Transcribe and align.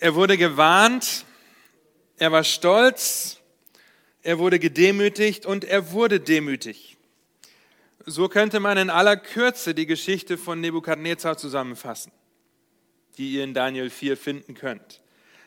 Er 0.00 0.14
wurde 0.14 0.38
gewarnt, 0.38 1.24
er 2.18 2.30
war 2.30 2.44
stolz, 2.44 3.40
er 4.22 4.38
wurde 4.38 4.60
gedemütigt 4.60 5.44
und 5.44 5.64
er 5.64 5.90
wurde 5.90 6.20
demütig. 6.20 6.96
So 8.06 8.28
könnte 8.28 8.60
man 8.60 8.78
in 8.78 8.90
aller 8.90 9.16
Kürze 9.16 9.74
die 9.74 9.86
Geschichte 9.86 10.38
von 10.38 10.60
Nebukadnezar 10.60 11.36
zusammenfassen, 11.36 12.12
die 13.16 13.32
ihr 13.32 13.42
in 13.42 13.54
Daniel 13.54 13.90
4 13.90 14.16
finden 14.16 14.54
könnt. 14.54 15.00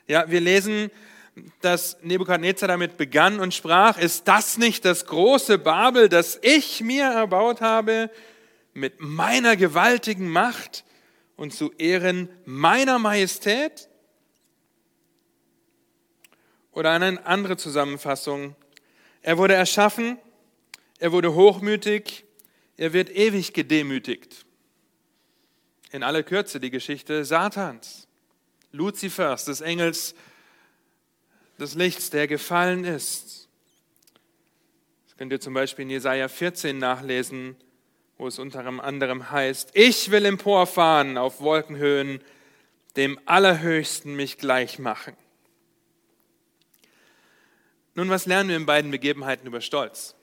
Ja, 0.07 0.29
wir 0.29 0.41
lesen, 0.41 0.91
dass 1.61 1.97
Nebukadnezar 2.01 2.67
damit 2.67 2.97
begann 2.97 3.39
und 3.39 3.53
sprach, 3.53 3.97
ist 3.97 4.27
das 4.27 4.57
nicht 4.57 4.83
das 4.83 5.05
große 5.05 5.59
Babel, 5.59 6.09
das 6.09 6.37
ich 6.41 6.81
mir 6.81 7.05
erbaut 7.05 7.61
habe 7.61 8.11
mit 8.73 8.99
meiner 8.99 9.55
gewaltigen 9.55 10.27
Macht 10.29 10.83
und 11.37 11.53
zu 11.53 11.71
Ehren 11.77 12.27
meiner 12.43 12.99
Majestät? 12.99 13.87
Oder 16.71 16.91
eine 16.91 17.25
andere 17.25 17.57
Zusammenfassung. 17.57 18.55
Er 19.21 19.37
wurde 19.37 19.53
erschaffen, 19.53 20.17
er 20.99 21.11
wurde 21.11 21.33
hochmütig, 21.33 22.25
er 22.77 22.93
wird 22.93 23.09
ewig 23.09 23.53
gedemütigt. 23.53 24.45
In 25.91 26.03
aller 26.03 26.23
Kürze 26.23 26.59
die 26.59 26.71
Geschichte 26.71 27.25
Satans, 27.25 28.07
Luzifers, 28.71 29.45
des 29.45 29.61
Engels 29.61 30.15
des 31.59 31.75
Lichts, 31.75 32.09
der 32.09 32.27
gefallen 32.27 32.85
ist. 32.85 33.47
Das 35.05 35.17
könnt 35.17 35.31
ihr 35.31 35.39
zum 35.39 35.53
Beispiel 35.53 35.83
in 35.83 35.91
Jesaja 35.91 36.27
14 36.27 36.77
nachlesen, 36.77 37.55
wo 38.17 38.27
es 38.27 38.39
unter 38.39 38.65
anderem 38.65 39.31
heißt: 39.31 39.71
Ich 39.73 40.09
will 40.11 40.25
emporfahren 40.25 41.17
auf 41.17 41.41
Wolkenhöhen, 41.41 42.21
dem 42.95 43.19
Allerhöchsten 43.25 44.15
mich 44.15 44.37
gleich 44.37 44.79
machen. 44.79 45.15
Nun, 47.95 48.09
was 48.09 48.25
lernen 48.25 48.49
wir 48.49 48.55
in 48.55 48.65
beiden 48.65 48.91
Begebenheiten 48.91 49.47
über 49.47 49.61
Stolz? 49.61 50.15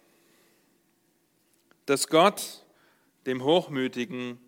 Dass 1.86 2.08
Gott 2.08 2.64
dem 3.27 3.44
Hochmütigen 3.44 4.38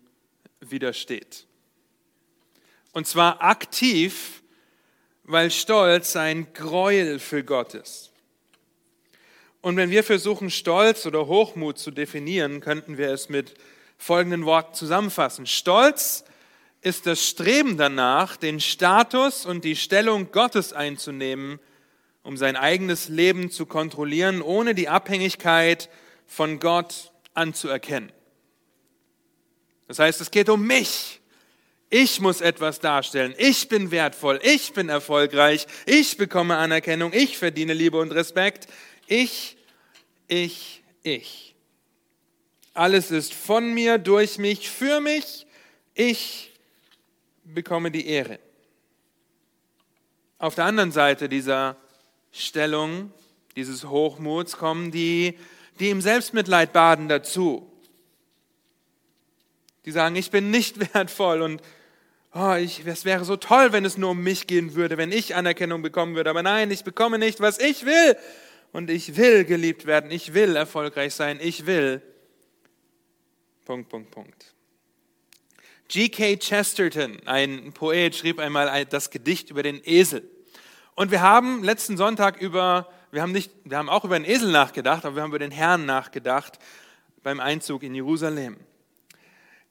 widersteht. 0.59 1.45
Und 2.93 3.07
zwar 3.07 3.41
aktiv, 3.43 4.41
weil 5.23 5.51
Stolz 5.51 6.15
ein 6.15 6.51
Gräuel 6.53 7.19
für 7.19 7.43
Gott 7.43 7.73
ist. 7.75 8.11
Und 9.61 9.77
wenn 9.77 9.91
wir 9.91 10.03
versuchen, 10.03 10.49
Stolz 10.49 11.05
oder 11.05 11.27
Hochmut 11.27 11.77
zu 11.77 11.91
definieren, 11.91 12.59
könnten 12.59 12.97
wir 12.97 13.11
es 13.11 13.29
mit 13.29 13.53
folgenden 13.97 14.45
Worten 14.45 14.73
zusammenfassen. 14.73 15.45
Stolz 15.45 16.25
ist 16.81 17.05
das 17.05 17.23
Streben 17.27 17.77
danach, 17.77 18.35
den 18.35 18.59
Status 18.59 19.45
und 19.45 19.63
die 19.63 19.75
Stellung 19.75 20.31
Gottes 20.31 20.73
einzunehmen, 20.73 21.59
um 22.23 22.37
sein 22.37 22.55
eigenes 22.55 23.09
Leben 23.09 23.49
zu 23.49 23.65
kontrollieren, 23.65 24.41
ohne 24.41 24.75
die 24.75 24.89
Abhängigkeit 24.89 25.89
von 26.27 26.59
Gott 26.59 27.11
anzuerkennen. 27.33 28.11
Das 29.87 29.99
heißt, 29.99 30.21
es 30.21 30.31
geht 30.31 30.49
um 30.49 30.65
mich. 30.65 31.19
Ich 31.89 32.21
muss 32.21 32.39
etwas 32.39 32.79
darstellen. 32.79 33.35
Ich 33.37 33.67
bin 33.67 33.91
wertvoll. 33.91 34.39
Ich 34.43 34.71
bin 34.71 34.87
erfolgreich. 34.87 35.67
Ich 35.85 36.15
bekomme 36.15 36.55
Anerkennung. 36.55 37.11
Ich 37.11 37.37
verdiene 37.37 37.73
Liebe 37.73 37.99
und 37.99 38.13
Respekt. 38.13 38.67
Ich, 39.07 39.57
ich, 40.29 40.83
ich. 41.03 41.53
Alles 42.73 43.11
ist 43.11 43.33
von 43.33 43.73
mir, 43.73 43.97
durch 43.97 44.37
mich, 44.37 44.69
für 44.69 45.01
mich. 45.01 45.45
Ich 45.93 46.53
bekomme 47.43 47.91
die 47.91 48.07
Ehre. 48.07 48.39
Auf 50.37 50.55
der 50.55 50.63
anderen 50.65 50.93
Seite 50.93 51.27
dieser 51.27 51.75
Stellung, 52.31 53.11
dieses 53.55 53.85
Hochmuts 53.85 54.57
kommen 54.57 54.91
die, 54.91 55.37
die 55.79 55.89
im 55.89 56.01
Selbstmitleid 56.01 56.73
baden 56.73 57.07
dazu. 57.07 57.71
Die 59.85 59.91
sagen, 59.91 60.15
ich 60.15 60.31
bin 60.31 60.51
nicht 60.51 60.79
wertvoll 60.93 61.41
und 61.41 61.61
oh, 62.33 62.53
ich, 62.53 62.85
es 62.85 63.05
wäre 63.05 63.25
so 63.25 63.35
toll, 63.35 63.73
wenn 63.73 63.85
es 63.85 63.97
nur 63.97 64.11
um 64.11 64.23
mich 64.23 64.47
gehen 64.47 64.75
würde, 64.75 64.97
wenn 64.97 65.11
ich 65.11 65.35
Anerkennung 65.35 65.81
bekommen 65.81 66.15
würde. 66.15 66.29
Aber 66.29 66.43
nein, 66.43 66.71
ich 66.71 66.83
bekomme 66.83 67.17
nicht, 67.17 67.39
was 67.39 67.59
ich 67.59 67.85
will. 67.85 68.15
Und 68.71 68.89
ich 68.89 69.17
will 69.17 69.43
geliebt 69.43 69.85
werden, 69.85 70.11
ich 70.11 70.33
will 70.33 70.55
erfolgreich 70.55 71.13
sein, 71.13 71.39
ich 71.41 71.65
will. 71.65 72.01
Punkt, 73.65 73.89
Punkt, 73.89 74.11
Punkt. 74.11 74.53
G.K. 75.89 76.37
Chesterton, 76.37 77.19
ein 77.25 77.73
Poet, 77.73 78.15
schrieb 78.15 78.39
einmal 78.39 78.85
das 78.85 79.09
Gedicht 79.09 79.49
über 79.49 79.61
den 79.61 79.81
Esel. 79.83 80.23
Und 80.95 81.11
wir 81.11 81.21
haben 81.21 81.63
letzten 81.63 81.97
Sonntag 81.97 82.41
über, 82.41 82.89
wir 83.11 83.21
haben 83.21 83.31
nicht, 83.31 83.51
wir 83.63 83.77
haben 83.77 83.89
auch 83.89 84.03
über 84.03 84.19
den 84.19 84.29
Esel 84.29 84.51
nachgedacht, 84.51 85.05
aber 85.05 85.15
wir 85.15 85.23
haben 85.23 85.31
über 85.31 85.39
den 85.39 85.51
Herrn 85.51 85.85
nachgedacht 85.85 86.59
beim 87.23 87.39
Einzug 87.39 87.83
in 87.83 87.95
Jerusalem. 87.95 88.57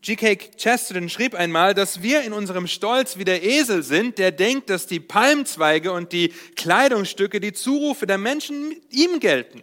G.K. 0.02 0.56
Chesterton 0.56 1.10
schrieb 1.10 1.34
einmal, 1.34 1.74
dass 1.74 2.02
wir 2.02 2.22
in 2.22 2.32
unserem 2.32 2.66
Stolz 2.66 3.18
wie 3.18 3.24
der 3.24 3.42
Esel 3.42 3.82
sind, 3.82 4.16
der 4.16 4.32
denkt, 4.32 4.70
dass 4.70 4.86
die 4.86 5.00
Palmzweige 5.00 5.92
und 5.92 6.12
die 6.12 6.28
Kleidungsstücke 6.56 7.38
die 7.38 7.52
Zurufe 7.52 8.06
der 8.06 8.16
Menschen 8.16 8.74
ihm 8.88 9.20
gelten. 9.20 9.62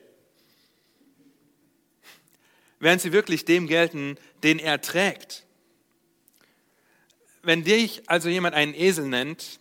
Während 2.80 3.02
sie 3.02 3.12
wirklich 3.12 3.46
dem 3.46 3.66
gelten, 3.66 4.18
den 4.44 4.60
er 4.60 4.80
trägt. 4.80 5.44
Wenn 7.42 7.64
dich 7.64 8.04
also 8.06 8.30
jemand 8.30 8.54
einen 8.54 8.76
Esel 8.76 9.08
nennt, 9.08 9.60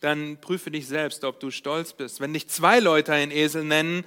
dann 0.00 0.38
prüfe 0.40 0.70
dich 0.70 0.86
selbst, 0.86 1.24
ob 1.24 1.40
du 1.40 1.50
stolz 1.50 1.92
bist. 1.92 2.20
Wenn 2.20 2.32
dich 2.32 2.48
zwei 2.48 2.78
Leute 2.78 3.12
einen 3.12 3.32
Esel 3.32 3.64
nennen, 3.64 4.04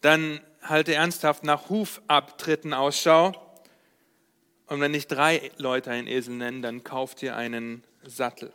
dann 0.00 0.40
halte 0.62 0.94
ernsthaft 0.94 1.44
nach 1.44 1.68
Hufabtritten 1.68 2.72
Ausschau. 2.72 3.32
Und 4.66 4.80
wenn 4.80 4.92
dich 4.92 5.06
drei 5.06 5.50
Leute 5.58 5.90
einen 5.90 6.06
Esel 6.06 6.34
nennen, 6.34 6.62
dann 6.62 6.84
kauf 6.84 7.14
dir 7.14 7.36
einen 7.36 7.84
Sattel. 8.04 8.52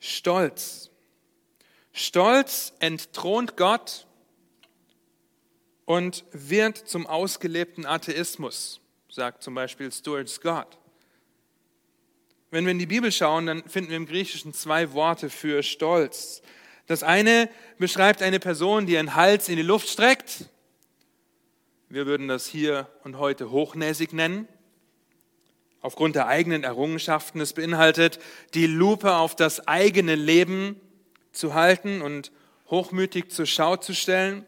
Stolz. 0.00 0.90
Stolz 1.92 2.74
entthront 2.78 3.56
Gott 3.56 4.06
und 5.86 6.24
wird 6.32 6.76
zum 6.76 7.06
ausgelebten 7.06 7.86
Atheismus, 7.86 8.80
sagt 9.08 9.42
zum 9.42 9.54
Beispiel 9.54 9.90
Stuart 9.90 10.28
Scott. 10.28 10.76
Wenn 12.50 12.64
wir 12.64 12.70
in 12.70 12.78
die 12.78 12.86
Bibel 12.86 13.10
schauen, 13.10 13.46
dann 13.46 13.68
finden 13.68 13.90
wir 13.90 13.96
im 13.96 14.06
Griechischen 14.06 14.54
zwei 14.54 14.92
Worte 14.92 15.30
für 15.30 15.64
Stolz. 15.64 16.42
Das 16.86 17.02
eine 17.02 17.48
beschreibt 17.78 18.22
eine 18.22 18.38
Person, 18.38 18.86
die 18.86 18.92
ihren 18.92 19.16
Hals 19.16 19.48
in 19.48 19.56
die 19.56 19.62
Luft 19.62 19.88
streckt. 19.88 20.48
Wir 21.88 22.06
würden 22.06 22.28
das 22.28 22.46
hier 22.46 22.88
und 23.02 23.18
heute 23.18 23.50
hochnäsig 23.50 24.12
nennen. 24.12 24.46
Aufgrund 25.80 26.14
der 26.14 26.28
eigenen 26.28 26.62
Errungenschaften. 26.62 27.40
Es 27.40 27.52
beinhaltet, 27.52 28.20
die 28.54 28.66
Lupe 28.66 29.14
auf 29.14 29.34
das 29.34 29.66
eigene 29.66 30.14
Leben 30.14 30.80
zu 31.32 31.54
halten 31.54 32.00
und 32.00 32.30
hochmütig 32.70 33.30
zur 33.30 33.46
Schau 33.46 33.76
zu 33.76 33.92
stellen. 33.92 34.44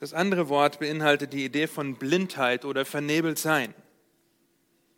Das 0.00 0.14
andere 0.14 0.48
Wort 0.48 0.80
beinhaltet 0.80 1.34
die 1.34 1.44
Idee 1.44 1.66
von 1.66 1.96
Blindheit 1.96 2.64
oder 2.64 2.86
Vernebeltsein. 2.86 3.74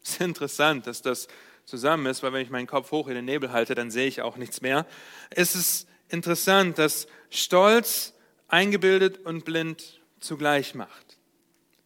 Es 0.04 0.10
ist 0.10 0.20
interessant, 0.20 0.86
dass 0.86 1.02
das 1.02 1.28
zusammen 1.64 2.06
ist, 2.06 2.22
weil 2.22 2.32
wenn 2.34 2.42
ich 2.42 2.50
meinen 2.50 2.66
Kopf 2.66 2.90
hoch 2.90 3.08
in 3.08 3.14
den 3.14 3.24
Nebel 3.24 3.52
halte, 3.52 3.74
dann 3.74 3.90
sehe 3.90 4.06
ich 4.06 4.20
auch 4.20 4.36
nichts 4.36 4.60
mehr. 4.60 4.86
Es 5.30 5.54
ist 5.54 5.88
interessant, 6.08 6.78
dass 6.78 7.06
Stolz 7.30 8.12
eingebildet 8.48 9.24
und 9.24 9.46
blind 9.46 10.00
zugleich 10.20 10.74
macht. 10.74 11.18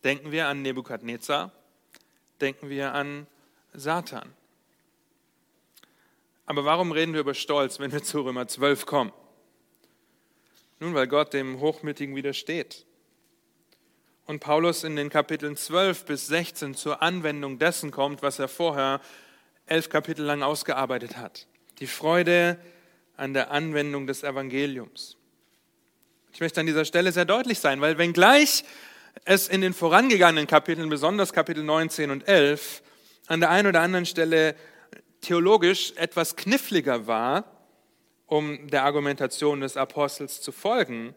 Denken 0.02 0.32
wir 0.32 0.48
an 0.48 0.62
Nebukadnezar, 0.62 1.52
denken 2.40 2.68
wir 2.68 2.92
an 2.92 3.26
Satan. 3.72 4.34
Aber 6.44 6.64
warum 6.64 6.90
reden 6.90 7.12
wir 7.12 7.20
über 7.20 7.34
Stolz, 7.34 7.78
wenn 7.78 7.92
wir 7.92 8.02
zu 8.02 8.22
Römer 8.22 8.48
12 8.48 8.86
kommen? 8.86 9.12
Nun, 10.80 10.94
weil 10.94 11.06
Gott 11.06 11.34
dem 11.34 11.60
Hochmütigen 11.60 12.16
widersteht 12.16 12.86
und 14.28 14.40
Paulus 14.40 14.84
in 14.84 14.94
den 14.94 15.08
Kapiteln 15.08 15.56
12 15.56 16.04
bis 16.04 16.26
16 16.26 16.74
zur 16.74 17.00
Anwendung 17.00 17.58
dessen 17.58 17.90
kommt, 17.90 18.22
was 18.22 18.38
er 18.38 18.46
vorher 18.46 19.00
elf 19.64 19.88
Kapitel 19.88 20.22
lang 20.22 20.42
ausgearbeitet 20.42 21.16
hat. 21.16 21.46
Die 21.78 21.86
Freude 21.86 22.58
an 23.16 23.32
der 23.32 23.50
Anwendung 23.50 24.06
des 24.06 24.22
Evangeliums. 24.22 25.16
Ich 26.34 26.40
möchte 26.40 26.60
an 26.60 26.66
dieser 26.66 26.84
Stelle 26.84 27.10
sehr 27.10 27.24
deutlich 27.24 27.58
sein, 27.58 27.80
weil 27.80 27.96
wenngleich 27.96 28.64
es 29.24 29.48
in 29.48 29.62
den 29.62 29.72
vorangegangenen 29.72 30.46
Kapiteln, 30.46 30.90
besonders 30.90 31.32
Kapitel 31.32 31.64
19 31.64 32.10
und 32.10 32.28
11, 32.28 32.82
an 33.28 33.40
der 33.40 33.48
einen 33.48 33.68
oder 33.68 33.80
anderen 33.80 34.04
Stelle 34.04 34.56
theologisch 35.22 35.94
etwas 35.96 36.36
kniffliger 36.36 37.06
war, 37.06 37.44
um 38.26 38.68
der 38.68 38.84
Argumentation 38.84 39.62
des 39.62 39.78
Apostels 39.78 40.42
zu 40.42 40.52
folgen, 40.52 41.14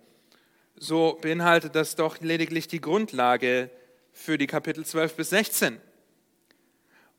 so 0.81 1.19
beinhaltet 1.21 1.75
das 1.75 1.95
doch 1.95 2.19
lediglich 2.21 2.67
die 2.67 2.81
Grundlage 2.81 3.69
für 4.13 4.39
die 4.39 4.47
Kapitel 4.47 4.83
12 4.83 5.15
bis 5.15 5.29
16. 5.29 5.79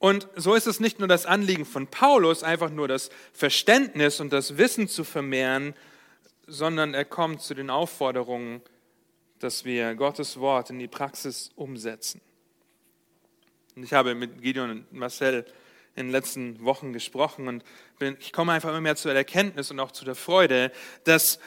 Und 0.00 0.26
so 0.34 0.54
ist 0.54 0.66
es 0.66 0.80
nicht 0.80 0.98
nur 0.98 1.06
das 1.06 1.26
Anliegen 1.26 1.64
von 1.64 1.86
Paulus, 1.86 2.42
einfach 2.42 2.70
nur 2.70 2.88
das 2.88 3.08
Verständnis 3.32 4.18
und 4.18 4.32
das 4.32 4.58
Wissen 4.58 4.88
zu 4.88 5.04
vermehren, 5.04 5.74
sondern 6.48 6.92
er 6.92 7.04
kommt 7.04 7.40
zu 7.40 7.54
den 7.54 7.70
Aufforderungen, 7.70 8.62
dass 9.38 9.64
wir 9.64 9.94
Gottes 9.94 10.40
Wort 10.40 10.70
in 10.70 10.80
die 10.80 10.88
Praxis 10.88 11.52
umsetzen. 11.54 12.20
Und 13.76 13.84
ich 13.84 13.92
habe 13.92 14.16
mit 14.16 14.42
Gideon 14.42 14.70
und 14.70 14.92
Marcel 14.92 15.46
in 15.94 16.06
den 16.06 16.12
letzten 16.12 16.64
Wochen 16.64 16.92
gesprochen 16.92 17.46
und 17.46 17.64
bin, 18.00 18.16
ich 18.18 18.32
komme 18.32 18.50
einfach 18.50 18.70
immer 18.70 18.80
mehr 18.80 18.96
zu 18.96 19.06
der 19.06 19.18
Erkenntnis 19.18 19.70
und 19.70 19.78
auch 19.78 19.92
zu 19.92 20.04
der 20.04 20.16
Freude, 20.16 20.72
dass 21.04 21.38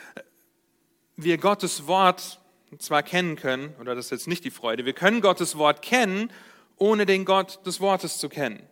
wir 1.17 1.37
Gottes 1.37 1.87
Wort 1.87 2.39
zwar 2.79 3.03
kennen 3.03 3.35
können, 3.35 3.73
oder 3.79 3.95
das 3.95 4.05
ist 4.05 4.11
jetzt 4.11 4.27
nicht 4.27 4.43
die 4.43 4.51
Freude, 4.51 4.85
wir 4.85 4.93
können 4.93 5.21
Gottes 5.21 5.57
Wort 5.57 5.81
kennen, 5.81 6.31
ohne 6.77 7.05
den 7.05 7.25
Gott 7.25 7.65
des 7.65 7.79
Wortes 7.79 8.17
zu 8.17 8.27
kennen. 8.27 8.67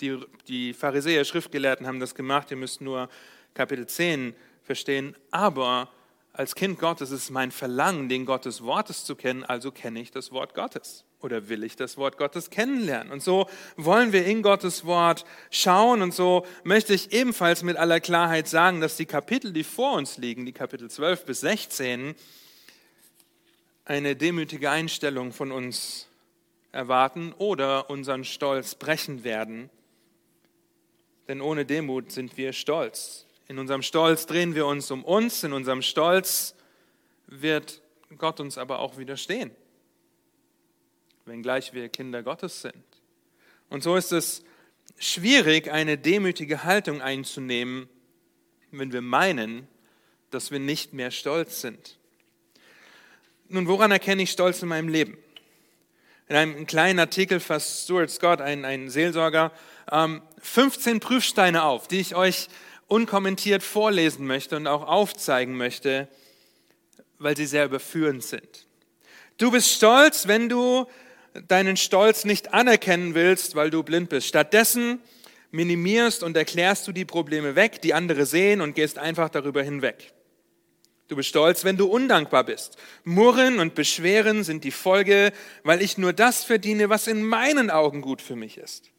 Die, 0.00 0.18
die 0.48 0.74
Pharisäer, 0.74 1.24
Schriftgelehrten 1.24 1.86
haben 1.86 2.00
das 2.00 2.14
gemacht, 2.14 2.50
ihr 2.50 2.56
müsst 2.56 2.80
nur 2.80 3.08
Kapitel 3.54 3.86
10 3.86 4.34
verstehen, 4.62 5.16
aber 5.30 5.90
als 6.32 6.54
Kind 6.54 6.78
Gottes 6.78 7.10
ist 7.10 7.30
mein 7.30 7.50
Verlangen, 7.50 8.08
den 8.08 8.26
Gott 8.26 8.44
des 8.44 8.62
Wortes 8.62 9.04
zu 9.04 9.16
kennen, 9.16 9.44
also 9.44 9.72
kenne 9.72 10.00
ich 10.00 10.10
das 10.10 10.30
Wort 10.30 10.54
Gottes 10.54 11.04
oder 11.22 11.48
will 11.48 11.64
ich 11.64 11.76
das 11.76 11.96
Wort 11.96 12.16
Gottes 12.16 12.50
kennenlernen. 12.50 13.12
Und 13.12 13.22
so 13.22 13.46
wollen 13.76 14.12
wir 14.12 14.24
in 14.24 14.42
Gottes 14.42 14.84
Wort 14.84 15.24
schauen 15.50 16.02
und 16.02 16.14
so 16.14 16.46
möchte 16.64 16.94
ich 16.94 17.12
ebenfalls 17.12 17.62
mit 17.62 17.76
aller 17.76 18.00
Klarheit 18.00 18.48
sagen, 18.48 18.80
dass 18.80 18.96
die 18.96 19.06
Kapitel, 19.06 19.52
die 19.52 19.64
vor 19.64 19.96
uns 19.96 20.18
liegen, 20.18 20.46
die 20.46 20.52
Kapitel 20.52 20.90
12 20.90 21.24
bis 21.24 21.40
16, 21.40 22.14
eine 23.84 24.16
demütige 24.16 24.70
Einstellung 24.70 25.32
von 25.32 25.52
uns 25.52 26.06
erwarten 26.72 27.32
oder 27.38 27.90
unseren 27.90 28.24
Stolz 28.24 28.74
brechen 28.74 29.24
werden. 29.24 29.70
Denn 31.28 31.40
ohne 31.40 31.64
Demut 31.64 32.12
sind 32.12 32.36
wir 32.36 32.52
stolz. 32.52 33.26
In 33.48 33.58
unserem 33.58 33.82
Stolz 33.82 34.26
drehen 34.26 34.54
wir 34.54 34.66
uns 34.66 34.90
um 34.90 35.04
uns, 35.04 35.42
in 35.42 35.52
unserem 35.52 35.82
Stolz 35.82 36.54
wird 37.26 37.82
Gott 38.18 38.40
uns 38.40 38.58
aber 38.58 38.80
auch 38.80 38.96
widerstehen, 38.98 39.50
wenngleich 41.30 41.72
wir 41.72 41.88
Kinder 41.88 42.22
Gottes 42.22 42.60
sind. 42.60 42.84
Und 43.68 43.82
so 43.84 43.94
ist 43.94 44.12
es 44.12 44.42
schwierig, 44.98 45.70
eine 45.70 45.96
demütige 45.96 46.64
Haltung 46.64 47.00
einzunehmen, 47.00 47.88
wenn 48.72 48.92
wir 48.92 49.00
meinen, 49.00 49.68
dass 50.30 50.50
wir 50.50 50.58
nicht 50.58 50.92
mehr 50.92 51.10
stolz 51.10 51.60
sind. 51.60 51.98
Nun, 53.48 53.68
woran 53.68 53.90
erkenne 53.90 54.22
ich 54.22 54.30
Stolz 54.30 54.62
in 54.62 54.68
meinem 54.68 54.88
Leben? 54.88 55.18
In 56.28 56.36
einem 56.36 56.66
kleinen 56.66 56.98
Artikel 56.98 57.40
fasst 57.40 57.84
Stuart 57.84 58.10
Scott, 58.10 58.40
ein, 58.40 58.64
ein 58.64 58.90
Seelsorger, 58.90 59.52
15 60.40 60.94
ähm, 60.94 61.00
Prüfsteine 61.00 61.64
auf, 61.64 61.88
die 61.88 62.00
ich 62.00 62.14
euch 62.14 62.48
unkommentiert 62.86 63.62
vorlesen 63.62 64.26
möchte 64.26 64.56
und 64.56 64.66
auch 64.66 64.86
aufzeigen 64.86 65.56
möchte, 65.56 66.08
weil 67.18 67.36
sie 67.36 67.46
sehr 67.46 67.64
überführend 67.64 68.22
sind. 68.22 68.66
Du 69.38 69.50
bist 69.50 69.70
stolz, 69.70 70.28
wenn 70.28 70.48
du 70.48 70.86
deinen 71.48 71.76
Stolz 71.76 72.24
nicht 72.24 72.52
anerkennen 72.54 73.14
willst, 73.14 73.54
weil 73.54 73.70
du 73.70 73.82
blind 73.82 74.08
bist. 74.08 74.26
Stattdessen 74.26 75.00
minimierst 75.50 76.22
und 76.22 76.36
erklärst 76.36 76.86
du 76.86 76.92
die 76.92 77.04
Probleme 77.04 77.56
weg, 77.56 77.82
die 77.82 77.94
andere 77.94 78.26
sehen 78.26 78.60
und 78.60 78.74
gehst 78.74 78.98
einfach 78.98 79.28
darüber 79.28 79.62
hinweg. 79.62 80.12
Du 81.08 81.16
bist 81.16 81.28
stolz, 81.28 81.64
wenn 81.64 81.76
du 81.76 81.86
undankbar 81.86 82.44
bist. 82.44 82.76
Murren 83.02 83.58
und 83.58 83.74
Beschweren 83.74 84.44
sind 84.44 84.62
die 84.62 84.70
Folge, 84.70 85.32
weil 85.64 85.82
ich 85.82 85.98
nur 85.98 86.12
das 86.12 86.44
verdiene, 86.44 86.88
was 86.88 87.08
in 87.08 87.24
meinen 87.24 87.68
Augen 87.68 88.00
gut 88.00 88.22
für 88.22 88.36
mich 88.36 88.58
ist. 88.58 88.90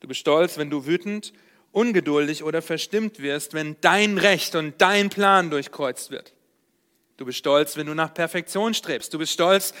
Du 0.00 0.08
bist 0.08 0.20
stolz, 0.20 0.58
wenn 0.58 0.68
du 0.68 0.84
wütend 0.86 1.32
ungeduldig 1.72 2.44
oder 2.44 2.60
verstimmt 2.60 3.20
wirst, 3.20 3.54
wenn 3.54 3.76
dein 3.80 4.18
Recht 4.18 4.54
und 4.54 4.80
dein 4.82 5.08
Plan 5.08 5.50
durchkreuzt 5.50 6.10
wird. 6.10 6.34
Du 7.16 7.24
bist 7.24 7.38
stolz, 7.38 7.76
wenn 7.76 7.86
du 7.86 7.94
nach 7.94 8.12
Perfektion 8.12 8.74
strebst. 8.74 9.12
Du 9.12 9.18
bist 9.18 9.32
stolz, 9.32 9.74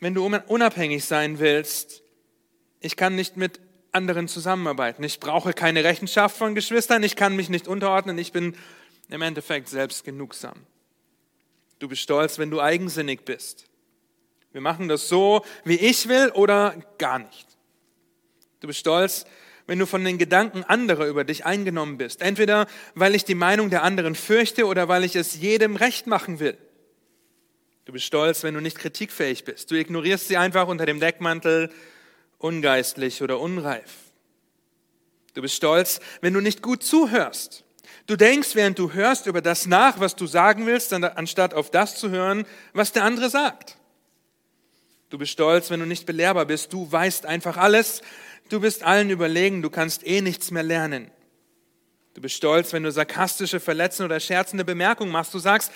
wenn 0.00 0.14
du 0.14 0.24
unabhängig 0.24 1.04
sein 1.04 1.38
willst. 1.38 2.02
Ich 2.80 2.96
kann 2.96 3.14
nicht 3.14 3.36
mit 3.36 3.60
anderen 3.92 4.28
zusammenarbeiten. 4.28 5.02
Ich 5.02 5.20
brauche 5.20 5.52
keine 5.52 5.84
Rechenschaft 5.84 6.36
von 6.36 6.54
Geschwistern. 6.54 7.02
Ich 7.02 7.16
kann 7.16 7.34
mich 7.34 7.48
nicht 7.48 7.66
unterordnen. 7.66 8.18
Ich 8.18 8.32
bin 8.32 8.56
im 9.08 9.22
Endeffekt 9.22 9.68
selbst 9.68 10.04
genugsam. 10.04 10.66
Du 11.78 11.88
bist 11.88 12.02
stolz, 12.02 12.38
wenn 12.38 12.50
du 12.50 12.60
eigensinnig 12.60 13.24
bist. 13.24 13.66
Wir 14.52 14.60
machen 14.60 14.88
das 14.88 15.08
so, 15.08 15.44
wie 15.64 15.76
ich 15.76 16.08
will 16.08 16.30
oder 16.30 16.74
gar 16.98 17.18
nicht. 17.18 17.46
Du 18.60 18.66
bist 18.66 18.80
stolz, 18.80 19.26
wenn 19.66 19.78
du 19.78 19.86
von 19.86 20.04
den 20.04 20.16
Gedanken 20.18 20.64
anderer 20.64 21.06
über 21.06 21.24
dich 21.24 21.44
eingenommen 21.44 21.98
bist. 21.98 22.22
Entweder 22.22 22.66
weil 22.94 23.14
ich 23.14 23.24
die 23.24 23.34
Meinung 23.34 23.68
der 23.68 23.82
anderen 23.82 24.14
fürchte 24.14 24.66
oder 24.66 24.88
weil 24.88 25.04
ich 25.04 25.16
es 25.16 25.38
jedem 25.40 25.76
recht 25.76 26.06
machen 26.06 26.38
will. 26.38 26.56
Du 27.86 27.92
bist 27.92 28.04
stolz, 28.04 28.42
wenn 28.42 28.52
du 28.52 28.60
nicht 28.60 28.78
kritikfähig 28.78 29.44
bist. 29.44 29.70
Du 29.70 29.74
ignorierst 29.74 30.28
sie 30.28 30.36
einfach 30.36 30.68
unter 30.68 30.84
dem 30.84 31.00
Deckmantel 31.00 31.70
ungeistlich 32.36 33.22
oder 33.22 33.40
unreif. 33.40 33.90
Du 35.32 35.40
bist 35.40 35.54
stolz, 35.54 36.00
wenn 36.20 36.34
du 36.34 36.40
nicht 36.40 36.60
gut 36.60 36.82
zuhörst. 36.82 37.64
Du 38.06 38.16
denkst, 38.16 38.54
während 38.54 38.78
du 38.78 38.92
hörst, 38.92 39.26
über 39.26 39.40
das 39.40 39.66
nach, 39.66 39.98
was 40.00 40.14
du 40.16 40.26
sagen 40.26 40.66
willst, 40.66 40.92
anstatt 40.92 41.54
auf 41.54 41.70
das 41.70 41.96
zu 41.96 42.10
hören, 42.10 42.44
was 42.74 42.92
der 42.92 43.04
andere 43.04 43.30
sagt. 43.30 43.78
Du 45.08 45.16
bist 45.16 45.32
stolz, 45.32 45.70
wenn 45.70 45.80
du 45.80 45.86
nicht 45.86 46.04
belehrbar 46.04 46.44
bist. 46.44 46.72
Du 46.72 46.90
weißt 46.92 47.24
einfach 47.24 47.56
alles, 47.56 48.02
Du 48.48 48.60
bist 48.60 48.84
allen 48.84 49.10
überlegen, 49.10 49.62
du 49.62 49.70
kannst 49.70 50.06
eh 50.06 50.20
nichts 50.20 50.50
mehr 50.50 50.62
lernen. 50.62 51.10
Du 52.14 52.20
bist 52.20 52.36
stolz, 52.36 52.72
wenn 52.72 52.84
du 52.84 52.92
sarkastische, 52.92 53.60
verletzende 53.60 54.06
oder 54.06 54.20
scherzende 54.20 54.64
Bemerkungen 54.64 55.10
machst. 55.10 55.34
Du 55.34 55.38
sagst, 55.38 55.72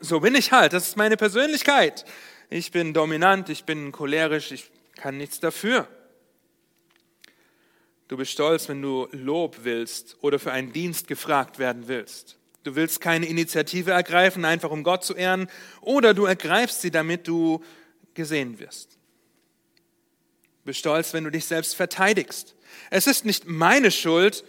so 0.00 0.20
bin 0.20 0.34
ich 0.34 0.52
halt, 0.52 0.72
das 0.72 0.88
ist 0.88 0.96
meine 0.96 1.16
Persönlichkeit. 1.16 2.04
Ich 2.48 2.72
bin 2.72 2.94
dominant, 2.94 3.48
ich 3.48 3.64
bin 3.64 3.92
cholerisch, 3.92 4.52
ich 4.52 4.70
kann 4.96 5.16
nichts 5.16 5.40
dafür. 5.40 5.88
Du 8.08 8.16
bist 8.16 8.32
stolz, 8.32 8.68
wenn 8.68 8.82
du 8.82 9.08
Lob 9.12 9.58
willst 9.62 10.16
oder 10.20 10.38
für 10.38 10.50
einen 10.50 10.72
Dienst 10.72 11.06
gefragt 11.06 11.58
werden 11.58 11.86
willst. 11.86 12.38
Du 12.64 12.74
willst 12.74 13.00
keine 13.00 13.26
Initiative 13.26 13.92
ergreifen, 13.92 14.44
einfach 14.44 14.70
um 14.70 14.82
Gott 14.82 15.04
zu 15.04 15.14
ehren, 15.14 15.48
oder 15.80 16.12
du 16.12 16.24
ergreifst 16.24 16.82
sie, 16.82 16.90
damit 16.90 17.28
du 17.28 17.62
gesehen 18.14 18.58
wirst. 18.58 18.92
Du 18.92 20.66
bist 20.66 20.80
stolz, 20.80 21.14
wenn 21.14 21.24
du 21.24 21.30
dich 21.30 21.46
selbst 21.46 21.74
verteidigst. 21.74 22.54
Es 22.90 23.06
ist 23.06 23.24
nicht 23.24 23.46
meine 23.46 23.90
Schuld, 23.90 24.44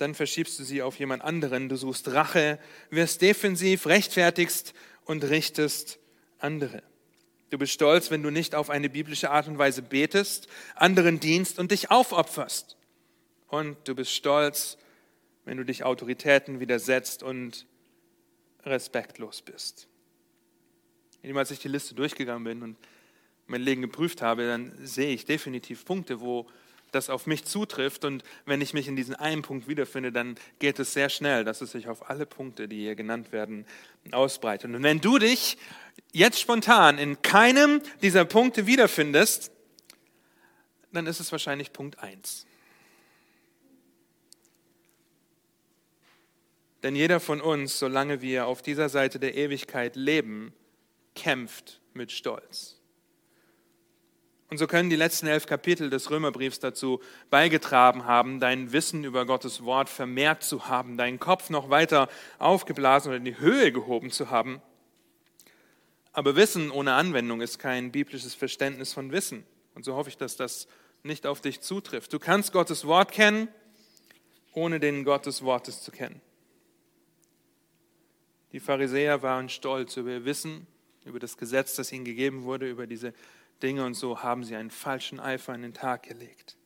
dann 0.00 0.14
verschiebst 0.14 0.58
du 0.58 0.64
sie 0.64 0.82
auf 0.82 0.98
jemand 0.98 1.22
anderen. 1.22 1.68
Du 1.68 1.76
suchst 1.76 2.08
Rache, 2.08 2.58
wirst 2.90 3.22
defensiv, 3.22 3.86
rechtfertigst 3.86 4.72
und 5.04 5.24
richtest 5.24 5.98
andere. 6.38 6.82
Du 7.50 7.58
bist 7.58 7.72
stolz, 7.72 8.10
wenn 8.10 8.22
du 8.22 8.30
nicht 8.30 8.54
auf 8.54 8.70
eine 8.70 8.88
biblische 8.88 9.30
Art 9.30 9.48
und 9.48 9.58
Weise 9.58 9.82
betest, 9.82 10.48
anderen 10.74 11.20
dienst 11.20 11.58
und 11.58 11.72
dich 11.72 11.90
aufopferst. 11.90 12.76
Und 13.48 13.76
du 13.88 13.94
bist 13.94 14.12
stolz, 14.12 14.78
wenn 15.44 15.56
du 15.56 15.64
dich 15.64 15.84
Autoritäten 15.84 16.60
widersetzt 16.60 17.22
und 17.22 17.66
respektlos 18.64 19.42
bist. 19.42 19.88
Als 21.34 21.50
ich 21.50 21.58
die 21.58 21.68
Liste 21.68 21.94
durchgegangen 21.94 22.44
bin 22.44 22.62
und 22.62 22.76
mein 23.46 23.60
Leben 23.60 23.82
geprüft 23.82 24.22
habe, 24.22 24.46
dann 24.46 24.72
sehe 24.86 25.12
ich 25.12 25.24
definitiv 25.24 25.84
Punkte, 25.84 26.20
wo 26.20 26.46
das 26.92 27.10
auf 27.10 27.26
mich 27.26 27.44
zutrifft. 27.44 28.04
Und 28.04 28.22
wenn 28.46 28.60
ich 28.60 28.74
mich 28.74 28.88
in 28.88 28.96
diesem 28.96 29.14
einen 29.16 29.42
Punkt 29.42 29.68
wiederfinde, 29.68 30.12
dann 30.12 30.36
geht 30.58 30.78
es 30.78 30.92
sehr 30.92 31.08
schnell, 31.08 31.44
dass 31.44 31.60
es 31.60 31.72
sich 31.72 31.88
auf 31.88 32.10
alle 32.10 32.26
Punkte, 32.26 32.68
die 32.68 32.80
hier 32.80 32.94
genannt 32.94 33.32
werden, 33.32 33.66
ausbreitet. 34.12 34.74
Und 34.74 34.82
wenn 34.82 35.00
du 35.00 35.18
dich 35.18 35.58
jetzt 36.12 36.40
spontan 36.40 36.98
in 36.98 37.22
keinem 37.22 37.80
dieser 38.02 38.24
Punkte 38.24 38.66
wiederfindest, 38.66 39.52
dann 40.92 41.06
ist 41.06 41.20
es 41.20 41.30
wahrscheinlich 41.32 41.72
Punkt 41.72 41.98
1. 42.00 42.46
Denn 46.82 46.96
jeder 46.96 47.20
von 47.20 47.40
uns, 47.40 47.78
solange 47.78 48.22
wir 48.22 48.46
auf 48.46 48.62
dieser 48.62 48.88
Seite 48.88 49.20
der 49.20 49.34
Ewigkeit 49.34 49.96
leben, 49.96 50.54
kämpft 51.14 51.80
mit 51.92 52.10
Stolz. 52.10 52.79
Und 54.50 54.58
so 54.58 54.66
können 54.66 54.90
die 54.90 54.96
letzten 54.96 55.28
elf 55.28 55.46
Kapitel 55.46 55.90
des 55.90 56.10
Römerbriefs 56.10 56.58
dazu 56.58 57.00
beigetragen 57.30 58.04
haben, 58.04 58.40
dein 58.40 58.72
Wissen 58.72 59.04
über 59.04 59.24
Gottes 59.24 59.64
Wort 59.64 59.88
vermehrt 59.88 60.42
zu 60.42 60.66
haben, 60.66 60.96
deinen 60.96 61.20
Kopf 61.20 61.50
noch 61.50 61.70
weiter 61.70 62.08
aufgeblasen 62.40 63.10
oder 63.10 63.18
in 63.18 63.24
die 63.24 63.38
Höhe 63.38 63.70
gehoben 63.70 64.10
zu 64.10 64.30
haben. 64.30 64.60
Aber 66.12 66.34
Wissen 66.34 66.72
ohne 66.72 66.94
Anwendung 66.94 67.40
ist 67.40 67.60
kein 67.60 67.92
biblisches 67.92 68.34
Verständnis 68.34 68.92
von 68.92 69.12
Wissen. 69.12 69.44
Und 69.76 69.84
so 69.84 69.94
hoffe 69.94 70.08
ich, 70.08 70.16
dass 70.16 70.36
das 70.36 70.66
nicht 71.04 71.28
auf 71.28 71.40
dich 71.40 71.60
zutrifft. 71.60 72.12
Du 72.12 72.18
kannst 72.18 72.52
Gottes 72.52 72.84
Wort 72.84 73.12
kennen, 73.12 73.46
ohne 74.52 74.80
den 74.80 75.04
Gott 75.04 75.26
des 75.26 75.42
Wortes 75.44 75.80
zu 75.82 75.92
kennen. 75.92 76.20
Die 78.50 78.58
Pharisäer 78.58 79.22
waren 79.22 79.48
stolz 79.48 79.96
über 79.96 80.10
ihr 80.10 80.24
Wissen, 80.24 80.66
über 81.04 81.20
das 81.20 81.36
Gesetz, 81.36 81.76
das 81.76 81.92
ihnen 81.92 82.04
gegeben 82.04 82.42
wurde, 82.42 82.68
über 82.68 82.88
diese 82.88 83.14
Dinge 83.62 83.84
und 83.84 83.94
so 83.94 84.22
haben 84.22 84.44
sie 84.44 84.56
einen 84.56 84.70
falschen 84.70 85.20
Eifer 85.20 85.54
in 85.54 85.62
den 85.62 85.74
Tag 85.74 86.02
gelegt. 86.02 86.56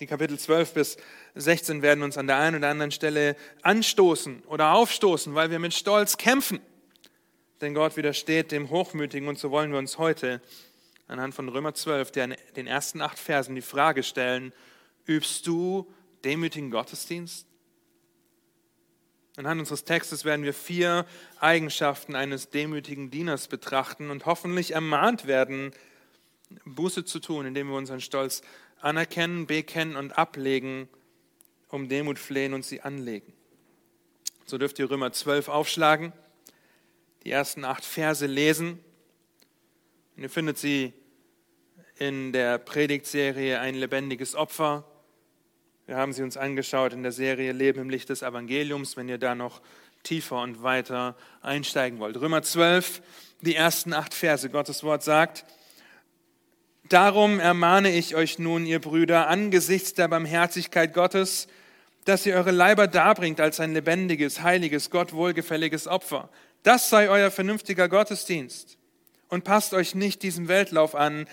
Die 0.00 0.06
Kapitel 0.06 0.38
12 0.38 0.74
bis 0.74 0.96
16 1.34 1.82
werden 1.82 2.04
uns 2.04 2.16
an 2.16 2.28
der 2.28 2.36
einen 2.36 2.56
oder 2.56 2.68
anderen 2.68 2.92
Stelle 2.92 3.34
anstoßen 3.62 4.44
oder 4.44 4.74
aufstoßen, 4.74 5.34
weil 5.34 5.50
wir 5.50 5.58
mit 5.58 5.74
Stolz 5.74 6.16
kämpfen. 6.16 6.60
Denn 7.60 7.74
Gott 7.74 7.96
widersteht 7.96 8.52
dem 8.52 8.70
Hochmütigen 8.70 9.28
und 9.28 9.38
so 9.38 9.50
wollen 9.50 9.72
wir 9.72 9.78
uns 9.78 9.98
heute 9.98 10.40
anhand 11.08 11.34
von 11.34 11.48
Römer 11.48 11.74
12, 11.74 12.12
den 12.12 12.66
ersten 12.66 13.00
acht 13.00 13.18
Versen, 13.18 13.56
die 13.56 13.62
Frage 13.62 14.04
stellen, 14.04 14.52
übst 15.06 15.46
du 15.48 15.92
demütigen 16.22 16.70
Gottesdienst? 16.70 17.47
Anhand 19.38 19.60
unseres 19.60 19.84
Textes 19.84 20.24
werden 20.24 20.44
wir 20.44 20.52
vier 20.52 21.06
Eigenschaften 21.38 22.16
eines 22.16 22.50
demütigen 22.50 23.12
Dieners 23.12 23.46
betrachten 23.46 24.10
und 24.10 24.26
hoffentlich 24.26 24.72
ermahnt 24.72 25.28
werden, 25.28 25.70
Buße 26.64 27.04
zu 27.04 27.20
tun, 27.20 27.46
indem 27.46 27.68
wir 27.68 27.76
unseren 27.76 28.00
Stolz 28.00 28.42
anerkennen, 28.80 29.46
bekennen 29.46 29.94
und 29.94 30.18
ablegen, 30.18 30.88
um 31.68 31.88
Demut 31.88 32.18
flehen 32.18 32.52
und 32.52 32.64
sie 32.64 32.80
anlegen. 32.80 33.32
So 34.44 34.58
dürft 34.58 34.80
ihr 34.80 34.90
Römer 34.90 35.12
12 35.12 35.46
aufschlagen, 35.46 36.12
die 37.22 37.30
ersten 37.30 37.64
acht 37.64 37.84
Verse 37.84 38.26
lesen. 38.26 38.80
Und 40.16 40.24
ihr 40.24 40.30
findet 40.30 40.58
sie 40.58 40.92
in 41.96 42.32
der 42.32 42.58
Predigtserie 42.58 43.60
Ein 43.60 43.76
lebendiges 43.76 44.34
Opfer 44.34 44.84
wir 45.88 45.96
haben 45.96 46.12
sie 46.12 46.22
uns 46.22 46.36
angeschaut 46.36 46.92
in 46.92 47.02
der 47.02 47.12
Serie 47.12 47.52
Leben 47.52 47.80
im 47.80 47.88
Licht 47.88 48.10
des 48.10 48.20
Evangeliums, 48.20 48.98
wenn 48.98 49.08
ihr 49.08 49.16
da 49.16 49.34
noch 49.34 49.62
tiefer 50.02 50.42
und 50.42 50.62
weiter 50.62 51.16
einsteigen 51.40 51.98
wollt. 51.98 52.20
Römer 52.20 52.42
12, 52.42 53.00
die 53.40 53.54
ersten 53.54 53.94
acht 53.94 54.12
Verse. 54.12 54.50
Gottes 54.50 54.84
Wort 54.84 55.02
sagt, 55.02 55.46
Darum 56.90 57.40
ermahne 57.40 57.90
ich 57.90 58.14
euch 58.14 58.38
nun, 58.38 58.66
ihr 58.66 58.80
Brüder, 58.80 59.28
angesichts 59.28 59.94
der 59.94 60.08
Barmherzigkeit 60.08 60.92
Gottes, 60.92 61.48
dass 62.04 62.26
ihr 62.26 62.34
eure 62.34 62.50
Leiber 62.50 62.86
darbringt 62.86 63.40
als 63.40 63.58
ein 63.58 63.72
lebendiges, 63.72 64.42
heiliges, 64.42 64.90
Gott 64.90 65.14
wohlgefälliges 65.14 65.86
Opfer. 65.86 66.28
Das 66.64 66.90
sei 66.90 67.08
euer 67.08 67.30
vernünftiger 67.30 67.88
Gottesdienst. 67.88 68.76
Und 69.28 69.44
passt 69.44 69.72
euch 69.72 69.94
nicht 69.94 70.22
diesem 70.22 70.48
Weltlauf 70.48 70.94
an, 70.94 71.26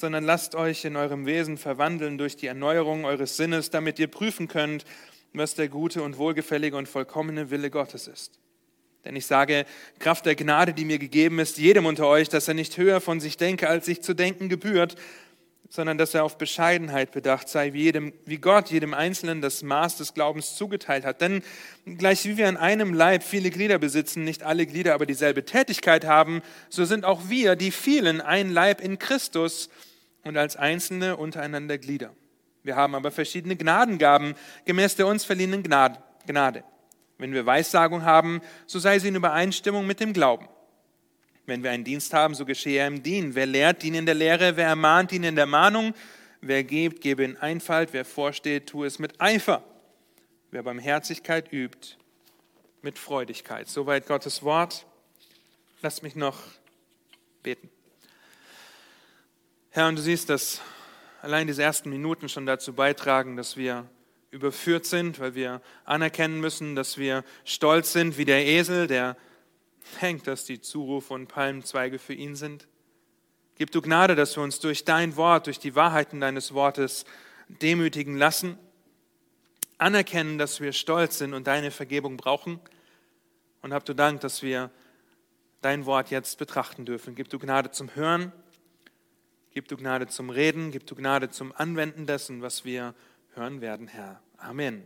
sondern 0.00 0.24
lasst 0.24 0.54
euch 0.54 0.84
in 0.84 0.96
eurem 0.96 1.26
Wesen 1.26 1.58
verwandeln 1.58 2.18
durch 2.18 2.36
die 2.36 2.46
Erneuerung 2.46 3.04
eures 3.04 3.36
Sinnes, 3.36 3.70
damit 3.70 3.98
ihr 3.98 4.08
prüfen 4.08 4.48
könnt, 4.48 4.84
was 5.32 5.54
der 5.54 5.68
gute 5.68 6.02
und 6.02 6.18
wohlgefällige 6.18 6.76
und 6.76 6.88
vollkommene 6.88 7.50
Wille 7.50 7.70
Gottes 7.70 8.08
ist. 8.08 8.40
Denn 9.04 9.14
ich 9.16 9.26
sage, 9.26 9.64
Kraft 9.98 10.26
der 10.26 10.34
Gnade, 10.34 10.72
die 10.72 10.84
mir 10.84 10.98
gegeben 10.98 11.38
ist, 11.38 11.58
jedem 11.58 11.86
unter 11.86 12.06
euch, 12.06 12.28
dass 12.28 12.48
er 12.48 12.54
nicht 12.54 12.76
höher 12.76 13.00
von 13.00 13.20
sich 13.20 13.36
denke, 13.36 13.68
als 13.68 13.86
sich 13.86 14.02
zu 14.02 14.14
denken 14.14 14.48
gebührt, 14.48 14.96
sondern 15.70 15.98
dass 15.98 16.14
er 16.14 16.24
auf 16.24 16.36
Bescheidenheit 16.36 17.12
bedacht 17.12 17.48
sei, 17.48 17.72
wie, 17.72 17.84
jedem, 17.84 18.12
wie 18.26 18.38
Gott 18.38 18.70
jedem 18.70 18.92
Einzelnen 18.92 19.40
das 19.40 19.62
Maß 19.62 19.98
des 19.98 20.14
Glaubens 20.14 20.56
zugeteilt 20.56 21.04
hat. 21.04 21.20
Denn 21.20 21.42
gleich 21.86 22.24
wie 22.24 22.36
wir 22.36 22.48
an 22.48 22.56
einem 22.56 22.92
Leib 22.92 23.22
viele 23.22 23.50
Glieder 23.50 23.78
besitzen, 23.78 24.24
nicht 24.24 24.42
alle 24.42 24.66
Glieder 24.66 24.94
aber 24.94 25.06
dieselbe 25.06 25.44
Tätigkeit 25.44 26.04
haben, 26.04 26.42
so 26.68 26.84
sind 26.84 27.04
auch 27.04 27.28
wir, 27.28 27.54
die 27.54 27.70
vielen, 27.70 28.20
ein 28.20 28.50
Leib 28.50 28.80
in 28.80 28.98
Christus 28.98 29.70
und 30.24 30.36
als 30.36 30.56
Einzelne 30.56 31.16
untereinander 31.16 31.78
Glieder. 31.78 32.14
Wir 32.62 32.76
haben 32.76 32.94
aber 32.94 33.10
verschiedene 33.10 33.56
Gnadengaben 33.56 34.34
gemäß 34.64 34.96
der 34.96 35.06
uns 35.06 35.24
verliehenen 35.24 35.62
Gnade. 35.62 36.64
Wenn 37.18 37.32
wir 37.32 37.46
Weissagung 37.46 38.04
haben, 38.04 38.40
so 38.66 38.78
sei 38.78 38.98
sie 38.98 39.08
in 39.08 39.14
Übereinstimmung 39.14 39.86
mit 39.86 40.00
dem 40.00 40.12
Glauben. 40.12 40.48
Wenn 41.46 41.62
wir 41.62 41.70
einen 41.70 41.84
Dienst 41.84 42.14
haben, 42.14 42.34
so 42.34 42.44
geschehe 42.44 42.80
er 42.80 42.86
im 42.86 43.02
Dienen. 43.02 43.34
Wer 43.34 43.46
lehrt, 43.46 43.82
diene 43.82 43.98
in 43.98 44.06
der 44.06 44.14
Lehre. 44.14 44.56
Wer 44.56 44.68
ermahnt, 44.68 45.10
diene 45.10 45.28
in 45.28 45.36
der 45.36 45.46
Mahnung. 45.46 45.94
Wer 46.40 46.64
gibt, 46.64 47.00
gebe 47.00 47.24
in 47.24 47.36
Einfalt. 47.36 47.92
Wer 47.92 48.04
vorsteht, 48.04 48.68
tue 48.68 48.86
es 48.86 48.98
mit 48.98 49.20
Eifer. 49.20 49.64
Wer 50.50 50.62
Barmherzigkeit 50.62 51.52
übt, 51.52 51.96
mit 52.82 52.98
Freudigkeit. 52.98 53.68
Soweit 53.68 54.06
Gottes 54.06 54.42
Wort. 54.42 54.86
Lasst 55.82 56.02
mich 56.02 56.14
noch 56.14 56.38
beten. 57.42 57.68
Herr, 59.72 59.86
und 59.86 59.94
du 59.94 60.02
siehst, 60.02 60.28
dass 60.28 60.60
allein 61.22 61.46
diese 61.46 61.62
ersten 61.62 61.90
Minuten 61.90 62.28
schon 62.28 62.44
dazu 62.44 62.72
beitragen, 62.72 63.36
dass 63.36 63.56
wir 63.56 63.88
überführt 64.32 64.84
sind, 64.84 65.20
weil 65.20 65.36
wir 65.36 65.62
anerkennen 65.84 66.40
müssen, 66.40 66.74
dass 66.74 66.98
wir 66.98 67.22
stolz 67.44 67.92
sind 67.92 68.18
wie 68.18 68.24
der 68.24 68.44
Esel, 68.44 68.88
der 68.88 69.16
denkt, 70.02 70.26
dass 70.26 70.44
die 70.44 70.60
Zurufe 70.60 71.14
und 71.14 71.28
Palmenzweige 71.28 72.00
für 72.00 72.14
ihn 72.14 72.34
sind. 72.34 72.66
Gib 73.54 73.70
du 73.70 73.80
Gnade, 73.80 74.16
dass 74.16 74.36
wir 74.36 74.42
uns 74.42 74.58
durch 74.58 74.84
dein 74.84 75.14
Wort, 75.14 75.46
durch 75.46 75.60
die 75.60 75.76
Wahrheiten 75.76 76.20
deines 76.20 76.52
Wortes 76.52 77.04
demütigen 77.46 78.16
lassen, 78.16 78.58
anerkennen, 79.78 80.36
dass 80.36 80.60
wir 80.60 80.72
stolz 80.72 81.18
sind 81.18 81.32
und 81.32 81.46
deine 81.46 81.70
Vergebung 81.70 82.16
brauchen. 82.16 82.58
Und 83.62 83.72
hab 83.72 83.84
du 83.84 83.94
Dank, 83.94 84.20
dass 84.20 84.42
wir 84.42 84.72
dein 85.60 85.86
Wort 85.86 86.10
jetzt 86.10 86.38
betrachten 86.38 86.86
dürfen. 86.86 87.14
Gib 87.14 87.28
du 87.28 87.38
Gnade 87.38 87.70
zum 87.70 87.94
Hören 87.94 88.32
Gib 89.52 89.66
du 89.66 89.76
Gnade 89.76 90.06
zum 90.06 90.30
Reden, 90.30 90.70
gib 90.70 90.86
du 90.86 90.94
Gnade 90.94 91.28
zum 91.28 91.52
Anwenden 91.56 92.06
dessen, 92.06 92.40
was 92.40 92.64
wir 92.64 92.94
hören 93.34 93.60
werden, 93.60 93.88
Herr. 93.88 94.20
Amen. 94.36 94.84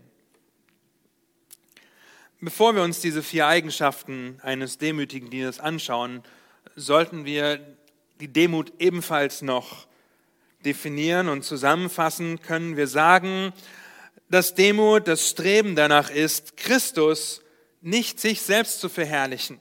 Bevor 2.40 2.74
wir 2.74 2.82
uns 2.82 3.00
diese 3.00 3.22
vier 3.22 3.46
Eigenschaften 3.46 4.38
eines 4.42 4.78
demütigen 4.78 5.28
Dieners 5.28 5.60
anschauen, 5.60 6.22
sollten 6.76 7.26
wir 7.26 7.76
die 8.20 8.28
Demut 8.28 8.72
ebenfalls 8.78 9.42
noch 9.42 9.86
definieren 10.64 11.28
und 11.28 11.44
zusammenfassen, 11.44 12.40
können 12.40 12.78
wir 12.78 12.86
sagen, 12.86 13.52
dass 14.30 14.54
Demut 14.54 15.08
das 15.08 15.28
Streben 15.28 15.76
danach 15.76 16.08
ist, 16.08 16.56
Christus 16.56 17.42
nicht 17.82 18.18
sich 18.18 18.40
selbst 18.40 18.80
zu 18.80 18.88
verherrlichen. 18.88 19.60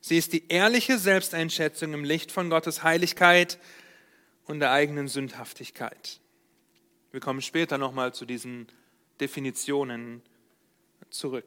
Sie 0.00 0.16
ist 0.16 0.32
die 0.32 0.46
ehrliche 0.46 0.98
Selbsteinschätzung 0.98 1.92
im 1.92 2.04
Licht 2.04 2.30
von 2.30 2.50
Gottes 2.50 2.84
Heiligkeit, 2.84 3.58
und 4.46 4.60
der 4.60 4.72
eigenen 4.72 5.08
Sündhaftigkeit. 5.08 6.20
Wir 7.10 7.20
kommen 7.20 7.42
später 7.42 7.78
nochmal 7.78 8.14
zu 8.14 8.24
diesen 8.24 8.66
Definitionen 9.20 10.22
zurück. 11.10 11.46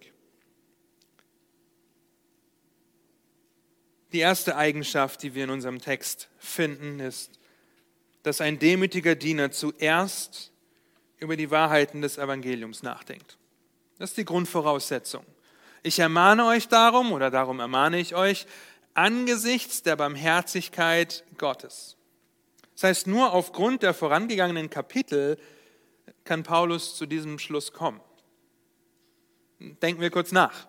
Die 4.11 4.19
erste 4.19 4.55
Eigenschaft, 4.55 5.23
die 5.23 5.35
wir 5.35 5.43
in 5.43 5.49
unserem 5.49 5.79
Text 5.79 6.29
finden, 6.37 6.99
ist, 6.99 7.39
dass 8.23 8.41
ein 8.41 8.59
demütiger 8.59 9.15
Diener 9.15 9.51
zuerst 9.51 10.51
über 11.17 11.35
die 11.35 11.51
Wahrheiten 11.51 12.01
des 12.01 12.17
Evangeliums 12.17 12.81
nachdenkt. 12.81 13.37
Das 13.97 14.11
ist 14.11 14.17
die 14.17 14.25
Grundvoraussetzung. 14.25 15.25
Ich 15.83 15.99
ermahne 15.99 16.45
euch 16.45 16.67
darum, 16.67 17.11
oder 17.11 17.29
darum 17.29 17.59
ermahne 17.59 17.99
ich 17.99 18.15
euch, 18.15 18.47
angesichts 18.93 19.83
der 19.83 19.95
Barmherzigkeit 19.95 21.23
Gottes. 21.37 21.97
Das 22.75 22.83
heißt, 22.83 23.07
nur 23.07 23.33
aufgrund 23.33 23.83
der 23.83 23.93
vorangegangenen 23.93 24.69
Kapitel 24.69 25.37
kann 26.25 26.43
Paulus 26.43 26.95
zu 26.95 27.05
diesem 27.05 27.39
Schluss 27.39 27.71
kommen. 27.71 28.01
Denken 29.59 30.01
wir 30.01 30.11
kurz 30.11 30.31
nach. 30.31 30.67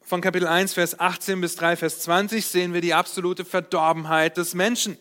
Von 0.00 0.20
Kapitel 0.20 0.46
1, 0.46 0.74
Vers 0.74 0.98
18 1.00 1.40
bis 1.40 1.56
3, 1.56 1.76
Vers 1.76 2.00
20 2.00 2.46
sehen 2.46 2.72
wir 2.72 2.80
die 2.80 2.94
absolute 2.94 3.44
Verdorbenheit 3.44 4.36
des 4.36 4.54
Menschen. 4.54 4.96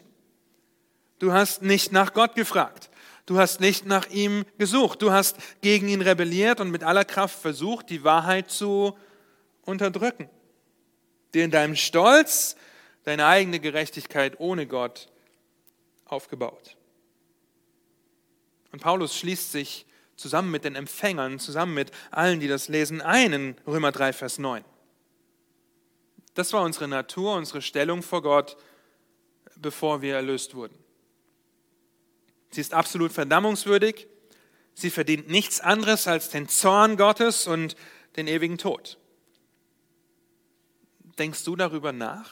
Du 1.19 1.31
hast 1.33 1.61
nicht 1.61 1.91
nach 1.91 2.13
Gott 2.13 2.35
gefragt. 2.35 2.89
Du 3.27 3.37
hast 3.37 3.59
nicht 3.59 3.85
nach 3.85 4.09
ihm 4.09 4.43
gesucht. 4.57 5.01
Du 5.01 5.11
hast 5.11 5.37
gegen 5.61 5.87
ihn 5.87 6.01
rebelliert 6.01 6.59
und 6.59 6.71
mit 6.71 6.83
aller 6.83 7.05
Kraft 7.05 7.39
versucht, 7.39 7.89
die 7.89 8.03
Wahrheit 8.03 8.49
zu 8.49 8.97
unterdrücken. 9.63 10.29
Dir 11.33 11.43
in 11.43 11.51
deinem 11.51 11.75
Stolz 11.75 12.55
deine 13.03 13.27
eigene 13.27 13.59
Gerechtigkeit 13.59 14.39
ohne 14.39 14.65
Gott 14.65 15.09
aufgebaut. 16.07 16.77
Und 18.71 18.81
Paulus 18.81 19.15
schließt 19.15 19.51
sich 19.51 19.85
zusammen 20.15 20.51
mit 20.51 20.63
den 20.63 20.75
Empfängern, 20.75 21.39
zusammen 21.39 21.73
mit 21.73 21.91
allen, 22.11 22.39
die 22.39 22.47
das 22.47 22.67
lesen, 22.67 23.01
ein 23.01 23.33
in 23.33 23.55
Römer 23.65 23.91
3, 23.91 24.13
Vers 24.13 24.39
9. 24.39 24.63
Das 26.33 26.53
war 26.53 26.63
unsere 26.63 26.87
Natur, 26.87 27.35
unsere 27.35 27.61
Stellung 27.61 28.03
vor 28.03 28.21
Gott, 28.21 28.57
bevor 29.55 30.01
wir 30.01 30.15
erlöst 30.15 30.53
wurden. 30.55 30.77
Sie 32.51 32.61
ist 32.61 32.73
absolut 32.73 33.11
verdammungswürdig. 33.11 34.07
Sie 34.73 34.89
verdient 34.89 35.29
nichts 35.29 35.59
anderes 35.59 36.07
als 36.07 36.29
den 36.29 36.47
Zorn 36.47 36.97
Gottes 36.97 37.47
und 37.47 37.75
den 38.15 38.27
ewigen 38.27 38.57
Tod. 38.57 38.97
Denkst 41.17 41.43
du 41.43 41.55
darüber 41.55 41.91
nach? 41.91 42.31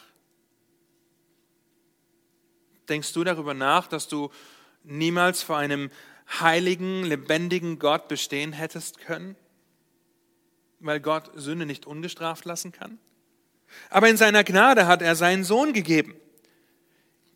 Denkst 2.89 3.13
du 3.13 3.23
darüber 3.23 3.53
nach, 3.53 3.87
dass 3.87 4.07
du 4.07 4.29
niemals 4.83 5.41
vor 5.43 5.57
einem 5.57 5.89
heiligen, 6.39 7.03
lebendigen 7.03 7.79
Gott 7.79 8.07
bestehen 8.07 8.53
hättest 8.53 8.99
können? 8.99 9.35
Weil 10.79 10.99
Gott 10.99 11.31
Sünde 11.35 11.65
nicht 11.65 11.85
ungestraft 11.85 12.45
lassen 12.45 12.71
kann? 12.71 12.99
Aber 13.89 14.09
in 14.09 14.17
seiner 14.17 14.43
Gnade 14.43 14.87
hat 14.87 15.01
er 15.01 15.15
seinen 15.15 15.43
Sohn 15.43 15.73
gegeben. 15.73 16.15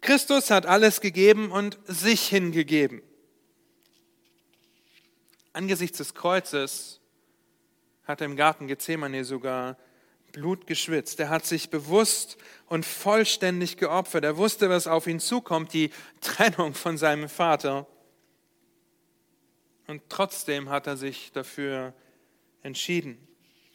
Christus 0.02 0.50
hat 0.50 0.66
alles 0.66 1.02
gegeben 1.02 1.52
und 1.52 1.78
sich 1.86 2.28
hingegeben. 2.28 3.02
Angesichts 5.52 5.98
des 5.98 6.14
Kreuzes 6.14 7.02
hat 8.06 8.22
er 8.22 8.26
im 8.26 8.36
Garten 8.36 8.68
Gethsemane 8.68 9.26
sogar 9.26 9.78
Blut 10.32 10.68
geschwitzt. 10.68 11.20
Er 11.20 11.30
hat 11.30 11.46
sich 11.46 11.70
bewusst 11.70 12.38
und 12.68 12.86
vollständig 12.86 13.78
geopfert. 13.78 14.24
Er 14.24 14.38
wusste, 14.38 14.70
was 14.70 14.88
auf 14.88 15.08
ihn 15.08 15.20
zukommt, 15.20 15.74
die 15.74 15.92
Trennung 16.22 16.74
von 16.74 16.98
seinem 16.98 17.30
Vater. 17.30 17.88
Und 19.88 20.04
trotzdem 20.10 20.70
hat 20.70 20.88
er 20.88 20.98
sich 20.98 21.32
dafür 21.32 21.94
entschieden, 22.62 23.18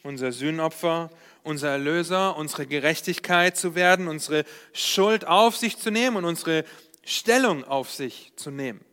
unser 0.03 0.31
Sühnopfer, 0.31 1.09
unser 1.43 1.69
Erlöser, 1.69 2.37
unsere 2.37 2.67
Gerechtigkeit 2.67 3.57
zu 3.57 3.75
werden, 3.75 4.07
unsere 4.07 4.45
Schuld 4.71 5.27
auf 5.27 5.57
sich 5.57 5.77
zu 5.77 5.91
nehmen 5.91 6.17
und 6.17 6.25
unsere 6.25 6.63
Stellung 7.03 7.63
auf 7.65 7.91
sich 7.91 8.33
zu 8.35 8.49
nehmen. 8.49 8.83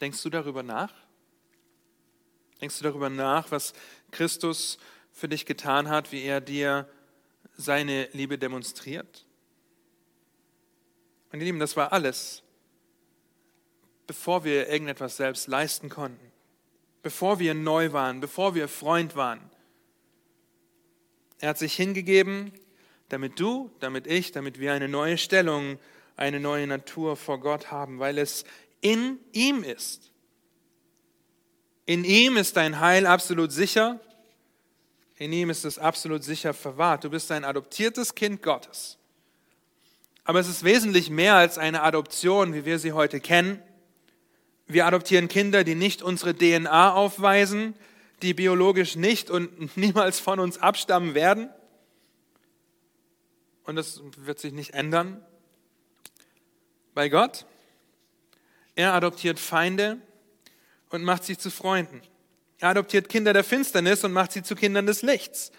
Denkst 0.00 0.22
du 0.22 0.30
darüber 0.30 0.62
nach? 0.62 0.92
Denkst 2.60 2.78
du 2.78 2.84
darüber 2.84 3.08
nach, 3.08 3.50
was 3.50 3.72
Christus 4.10 4.78
für 5.12 5.28
dich 5.28 5.46
getan 5.46 5.88
hat, 5.88 6.12
wie 6.12 6.22
er 6.22 6.40
dir 6.40 6.88
seine 7.56 8.08
Liebe 8.12 8.38
demonstriert? 8.38 9.26
Meine 11.30 11.44
Lieben, 11.44 11.58
das 11.58 11.76
war 11.76 11.92
alles, 11.92 12.42
bevor 14.06 14.44
wir 14.44 14.68
irgendetwas 14.68 15.16
selbst 15.16 15.46
leisten 15.46 15.88
konnten, 15.88 16.32
bevor 17.02 17.38
wir 17.38 17.54
neu 17.54 17.92
waren, 17.92 18.20
bevor 18.20 18.54
wir 18.54 18.66
Freund 18.68 19.14
waren. 19.14 19.50
Er 21.38 21.50
hat 21.50 21.58
sich 21.58 21.74
hingegeben, 21.74 22.52
damit 23.08 23.38
du, 23.38 23.70
damit 23.80 24.06
ich, 24.06 24.32
damit 24.32 24.58
wir 24.58 24.72
eine 24.72 24.88
neue 24.88 25.18
Stellung, 25.18 25.78
eine 26.16 26.40
neue 26.40 26.66
Natur 26.66 27.16
vor 27.16 27.38
Gott 27.40 27.70
haben, 27.70 27.98
weil 27.98 28.18
es 28.18 28.44
in 28.80 29.18
ihm 29.32 29.62
ist. 29.62 30.12
In 31.88 32.04
ihm 32.04 32.36
ist 32.36 32.58
dein 32.58 32.80
Heil 32.80 33.06
absolut 33.06 33.50
sicher. 33.50 33.98
In 35.16 35.32
ihm 35.32 35.48
ist 35.48 35.64
es 35.64 35.78
absolut 35.78 36.22
sicher 36.22 36.52
verwahrt. 36.52 37.02
Du 37.02 37.08
bist 37.08 37.32
ein 37.32 37.44
adoptiertes 37.44 38.14
Kind 38.14 38.42
Gottes. 38.42 38.98
Aber 40.22 40.38
es 40.38 40.48
ist 40.48 40.64
wesentlich 40.64 41.08
mehr 41.08 41.36
als 41.36 41.56
eine 41.56 41.82
Adoption, 41.82 42.52
wie 42.52 42.66
wir 42.66 42.78
sie 42.78 42.92
heute 42.92 43.20
kennen. 43.20 43.62
Wir 44.66 44.84
adoptieren 44.84 45.28
Kinder, 45.28 45.64
die 45.64 45.74
nicht 45.74 46.02
unsere 46.02 46.36
DNA 46.36 46.92
aufweisen, 46.92 47.74
die 48.20 48.34
biologisch 48.34 48.94
nicht 48.94 49.30
und 49.30 49.74
niemals 49.78 50.20
von 50.20 50.40
uns 50.40 50.58
abstammen 50.58 51.14
werden. 51.14 51.48
Und 53.64 53.76
das 53.76 54.02
wird 54.18 54.40
sich 54.40 54.52
nicht 54.52 54.74
ändern. 54.74 55.24
Bei 56.92 57.08
Gott, 57.08 57.46
er 58.74 58.92
adoptiert 58.92 59.38
Feinde, 59.40 60.02
und 60.90 61.04
macht 61.04 61.24
sie 61.24 61.36
zu 61.36 61.50
Freunden. 61.50 62.02
Er 62.58 62.70
adoptiert 62.70 63.08
Kinder 63.08 63.32
der 63.32 63.44
Finsternis 63.44 64.04
und 64.04 64.12
macht 64.12 64.32
sie 64.32 64.42
zu 64.42 64.54
Kindern 64.54 64.86
des 64.86 65.02
Lichts. 65.02 65.52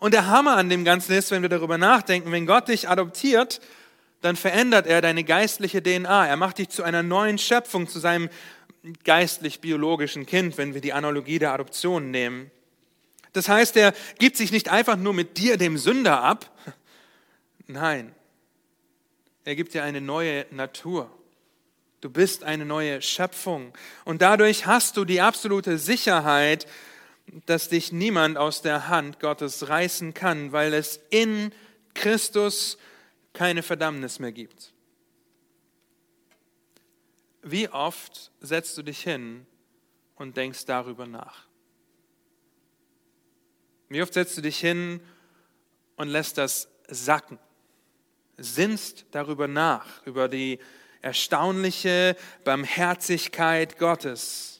Und 0.00 0.14
der 0.14 0.26
Hammer 0.26 0.56
an 0.56 0.68
dem 0.68 0.84
Ganzen 0.84 1.12
ist, 1.12 1.30
wenn 1.30 1.42
wir 1.42 1.48
darüber 1.48 1.78
nachdenken, 1.78 2.32
wenn 2.32 2.46
Gott 2.46 2.68
dich 2.68 2.88
adoptiert, 2.88 3.60
dann 4.22 4.36
verändert 4.36 4.86
er 4.86 5.00
deine 5.00 5.24
geistliche 5.24 5.82
DNA. 5.82 6.26
Er 6.26 6.36
macht 6.36 6.58
dich 6.58 6.70
zu 6.70 6.82
einer 6.82 7.02
neuen 7.02 7.38
Schöpfung, 7.38 7.88
zu 7.88 7.98
seinem 7.98 8.28
geistlich-biologischen 9.04 10.26
Kind, 10.26 10.58
wenn 10.58 10.74
wir 10.74 10.80
die 10.80 10.92
Analogie 10.92 11.38
der 11.38 11.52
Adoption 11.52 12.10
nehmen. 12.10 12.50
Das 13.32 13.48
heißt, 13.48 13.76
er 13.76 13.92
gibt 14.18 14.36
sich 14.36 14.52
nicht 14.52 14.70
einfach 14.70 14.96
nur 14.96 15.14
mit 15.14 15.38
dir, 15.38 15.56
dem 15.56 15.78
Sünder, 15.78 16.22
ab. 16.22 16.50
Nein, 17.66 18.12
er 19.44 19.54
gibt 19.54 19.74
dir 19.74 19.84
eine 19.84 20.00
neue 20.00 20.46
Natur. 20.50 21.10
Du 22.00 22.08
bist 22.08 22.44
eine 22.44 22.64
neue 22.64 23.02
Schöpfung. 23.02 23.74
Und 24.04 24.22
dadurch 24.22 24.66
hast 24.66 24.96
du 24.96 25.04
die 25.04 25.20
absolute 25.20 25.78
Sicherheit, 25.78 26.66
dass 27.46 27.68
dich 27.68 27.92
niemand 27.92 28.38
aus 28.38 28.62
der 28.62 28.88
Hand 28.88 29.20
Gottes 29.20 29.68
reißen 29.68 30.14
kann, 30.14 30.52
weil 30.52 30.72
es 30.72 31.00
in 31.10 31.52
Christus 31.94 32.78
keine 33.32 33.62
Verdammnis 33.62 34.18
mehr 34.18 34.32
gibt. 34.32 34.72
Wie 37.42 37.68
oft 37.68 38.30
setzt 38.40 38.76
du 38.78 38.82
dich 38.82 39.02
hin 39.02 39.46
und 40.16 40.36
denkst 40.36 40.64
darüber 40.66 41.06
nach? 41.06 41.46
Wie 43.88 44.02
oft 44.02 44.14
setzt 44.14 44.36
du 44.36 44.42
dich 44.42 44.58
hin 44.58 45.00
und 45.96 46.08
lässt 46.08 46.38
das 46.38 46.68
sacken? 46.88 47.38
Sinnst 48.36 49.06
darüber 49.10 49.48
nach, 49.48 50.04
über 50.06 50.28
die 50.28 50.58
erstaunliche 51.02 52.16
Barmherzigkeit 52.44 53.78
Gottes 53.78 54.50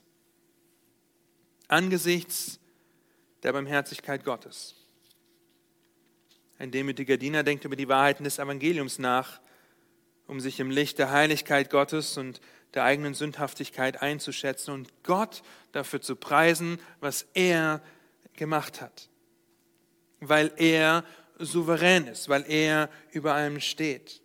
angesichts 1.71 2.59
der 3.43 3.53
Barmherzigkeit 3.53 4.25
Gottes. 4.25 4.75
Ein 6.59 6.71
demütiger 6.71 7.17
Diener 7.17 7.43
denkt 7.43 7.65
über 7.65 7.77
die 7.77 7.89
Wahrheiten 7.89 8.25
des 8.25 8.39
Evangeliums 8.39 8.99
nach, 8.99 9.41
um 10.27 10.41
sich 10.41 10.61
im 10.61 10.71
Licht 10.71 10.99
der 10.99 11.11
Heiligkeit 11.11 11.71
Gottes 11.71 12.19
und 12.19 12.41
der 12.75 12.85
eigenen 12.85 13.15
Sündhaftigkeit 13.15 14.03
einzuschätzen 14.03 14.75
und 14.75 15.03
Gott 15.03 15.43
dafür 15.73 16.01
zu 16.01 16.17
preisen, 16.17 16.79
was 17.01 17.27
er 17.35 17.83
gemacht 18.35 18.81
hat. 18.81 19.09
Weil 20.21 20.53
er 20.57 21.05
souverän 21.39 22.07
ist, 22.07 22.29
weil 22.29 22.45
er 22.47 22.91
über 23.11 23.35
allem 23.35 23.61
steht. 23.61 24.21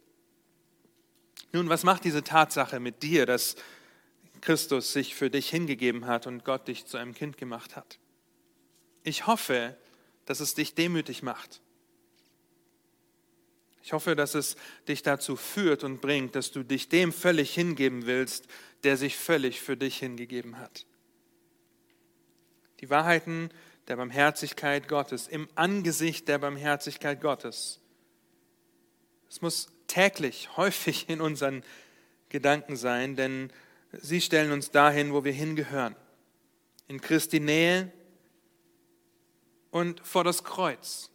Nun, 1.55 1.69
was 1.69 1.85
macht 1.85 2.03
diese 2.03 2.21
Tatsache 2.21 2.81
mit 2.81 3.01
dir, 3.01 3.25
dass 3.25 3.55
Christus 4.41 4.91
sich 4.91 5.15
für 5.15 5.29
dich 5.29 5.49
hingegeben 5.49 6.05
hat 6.05 6.27
und 6.27 6.43
Gott 6.43 6.67
dich 6.67 6.85
zu 6.85 6.97
einem 6.97 7.13
Kind 7.13 7.37
gemacht 7.37 7.77
hat? 7.77 7.97
Ich 9.03 9.25
hoffe, 9.25 9.77
dass 10.25 10.41
es 10.41 10.53
dich 10.53 10.75
demütig 10.75 11.23
macht. 11.23 11.61
Ich 13.83 13.93
hoffe, 13.93 14.17
dass 14.17 14.35
es 14.35 14.57
dich 14.89 15.01
dazu 15.01 15.37
führt 15.37 15.85
und 15.85 16.01
bringt, 16.01 16.35
dass 16.35 16.51
du 16.51 16.61
dich 16.61 16.89
dem 16.89 17.13
völlig 17.13 17.53
hingeben 17.53 18.05
willst, 18.05 18.47
der 18.83 18.97
sich 18.97 19.15
völlig 19.15 19.61
für 19.61 19.77
dich 19.77 19.99
hingegeben 19.99 20.57
hat. 20.57 20.85
Die 22.81 22.89
Wahrheiten 22.89 23.49
der 23.87 23.95
Barmherzigkeit 23.95 24.89
Gottes, 24.89 25.29
im 25.29 25.47
Angesicht 25.55 26.27
der 26.27 26.39
Barmherzigkeit 26.39 27.21
Gottes. 27.21 27.79
Es 29.29 29.41
muss 29.41 29.69
täglich, 29.87 30.55
häufig 30.57 31.09
in 31.09 31.21
unseren 31.21 31.63
Gedanken 32.29 32.75
sein, 32.75 33.15
denn 33.15 33.51
sie 33.91 34.21
stellen 34.21 34.51
uns 34.51 34.71
dahin, 34.71 35.13
wo 35.13 35.23
wir 35.23 35.31
hingehören. 35.31 35.95
In 36.87 37.01
Christi 37.01 37.39
Nähe 37.39 37.91
und 39.71 39.99
vor 40.01 40.23
das 40.23 40.43
Kreuz. 40.43 41.09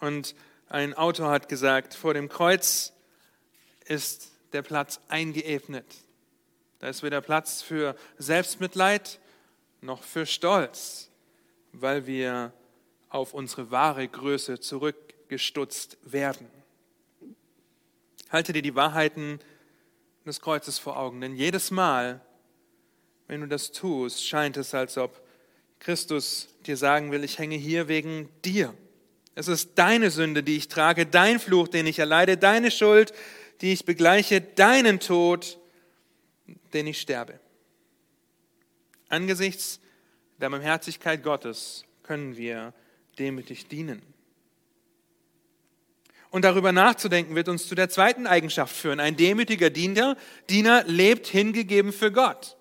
Und 0.00 0.34
ein 0.68 0.94
Autor 0.94 1.30
hat 1.30 1.48
gesagt, 1.48 1.94
vor 1.94 2.14
dem 2.14 2.28
Kreuz 2.28 2.92
ist 3.84 4.32
der 4.52 4.62
Platz 4.62 5.00
eingeebnet. 5.08 5.86
Da 6.78 6.88
ist 6.88 7.02
weder 7.02 7.20
Platz 7.20 7.62
für 7.62 7.96
Selbstmitleid 8.18 9.20
noch 9.80 10.02
für 10.02 10.26
Stolz, 10.26 11.10
weil 11.72 12.06
wir 12.06 12.52
auf 13.08 13.34
unsere 13.34 13.70
wahre 13.70 14.06
Größe 14.08 14.60
zurück 14.60 15.03
gestutzt 15.28 15.96
werden. 16.02 16.46
Halte 18.30 18.52
dir 18.52 18.62
die 18.62 18.74
Wahrheiten 18.74 19.38
des 20.26 20.40
Kreuzes 20.40 20.78
vor 20.78 20.98
Augen, 20.98 21.20
denn 21.20 21.36
jedes 21.36 21.70
Mal, 21.70 22.20
wenn 23.28 23.40
du 23.40 23.48
das 23.48 23.72
tust, 23.72 24.26
scheint 24.26 24.56
es, 24.56 24.74
als 24.74 24.98
ob 24.98 25.22
Christus 25.78 26.48
dir 26.66 26.76
sagen 26.76 27.12
will, 27.12 27.24
ich 27.24 27.38
hänge 27.38 27.56
hier 27.56 27.88
wegen 27.88 28.28
dir. 28.44 28.74
Es 29.34 29.48
ist 29.48 29.72
deine 29.74 30.10
Sünde, 30.10 30.42
die 30.42 30.56
ich 30.56 30.68
trage, 30.68 31.06
dein 31.06 31.40
Fluch, 31.40 31.68
den 31.68 31.86
ich 31.86 31.98
erleide, 31.98 32.36
deine 32.36 32.70
Schuld, 32.70 33.12
die 33.60 33.72
ich 33.72 33.84
begleiche, 33.84 34.40
deinen 34.40 35.00
Tod, 35.00 35.58
den 36.72 36.86
ich 36.86 37.00
sterbe. 37.00 37.38
Angesichts 39.08 39.80
der 40.40 40.50
Barmherzigkeit 40.50 41.22
Gottes 41.22 41.84
können 42.02 42.36
wir 42.36 42.74
demütig 43.18 43.66
dienen. 43.66 44.02
Und 46.34 46.42
darüber 46.42 46.72
nachzudenken 46.72 47.36
wird 47.36 47.48
uns 47.48 47.68
zu 47.68 47.76
der 47.76 47.88
zweiten 47.88 48.26
Eigenschaft 48.26 48.74
führen. 48.74 48.98
Ein 48.98 49.16
demütiger 49.16 49.70
Diener, 49.70 50.16
Diener 50.50 50.82
lebt 50.82 51.28
hingegeben 51.28 51.92
für 51.92 52.10
Gott. 52.10 52.56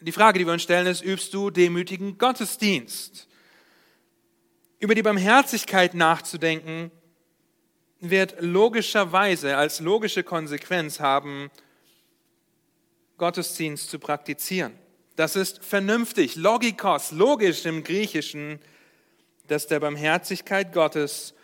Die 0.00 0.12
Frage, 0.12 0.38
die 0.38 0.46
wir 0.46 0.54
uns 0.54 0.62
stellen, 0.62 0.86
ist, 0.86 1.04
übst 1.04 1.34
du 1.34 1.50
demütigen 1.50 2.16
Gottesdienst? 2.16 3.28
Über 4.78 4.94
die 4.94 5.02
Barmherzigkeit 5.02 5.92
nachzudenken, 5.92 6.90
wird 8.00 8.36
logischerweise 8.40 9.58
als 9.58 9.80
logische 9.80 10.22
Konsequenz 10.22 11.00
haben, 11.00 11.50
Gottesdienst 13.18 13.90
zu 13.90 13.98
praktizieren. 13.98 14.72
Das 15.16 15.36
ist 15.36 15.62
vernünftig, 15.62 16.36
logikos, 16.36 17.12
logisch 17.12 17.66
im 17.66 17.84
Griechischen 17.84 18.60
dass 19.48 19.66
der 19.66 19.80
Barmherzigkeit 19.80 20.72
Gottes 20.72 21.34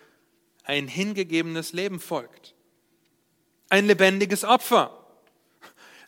ein 0.64 0.88
hingegebenes 0.88 1.72
Leben 1.72 2.00
folgt. 2.00 2.54
Ein 3.68 3.86
lebendiges 3.86 4.44
Opfer. 4.44 5.00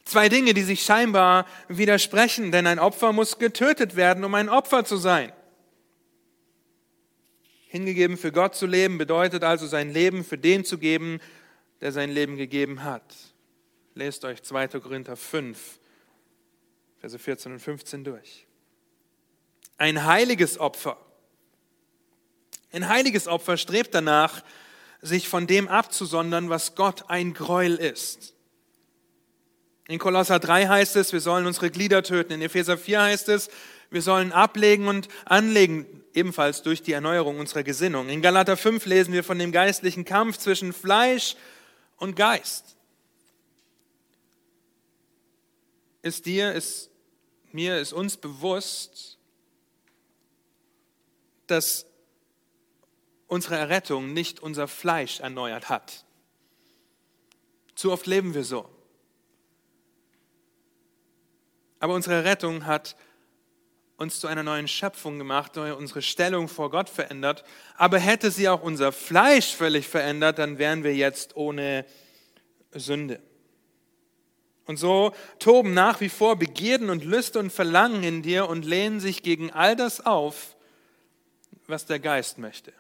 Zwei 0.05 0.29
Dinge, 0.29 0.55
die 0.55 0.63
sich 0.63 0.83
scheinbar 0.83 1.47
widersprechen, 1.69 2.53
denn 2.53 2.67
ein 2.67 2.79
Opfer 2.79 3.13
muss 3.13 3.39
getötet 3.39 3.97
werden, 3.97 4.25
um 4.25 4.35
ein 4.35 4.49
Opfer 4.49 4.85
zu 4.85 4.97
sein. 4.97 5.33
Hingegeben 7.69 8.17
für 8.17 8.33
Gott 8.33 8.55
zu 8.55 8.67
leben 8.67 8.99
bedeutet 8.99 9.43
also 9.43 9.67
sein 9.67 9.93
Leben 9.93 10.25
für 10.25 10.39
den 10.39 10.65
zu 10.65 10.79
geben, 10.79 11.21
der 11.81 11.93
sein 11.93 12.11
Leben 12.11 12.37
gegeben 12.37 12.85
hat. 12.85 13.15
Lest 13.95 14.25
euch 14.25 14.43
2. 14.43 14.69
Korinther 14.81 15.17
5, 15.17 15.79
Verse 17.01 17.19
14 17.19 17.53
und 17.53 17.59
15 17.59 18.05
durch. 18.05 18.47
Ein 19.77 20.05
heiliges 20.05 20.59
Opfer. 20.59 20.99
Ein 22.77 22.89
heiliges 22.89 23.27
Opfer 23.27 23.57
strebt 23.57 23.95
danach, 23.95 24.43
sich 25.01 25.31
von 25.31 25.47
dem 25.47 25.67
abzusondern, 25.67 26.51
was 26.51 26.75
Gott 26.75 27.09
ein 27.09 27.33
Gräuel 27.33 27.77
ist. 27.77 28.35
In 29.89 29.99
Kolosser 29.99 30.39
3 30.39 30.67
heißt 30.67 30.95
es, 30.97 31.15
wir 31.15 31.21
sollen 31.21 31.47
unsere 31.47 31.71
Glieder 31.71 32.03
töten. 32.03 32.35
In 32.35 32.43
Epheser 32.43 32.77
4 32.77 33.01
heißt 33.01 33.31
es, 33.31 33.49
wir 33.89 34.03
sollen 34.03 34.31
ablegen 34.31 34.89
und 34.89 35.09
anlegen, 35.25 35.87
ebenfalls 36.13 36.63
durch 36.63 36.83
die 36.83 36.93
Erneuerung 36.93 37.41
unserer 37.41 37.63
Gesinnung. 37.63 38.11
In 38.11 38.21
Galater 38.21 38.59
5 38.59 38.85
lesen 38.85 39.15
wir 39.15 39.25
von 39.25 39.39
dem 39.39 39.53
geistlichen 39.53 40.05
Kampf 40.05 40.37
zwischen 40.37 40.75
Fleisch 40.75 41.35
und 41.97 42.15
Geist. 42.15 42.77
Ist 46.03 46.27
dir, 46.27 46.53
ist 46.53 46.91
mir, 47.53 47.79
ist 47.79 47.95
uns 47.95 48.19
bewusst, 48.19 49.17
dass 51.47 51.87
unsere 53.27 53.57
Errettung 53.57 54.13
nicht 54.13 54.41
unser 54.41 54.69
Fleisch 54.69 55.21
erneuert 55.21 55.69
hat. 55.69 56.05
Zu 57.75 57.93
oft 57.93 58.07
leben 58.07 58.35
wir 58.35 58.45
so. 58.45 58.69
Aber 61.79 61.95
unsere 61.95 62.25
Rettung 62.25 62.67
hat 62.67 62.97
uns 63.99 64.21
zu 64.21 64.27
einer 64.27 64.43
neuen 64.43 64.69
Schöpfung 64.69 65.19
gemacht, 65.19 65.57
unsere 65.57 66.03
Stellung 66.03 66.49
vor 66.49 66.71
Gott 66.71 66.89
verändert. 66.89 67.45
Aber 67.77 67.99
hätte 67.99 68.31
sie 68.31 68.49
auch 68.49 68.63
unser 68.63 68.93
Fleisch 68.93 69.55
völlig 69.55 69.89
verändert, 69.89 70.39
dann 70.39 70.59
wären 70.59 70.85
wir 70.85 70.95
jetzt 70.95 71.37
ohne 71.37 71.87
Sünde. 72.73 73.21
Und 74.67 74.79
so 74.79 75.13
toben 75.39 75.75
nach 75.75 76.01
wie 76.01 76.09
vor 76.09 76.37
Begierden 76.37 76.91
und 76.91 77.05
Lüste 77.05 77.39
und 77.39 77.53
Verlangen 77.53 78.03
in 78.03 78.23
dir 78.23 78.49
und 78.49 78.65
lehnen 78.65 79.01
sich 79.01 79.23
gegen 79.23 79.53
all 79.53 79.77
das 79.77 80.05
auf, 80.05 80.57
was 81.67 81.87
der 81.87 82.01
Geist 82.01 82.39
möchte. 82.39 82.73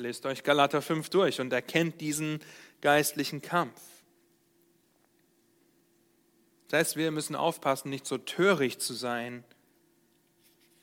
Lest 0.00 0.26
euch 0.26 0.44
Galater 0.44 0.80
5 0.80 1.08
durch 1.10 1.40
und 1.40 1.52
erkennt 1.52 2.00
diesen 2.00 2.38
geistlichen 2.80 3.42
Kampf. 3.42 3.80
Das 6.68 6.78
heißt, 6.78 6.96
wir 6.96 7.10
müssen 7.10 7.34
aufpassen, 7.34 7.90
nicht 7.90 8.06
so 8.06 8.16
töricht 8.16 8.80
zu 8.80 8.94
sein, 8.94 9.42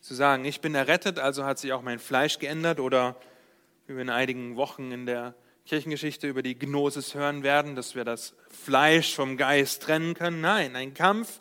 zu 0.02 0.16
sagen, 0.16 0.44
ich 0.44 0.60
bin 0.60 0.76
errettet, 0.76 1.18
also 1.18 1.46
hat 1.46 1.60
sich 1.60 1.72
auch 1.72 1.82
mein 1.82 2.00
Fleisch 2.00 2.40
geändert 2.40 2.82
oder 2.82 3.16
wie 3.88 3.94
wir 3.94 4.02
in 4.02 4.10
einigen 4.10 4.58
Wochen 4.58 4.92
in 4.92 5.06
der 5.06 5.34
Kirchengeschichte 5.66 6.28
über 6.28 6.44
die 6.44 6.60
Gnosis 6.60 7.16
hören 7.16 7.42
werden, 7.42 7.78
dass 7.78 7.96
wir 7.96 8.04
das 8.04 8.36
Fleisch 8.50 9.16
vom 9.16 9.38
Geist 9.38 9.82
trennen 9.84 10.14
können. 10.14 10.42
Nein, 10.42 10.76
ein 10.76 10.94
Kampf 10.94 11.40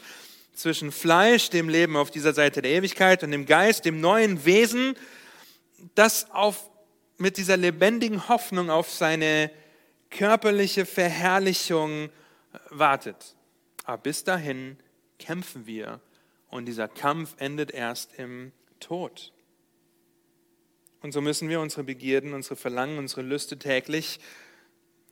zwischen 0.53 0.93
Fleisch, 0.93 1.51
dem 1.51 1.69
Leben 1.69 1.97
auf 1.97 2.13
dieser 2.13 2.35
Seite 2.35 2.63
der 2.63 2.71
Ewigkeit, 2.71 3.25
und 3.25 3.33
dem 3.33 3.47
Geist, 3.47 3.85
dem 3.85 4.01
neuen 4.01 4.45
Wesen, 4.45 4.95
das 5.97 6.31
auf, 6.31 6.71
mit 7.19 7.37
dieser 7.37 7.57
lebendigen 7.57 8.29
Hoffnung 8.29 8.71
auf 8.71 8.91
seine 8.91 9.51
körperliche 10.11 10.87
Verherrlichung 10.87 12.11
wartet. 12.71 13.37
Aber 13.85 13.99
bis 13.99 14.25
dahin 14.25 14.79
kämpfen 15.19 15.67
wir 15.67 16.01
und 16.49 16.67
dieser 16.67 16.89
Kampf 16.89 17.35
endet 17.39 17.71
erst 17.71 18.19
im 18.19 18.53
Tod. 18.81 19.33
Und 21.03 21.13
so 21.13 21.21
müssen 21.21 21.49
wir 21.49 21.61
unsere 21.61 21.85
Begierden, 21.85 22.33
unsere 22.33 22.57
Verlangen, 22.57 22.99
unsere 22.99 23.23
Lüste 23.23 23.59
täglich 23.59 24.21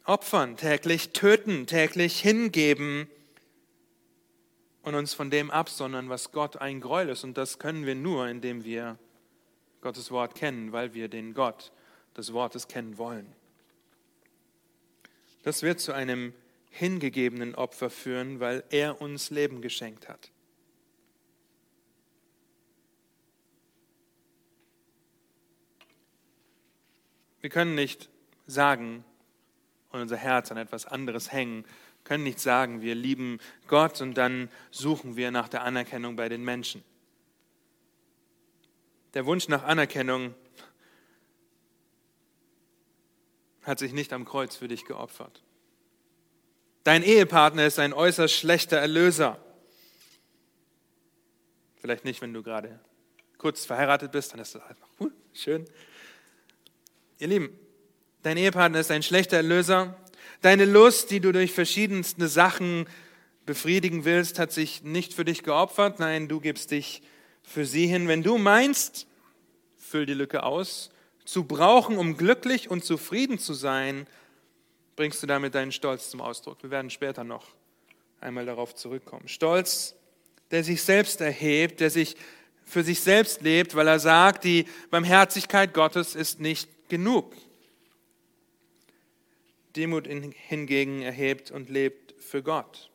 opfern, 0.05 0.57
täglich 0.57 1.11
töten, 1.11 1.67
täglich 1.67 2.21
hingeben 2.21 3.09
und 4.83 4.95
uns 4.95 5.15
von 5.15 5.31
dem 5.31 5.51
absondern, 5.51 6.09
was 6.09 6.33
Gott 6.33 6.57
ein 6.57 6.81
Gräuel 6.81 7.11
ist. 7.11 7.25
Und 7.25 7.37
das 7.37 7.59
können 7.59 7.87
wir 7.87 7.95
nur, 7.95 8.27
indem 8.27 8.65
wir 8.65 8.99
Gottes 9.81 10.11
Wort 10.11 10.35
kennen, 10.35 10.73
weil 10.73 10.95
wir 10.95 11.09
den 11.09 11.35
Gott 11.35 11.73
des 12.16 12.33
Wortes 12.33 12.68
kennen 12.68 12.98
wollen. 12.98 13.33
Das 15.42 15.62
wird 15.62 15.81
zu 15.81 15.92
einem 15.92 16.35
hingegebenen 16.70 17.55
Opfer 17.55 17.90
führen, 17.90 18.40
weil 18.40 18.64
er 18.70 19.01
uns 19.01 19.31
Leben 19.31 19.61
geschenkt 19.61 20.09
hat. 20.09 20.31
Wir 27.40 27.51
können 27.51 27.75
nicht 27.75 28.09
sagen 28.46 29.05
und 29.90 30.01
unser 30.01 30.16
Herz 30.16 30.51
an 30.53 30.57
etwas 30.57 30.87
anderes 30.87 31.33
hängen, 31.33 31.64
können 32.05 32.25
nicht 32.25 32.40
sagen, 32.40 32.83
wir 32.83 32.94
lieben 32.94 33.38
Gott 33.66 34.01
und 34.01 34.14
dann 34.14 34.48
suchen 34.70 35.16
wir 35.16 35.31
nach 35.31 35.48
der 35.48 35.62
Anerkennung 35.62 36.16
bei 36.16 36.29
den 36.29 36.44
Menschen. 36.44 36.83
Der 39.14 39.27
Wunsch 39.27 39.48
nach 39.48 39.64
Anerkennung 39.64 40.35
hat 43.62 43.79
sich 43.79 43.92
nicht 43.92 44.12
am 44.12 44.25
Kreuz 44.25 44.57
für 44.57 44.68
dich 44.68 44.85
geopfert. 44.85 45.42
Dein 46.85 47.03
Ehepartner 47.03 47.66
ist 47.66 47.79
ein 47.79 47.92
äußerst 47.92 48.35
schlechter 48.35 48.79
Erlöser. 48.79 49.38
Vielleicht 51.77 52.05
nicht, 52.05 52.20
wenn 52.20 52.33
du 52.33 52.42
gerade 52.42 52.81
kurz 53.38 53.64
verheiratet 53.64 54.12
bist, 54.12 54.33
dann 54.33 54.40
ist 54.40 54.55
das 54.55 54.62
einfach 54.62 54.88
cool, 55.01 55.12
schön. 55.33 55.64
Ihr 57.18 57.29
Lieben, 57.29 57.59
dein 58.22 58.37
Ehepartner 58.37 58.81
ist 58.81 58.90
ein 58.90 59.03
schlechter 59.03 59.38
Erlöser. 59.38 59.96
Deine 60.42 60.64
Lust, 60.64 61.11
die 61.11 61.20
du 61.20 61.33
durch 61.33 61.53
verschiedenste 61.53 62.29
Sachen 62.29 62.87
befriedigen 63.46 64.05
willst, 64.05 64.38
hat 64.38 64.53
sich 64.53 64.83
nicht 64.83 65.14
für 65.14 65.25
dich 65.25 65.42
geopfert. 65.42 65.98
Nein, 65.98 66.29
du 66.29 66.40
gibst 66.40 66.70
dich 66.70 67.03
für 67.42 67.66
sie 67.66 67.87
hin. 67.87 68.07
Wenn 68.07 68.22
du 68.22 68.38
meinst, 68.38 69.07
füll 69.77 70.07
die 70.07 70.14
Lücke 70.14 70.44
aus, 70.44 70.91
zu 71.24 71.44
brauchen, 71.44 71.98
um 71.98 72.16
glücklich 72.16 72.70
und 72.70 72.85
zufrieden 72.85 73.38
zu 73.38 73.54
sein, 73.54 74.06
bringst 74.96 75.22
du 75.22 75.26
damit 75.26 75.54
deinen 75.54 75.72
Stolz 75.72 76.11
zum 76.11 76.20
Ausdruck. 76.20 76.62
Wir 76.62 76.70
werden 76.70 76.90
später 76.90 77.24
noch 77.24 77.46
einmal 78.20 78.46
darauf 78.46 78.74
zurückkommen. 78.74 79.28
Stolz, 79.28 79.94
der 80.50 80.64
sich 80.64 80.82
selbst 80.82 81.20
erhebt, 81.20 81.80
der 81.80 81.90
sich 81.90 82.16
für 82.64 82.85
sich 82.85 83.00
selbst 83.00 83.42
lebt, 83.42 83.74
weil 83.74 83.88
er 83.88 83.98
sagt, 83.98 84.44
die 84.44 84.66
Barmherzigkeit 84.90 85.74
Gottes 85.74 86.14
ist 86.14 86.40
nicht 86.40 86.68
genug. 86.88 87.35
Demut 89.76 90.06
hingegen 90.06 91.02
erhebt 91.02 91.50
und 91.50 91.70
lebt 91.70 92.14
für 92.22 92.42
Gott, 92.42 92.90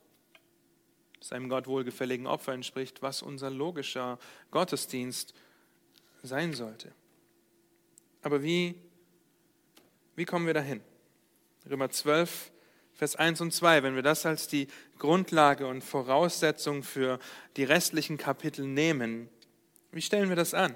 seinem 1.19 1.49
Gott 1.49 1.67
wohlgefälligen 1.67 2.27
Opfer 2.27 2.53
entspricht, 2.53 3.01
was 3.01 3.21
unser 3.21 3.49
logischer 3.49 4.19
Gottesdienst 4.51 5.33
sein 6.23 6.53
sollte. 6.53 6.93
Aber 8.27 8.43
wie, 8.43 8.75
wie 10.17 10.25
kommen 10.25 10.47
wir 10.47 10.53
dahin? 10.53 10.81
Römer 11.69 11.89
12, 11.89 12.51
Vers 12.93 13.15
1 13.15 13.39
und 13.39 13.53
2, 13.53 13.83
wenn 13.83 13.95
wir 13.95 14.01
das 14.01 14.25
als 14.25 14.49
die 14.49 14.67
Grundlage 14.99 15.65
und 15.65 15.81
Voraussetzung 15.81 16.83
für 16.83 17.19
die 17.55 17.63
restlichen 17.63 18.17
Kapitel 18.17 18.67
nehmen, 18.67 19.29
wie 19.93 20.01
stellen 20.01 20.27
wir 20.27 20.35
das 20.35 20.53
an? 20.53 20.75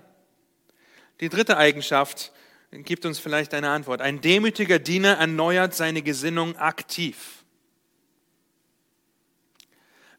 Die 1.19 1.27
dritte 1.27 1.57
Eigenschaft 1.57 2.31
gibt 2.71 3.05
uns 3.05 3.19
vielleicht 3.19 3.53
eine 3.53 3.71
Antwort. 3.71 3.99
Ein 3.99 4.21
demütiger 4.21 4.79
Diener 4.79 5.17
erneuert 5.17 5.75
seine 5.75 6.03
Gesinnung 6.03 6.55
aktiv. 6.55 7.43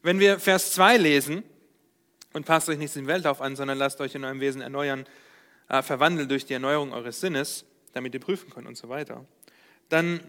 Wenn 0.03 0.19
wir 0.19 0.39
Vers 0.39 0.73
2 0.73 0.97
lesen, 0.97 1.43
und 2.33 2.45
passt 2.45 2.69
euch 2.69 2.77
nicht 2.77 2.95
den 2.95 3.07
Weltlauf 3.07 3.41
an, 3.41 3.55
sondern 3.55 3.79
lasst 3.79 4.01
euch 4.01 4.13
in 4.13 4.23
eurem 4.23 4.39
Wesen 4.39 4.61
erneuern, 4.61 5.07
äh, 5.69 5.81
verwandeln 5.81 6.29
durch 6.29 6.45
die 6.45 6.53
Erneuerung 6.53 6.93
eures 6.93 7.19
Sinnes, 7.19 7.65
damit 7.93 8.13
ihr 8.13 8.19
prüfen 8.19 8.49
könnt 8.49 8.67
und 8.67 8.77
so 8.77 8.89
weiter, 8.89 9.25
dann 9.89 10.19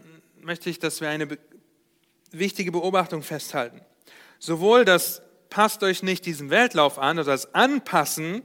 möchte 0.41 0.69
ich, 0.69 0.79
dass 0.79 1.01
wir 1.01 1.09
eine 1.09 1.37
wichtige 2.31 2.71
Beobachtung 2.71 3.23
festhalten. 3.23 3.81
Sowohl 4.39 4.85
das 4.85 5.21
passt 5.49 5.83
euch 5.83 6.03
nicht 6.03 6.25
diesem 6.25 6.49
Weltlauf 6.49 6.99
an 6.99 7.17
oder 7.17 7.31
das 7.31 7.53
Anpassen, 7.53 8.43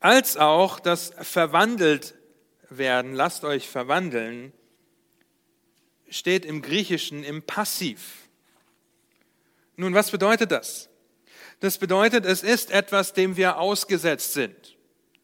als 0.00 0.36
auch 0.36 0.80
das 0.80 1.12
verwandelt 1.20 2.14
werden, 2.70 3.14
lasst 3.14 3.44
euch 3.44 3.68
verwandeln, 3.68 4.52
steht 6.08 6.44
im 6.44 6.62
Griechischen 6.62 7.24
im 7.24 7.42
Passiv. 7.42 8.28
Nun, 9.76 9.94
was 9.94 10.10
bedeutet 10.10 10.50
das? 10.50 10.88
Das 11.60 11.78
bedeutet, 11.78 12.26
es 12.26 12.42
ist 12.42 12.70
etwas, 12.70 13.12
dem 13.12 13.36
wir 13.36 13.58
ausgesetzt 13.58 14.32
sind. 14.32 14.71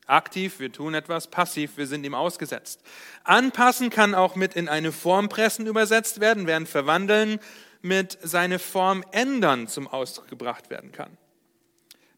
Aktiv, 0.08 0.58
wir 0.58 0.72
tun 0.72 0.94
etwas, 0.94 1.28
passiv, 1.28 1.76
wir 1.76 1.86
sind 1.86 2.04
ihm 2.04 2.14
ausgesetzt. 2.14 2.80
Anpassen 3.24 3.90
kann 3.90 4.14
auch 4.14 4.36
mit 4.36 4.56
in 4.56 4.68
eine 4.68 4.90
Form 4.90 5.28
pressen 5.28 5.66
übersetzt 5.66 6.18
werden, 6.20 6.46
während 6.46 6.68
verwandeln 6.68 7.38
mit 7.82 8.18
seine 8.22 8.58
Form 8.58 9.04
ändern 9.12 9.68
zum 9.68 9.86
Ausdruck 9.86 10.28
gebracht 10.28 10.70
werden 10.70 10.92
kann. 10.92 11.16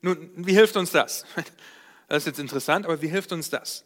Nun, 0.03 0.31
wie 0.37 0.55
hilft 0.55 0.76
uns 0.76 0.90
das? 0.92 1.24
Das 2.09 2.24
ist 2.24 2.26
jetzt 2.26 2.40
interessant, 2.40 2.87
aber 2.87 3.03
wie 3.03 3.09
hilft 3.09 3.31
uns 3.31 3.50
das? 3.50 3.85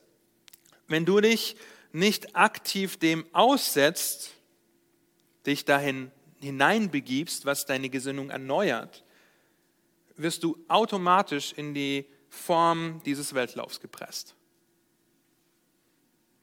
Wenn 0.88 1.04
du 1.04 1.20
dich 1.20 1.56
nicht 1.92 2.34
aktiv 2.34 2.96
dem 2.96 3.26
aussetzt, 3.34 4.30
dich 5.44 5.66
dahin 5.66 6.10
hineinbegibst, 6.40 7.44
was 7.44 7.66
deine 7.66 7.90
Gesinnung 7.90 8.30
erneuert, 8.30 9.04
wirst 10.16 10.42
du 10.42 10.56
automatisch 10.68 11.52
in 11.52 11.74
die 11.74 12.06
Form 12.34 13.00
dieses 13.04 13.34
Weltlaufs 13.34 13.80
gepresst. 13.80 14.34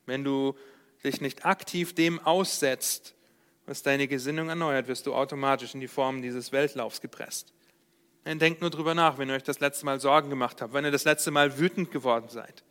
Wenn 0.05 0.23
du 0.23 0.55
dich 1.03 1.21
nicht 1.21 1.45
aktiv 1.45 1.93
dem 1.93 2.19
aussetzt, 2.19 3.13
was 3.65 3.83
deine 3.83 4.07
Gesinnung 4.07 4.49
erneuert, 4.49 4.87
wirst 4.87 5.05
du 5.05 5.13
automatisch 5.13 5.73
in 5.73 5.79
die 5.79 5.87
Form 5.87 6.21
dieses 6.21 6.51
Weltlaufs 6.51 7.01
gepresst. 7.01 7.53
Denkt 8.25 8.61
nur 8.61 8.69
drüber 8.69 8.93
nach, 8.95 9.17
wenn 9.17 9.29
ihr 9.29 9.35
euch 9.35 9.43
das 9.43 9.59
letzte 9.59 9.85
Mal 9.85 9.99
Sorgen 9.99 10.29
gemacht 10.29 10.61
habt, 10.61 10.73
wenn 10.73 10.85
ihr 10.85 10.91
das 10.91 11.05
letzte 11.05 11.31
Mal 11.31 11.59
wütend 11.59 11.91
geworden 11.91 12.29
seid. 12.29 12.63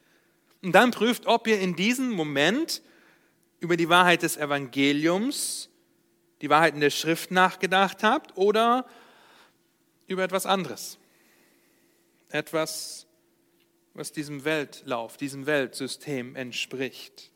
Und 0.63 0.73
dann 0.73 0.91
prüft, 0.91 1.27
ob 1.27 1.47
ihr 1.47 1.59
in 1.61 1.77
diesem 1.77 2.11
Moment 2.11 2.83
über 3.61 3.77
die 3.77 3.89
Wahrheit 3.89 4.23
des 4.23 4.37
Evangeliums, 4.37 5.69
die 6.41 6.51
Wahrheiten 6.51 6.81
der 6.81 6.91
Schrift 6.91 7.31
nachgedacht 7.31 8.03
habt 8.03 8.37
oder 8.37 8.87
über 10.07 10.25
etwas 10.25 10.47
anderes. 10.47 10.99
Etwas, 12.31 13.07
was 13.95 14.13
diesem 14.13 14.45
Weltlauf, 14.45 15.17
diesem 15.17 15.47
Weltsystem 15.47 16.37
entspricht. 16.37 17.31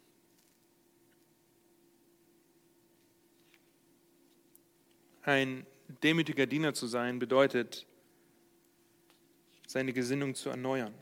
Ein 5.22 5.66
demütiger 6.02 6.46
Diener 6.46 6.74
zu 6.74 6.86
sein 6.86 7.18
bedeutet, 7.18 7.86
seine 9.66 9.92
Gesinnung 9.92 10.34
zu 10.34 10.50
erneuern. 10.50 10.94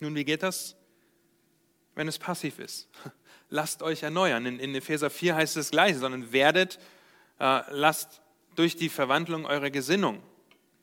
Nun, 0.00 0.14
wie 0.14 0.24
geht 0.24 0.42
das, 0.42 0.76
wenn 1.94 2.08
es 2.08 2.18
passiv 2.18 2.58
ist? 2.58 2.88
Lasst 3.50 3.82
euch 3.82 4.02
erneuern. 4.02 4.44
In, 4.46 4.58
in 4.58 4.74
Epheser 4.74 5.10
4 5.10 5.36
heißt 5.36 5.56
es 5.56 5.66
das 5.66 5.70
Gleiche, 5.70 5.98
sondern 5.98 6.32
werdet, 6.32 6.78
äh, 7.38 7.62
lasst 7.70 8.20
durch 8.56 8.76
die 8.76 8.88
Verwandlung 8.88 9.46
eurer 9.46 9.70
Gesinnung. 9.70 10.22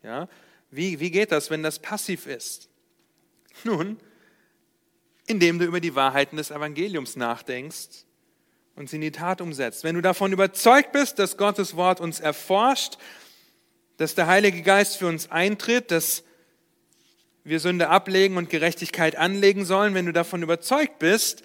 Ja? 0.03 0.29
Wie, 0.69 0.99
wie 0.99 1.11
geht 1.11 1.31
das, 1.31 1.49
wenn 1.49 1.63
das 1.63 1.79
passiv 1.79 2.27
ist? 2.27 2.70
Nun, 3.63 3.97
indem 5.27 5.59
du 5.59 5.65
über 5.65 5.79
die 5.79 5.95
Wahrheiten 5.95 6.37
des 6.37 6.51
Evangeliums 6.51 7.15
nachdenkst 7.15 8.05
und 8.75 8.89
sie 8.89 8.97
in 8.97 9.01
die 9.01 9.11
Tat 9.11 9.41
umsetzt. 9.41 9.83
Wenn 9.83 9.95
du 9.95 10.01
davon 10.01 10.33
überzeugt 10.33 10.91
bist, 10.91 11.19
dass 11.19 11.37
Gottes 11.37 11.75
Wort 11.75 11.99
uns 11.99 12.19
erforscht, 12.19 12.97
dass 13.97 14.15
der 14.15 14.27
Heilige 14.27 14.61
Geist 14.61 14.97
für 14.97 15.07
uns 15.07 15.29
eintritt, 15.29 15.91
dass 15.91 16.23
wir 17.43 17.59
Sünde 17.59 17.89
ablegen 17.89 18.37
und 18.37 18.49
Gerechtigkeit 18.49 19.15
anlegen 19.15 19.65
sollen, 19.65 19.93
wenn 19.93 20.05
du 20.05 20.13
davon 20.13 20.43
überzeugt 20.43 20.99
bist, 20.99 21.43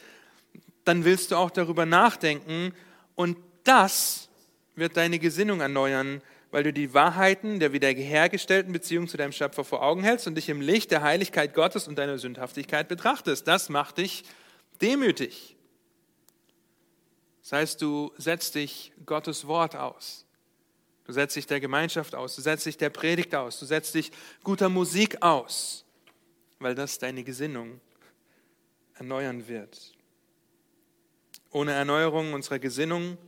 dann 0.85 1.05
willst 1.05 1.31
du 1.31 1.37
auch 1.37 1.51
darüber 1.51 1.87
nachdenken 1.87 2.73
und 3.15 3.37
das 3.65 4.29
wird 4.75 4.97
deine 4.97 5.19
Gesinnung 5.19 5.61
erneuern, 5.61 6.23
weil 6.57 6.63
du 6.63 6.73
die 6.73 6.95
Wahrheiten 6.95 7.61
der 7.61 7.75
wiederhergestellten 7.75 8.73
Beziehung 8.73 9.09
zu 9.09 9.19
deinem 9.19 9.33
Schöpfer 9.33 9.63
vor 9.63 9.83
Augen 9.83 10.03
hältst 10.03 10.27
und 10.27 10.37
dich 10.37 10.49
im 10.49 10.63
Licht 10.63 10.91
der 10.91 11.03
Heiligkeit 11.03 11.53
Gottes 11.53 11.87
und 11.87 11.99
deiner 11.99 12.17
Sündhaftigkeit 12.17 12.89
betrachtest. 12.89 13.47
Das 13.47 13.69
macht 13.69 13.99
dich 13.99 14.25
demütig. 14.81 15.55
Das 17.43 17.53
heißt, 17.53 17.83
du 17.83 18.11
setzt 18.17 18.55
dich 18.55 18.95
Gottes 19.05 19.47
Wort 19.47 19.77
aus. 19.77 20.25
Du 21.05 21.13
setzt 21.13 21.37
dich 21.37 21.47
der 21.47 21.61
Gemeinschaft 21.61 22.15
aus, 22.15 22.37
du 22.37 22.41
setzt 22.41 22.65
dich 22.65 22.79
der 22.79 22.89
Predigt 22.89 23.35
aus, 23.35 23.61
du 23.61 23.67
setzt 23.67 23.95
dich 23.95 24.11
guter 24.43 24.71
Musik 24.71 25.23
aus 25.23 25.85
weil 26.59 26.75
das 26.75 26.99
deine 26.99 27.23
Gesinnung 27.23 27.83
erneuern 28.95 29.47
wird. 29.47 29.93
Ohne 31.51 31.73
Erneuerung 31.73 32.33
unserer 32.33 32.59
Gesinnung 32.59 33.19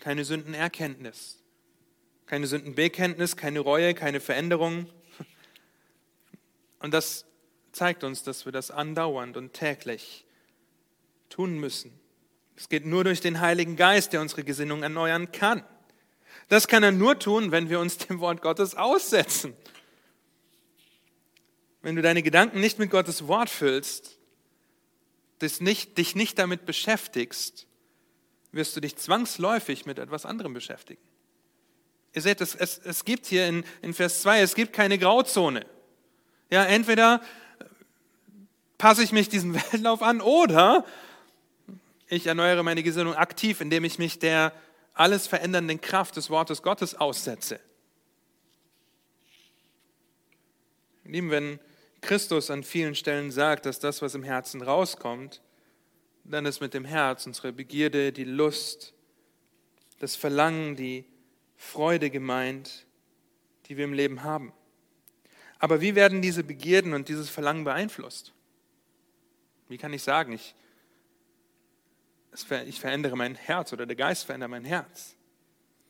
keine 0.00 0.24
Sündenerkenntnis, 0.24 1.39
keine 2.30 2.46
Sündenbekenntnis, 2.46 3.36
keine 3.36 3.60
Reue, 3.60 3.92
keine 3.92 4.20
Veränderung. 4.20 4.86
Und 6.78 6.94
das 6.94 7.26
zeigt 7.72 8.04
uns, 8.04 8.22
dass 8.22 8.44
wir 8.44 8.52
das 8.52 8.70
andauernd 8.70 9.36
und 9.36 9.52
täglich 9.52 10.24
tun 11.28 11.58
müssen. 11.58 11.92
Es 12.56 12.68
geht 12.68 12.86
nur 12.86 13.04
durch 13.04 13.20
den 13.20 13.40
Heiligen 13.40 13.76
Geist, 13.76 14.12
der 14.12 14.20
unsere 14.20 14.44
Gesinnung 14.44 14.82
erneuern 14.82 15.32
kann. 15.32 15.64
Das 16.48 16.68
kann 16.68 16.82
er 16.82 16.92
nur 16.92 17.18
tun, 17.18 17.50
wenn 17.50 17.68
wir 17.68 17.80
uns 17.80 17.98
dem 17.98 18.20
Wort 18.20 18.42
Gottes 18.42 18.74
aussetzen 18.74 19.54
wenn 21.82 21.96
du 21.96 22.02
deine 22.02 22.22
Gedanken 22.22 22.60
nicht 22.60 22.78
mit 22.78 22.90
Gottes 22.90 23.26
Wort 23.26 23.50
füllst, 23.50 24.18
dich 25.40 26.14
nicht 26.14 26.38
damit 26.38 26.66
beschäftigst, 26.66 27.66
wirst 28.52 28.76
du 28.76 28.80
dich 28.80 28.96
zwangsläufig 28.96 29.86
mit 29.86 29.98
etwas 29.98 30.26
anderem 30.26 30.52
beschäftigen. 30.52 31.00
Ihr 32.12 32.22
seht, 32.22 32.40
es, 32.40 32.54
es, 32.54 32.78
es 32.78 33.04
gibt 33.04 33.26
hier 33.26 33.46
in, 33.46 33.64
in 33.82 33.94
Vers 33.94 34.22
2, 34.22 34.40
es 34.40 34.54
gibt 34.54 34.72
keine 34.72 34.98
Grauzone. 34.98 35.64
Ja, 36.50 36.64
entweder 36.64 37.22
passe 38.78 39.02
ich 39.02 39.12
mich 39.12 39.28
diesem 39.28 39.54
Weltlauf 39.72 40.02
an 40.02 40.20
oder 40.20 40.84
ich 42.08 42.26
erneuere 42.26 42.64
meine 42.64 42.82
Gesinnung 42.82 43.14
aktiv, 43.14 43.60
indem 43.60 43.84
ich 43.84 43.98
mich 43.98 44.18
der 44.18 44.52
alles 44.94 45.28
verändernden 45.28 45.80
Kraft 45.80 46.16
des 46.16 46.30
Wortes 46.30 46.62
Gottes 46.62 46.96
aussetze. 46.96 47.60
Lieben, 51.04 51.30
wenn 51.30 51.60
Christus 52.00 52.50
an 52.50 52.64
vielen 52.64 52.94
Stellen 52.94 53.30
sagt, 53.30 53.66
dass 53.66 53.78
das, 53.78 54.02
was 54.02 54.14
im 54.14 54.22
Herzen 54.22 54.62
rauskommt, 54.62 55.40
dann 56.24 56.46
ist 56.46 56.60
mit 56.60 56.74
dem 56.74 56.84
Herz 56.84 57.26
unsere 57.26 57.52
Begierde, 57.52 58.12
die 58.12 58.24
Lust, 58.24 58.94
das 59.98 60.16
Verlangen, 60.16 60.76
die 60.76 61.04
Freude 61.60 62.08
gemeint, 62.08 62.86
die 63.66 63.76
wir 63.76 63.84
im 63.84 63.92
Leben 63.92 64.24
haben. 64.24 64.52
Aber 65.58 65.82
wie 65.82 65.94
werden 65.94 66.22
diese 66.22 66.42
Begierden 66.42 66.94
und 66.94 67.08
dieses 67.08 67.28
Verlangen 67.28 67.64
beeinflusst? 67.64 68.32
Wie 69.68 69.76
kann 69.76 69.92
ich 69.92 70.02
sagen, 70.02 70.32
ich, 70.32 70.54
ich 72.66 72.80
verändere 72.80 73.14
mein 73.14 73.34
Herz 73.34 73.74
oder 73.74 73.84
der 73.84 73.94
Geist 73.94 74.24
verändert 74.24 74.50
mein 74.50 74.64
Herz? 74.64 75.16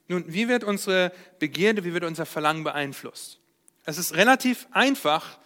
Nun, 0.08 0.24
wie 0.26 0.48
wird 0.48 0.64
unsere 0.64 1.12
Begierde, 1.38 1.84
wie 1.84 1.94
wird 1.94 2.02
unser 2.04 2.26
Verlangen 2.26 2.64
beeinflusst? 2.64 3.38
Es 3.84 3.96
ist 3.96 4.16
relativ 4.16 4.66
einfach, 4.72 5.38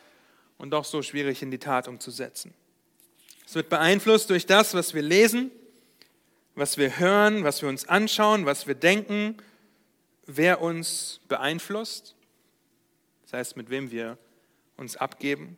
und 0.56 0.70
doch 0.70 0.86
so 0.86 1.02
schwierig 1.02 1.42
in 1.42 1.50
die 1.50 1.58
Tat 1.58 1.86
umzusetzen. 1.86 2.54
Es 3.46 3.54
wird 3.54 3.68
beeinflusst 3.68 4.30
durch 4.30 4.46
das, 4.46 4.72
was 4.72 4.94
wir 4.94 5.02
lesen, 5.02 5.50
was 6.54 6.78
wir 6.78 6.98
hören, 6.98 7.44
was 7.44 7.60
wir 7.60 7.68
uns 7.68 7.86
anschauen, 7.86 8.46
was 8.46 8.66
wir 8.66 8.74
denken, 8.74 9.36
wer 10.26 10.60
uns 10.60 11.20
beeinflusst, 11.28 12.14
das 13.22 13.32
heißt, 13.32 13.56
mit 13.56 13.70
wem 13.70 13.90
wir 13.90 14.18
uns 14.76 14.96
abgeben, 14.96 15.56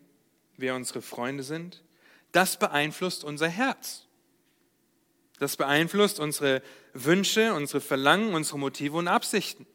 wer 0.57 0.75
unsere 0.75 1.03
Freunde 1.03 1.43
sind. 1.43 1.83
Das 2.33 2.59
beeinflusst 2.59 3.25
unser 3.25 3.49
Herz. 3.49 4.07
Das 5.39 5.57
beeinflusst 5.57 6.19
unsere 6.19 6.63
Wünsche, 6.93 7.53
unsere 7.55 7.81
Verlangen, 7.81 8.35
unsere 8.35 8.59
Motive 8.59 8.97
und 8.97 9.09
Absichten. 9.09 9.67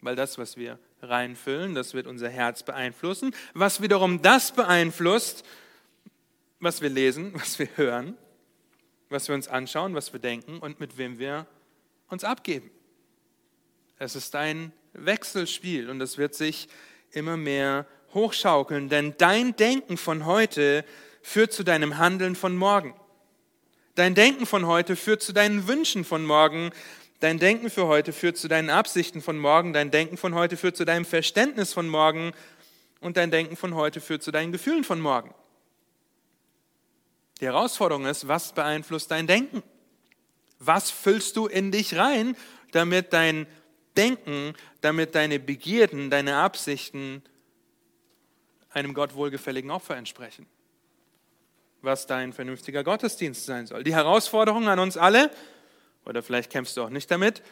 Weil 0.00 0.16
das, 0.16 0.38
was 0.38 0.56
wir 0.56 0.78
reinfüllen, 1.00 1.74
das 1.74 1.94
wird 1.94 2.06
unser 2.06 2.28
Herz 2.28 2.62
beeinflussen, 2.62 3.34
was 3.54 3.82
wiederum 3.82 4.22
das 4.22 4.52
beeinflusst, 4.52 5.44
was 6.60 6.80
wir 6.80 6.90
lesen, 6.90 7.34
was 7.34 7.58
wir 7.58 7.68
hören, 7.76 8.16
was 9.08 9.28
wir 9.28 9.34
uns 9.34 9.48
anschauen, 9.48 9.94
was 9.94 10.12
wir 10.12 10.20
denken 10.20 10.58
und 10.58 10.80
mit 10.80 10.96
wem 10.96 11.18
wir 11.18 11.46
uns 12.08 12.24
abgeben. 12.24 12.70
Es 14.04 14.16
ist 14.16 14.34
ein 14.34 14.72
Wechselspiel 14.94 15.88
und 15.88 16.00
es 16.00 16.18
wird 16.18 16.34
sich 16.34 16.66
immer 17.12 17.36
mehr 17.36 17.86
hochschaukeln, 18.12 18.88
denn 18.88 19.14
dein 19.16 19.54
Denken 19.54 19.96
von 19.96 20.26
heute 20.26 20.84
führt 21.22 21.52
zu 21.52 21.62
deinem 21.62 21.98
Handeln 21.98 22.34
von 22.34 22.56
morgen. 22.56 22.96
Dein 23.94 24.16
Denken 24.16 24.44
von 24.44 24.66
heute 24.66 24.96
führt 24.96 25.22
zu 25.22 25.32
deinen 25.32 25.68
Wünschen 25.68 26.04
von 26.04 26.24
morgen. 26.24 26.72
Dein 27.20 27.38
Denken 27.38 27.70
für 27.70 27.86
heute 27.86 28.12
führt 28.12 28.36
zu 28.36 28.48
deinen 28.48 28.70
Absichten 28.70 29.22
von 29.22 29.38
morgen, 29.38 29.72
dein 29.72 29.92
Denken 29.92 30.16
von 30.16 30.34
heute 30.34 30.56
führt 30.56 30.76
zu 30.76 30.84
deinem 30.84 31.04
Verständnis 31.04 31.72
von 31.72 31.88
morgen 31.88 32.32
und 33.00 33.16
dein 33.16 33.30
Denken 33.30 33.54
von 33.54 33.76
heute 33.76 34.00
führt 34.00 34.24
zu 34.24 34.32
deinen 34.32 34.50
Gefühlen 34.50 34.82
von 34.82 35.00
morgen. 35.00 35.32
Die 37.40 37.46
Herausforderung 37.46 38.06
ist, 38.06 38.26
was 38.26 38.52
beeinflusst 38.52 39.12
dein 39.12 39.28
Denken? 39.28 39.62
Was 40.58 40.90
füllst 40.90 41.36
du 41.36 41.46
in 41.46 41.70
dich 41.70 41.94
rein, 41.96 42.36
damit 42.72 43.12
dein 43.12 43.46
Denken, 43.96 44.54
damit 44.80 45.14
deine 45.14 45.38
Begierden, 45.38 46.10
deine 46.10 46.36
Absichten 46.36 47.22
einem 48.70 48.94
Gott 48.94 49.14
wohlgefälligen 49.14 49.70
Opfer 49.70 49.96
entsprechen? 49.96 50.46
was 51.82 52.06
dein 52.06 52.32
vernünftiger 52.32 52.84
Gottesdienst 52.84 53.44
sein 53.44 53.66
soll. 53.66 53.84
Die 53.84 53.94
Herausforderung 53.94 54.68
an 54.68 54.78
uns 54.78 54.96
alle, 54.96 55.30
oder 56.04 56.22
vielleicht 56.22 56.50
kämpfst 56.50 56.76
du 56.76 56.82
auch 56.82 56.90
nicht 56.90 57.10
damit, 57.10 57.42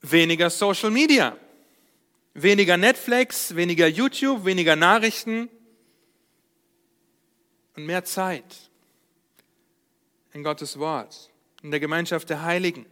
weniger 0.00 0.50
Social 0.50 0.90
Media, 0.90 1.36
weniger 2.32 2.76
Netflix, 2.76 3.54
weniger 3.54 3.86
YouTube, 3.86 4.44
weniger 4.44 4.74
Nachrichten 4.74 5.48
und 7.76 7.86
mehr 7.86 8.04
Zeit 8.04 8.70
in 10.32 10.42
Gottes 10.42 10.78
Wort, 10.78 11.30
in 11.62 11.70
der 11.70 11.80
Gemeinschaft 11.80 12.28
der 12.30 12.42
Heiligen. 12.42 12.86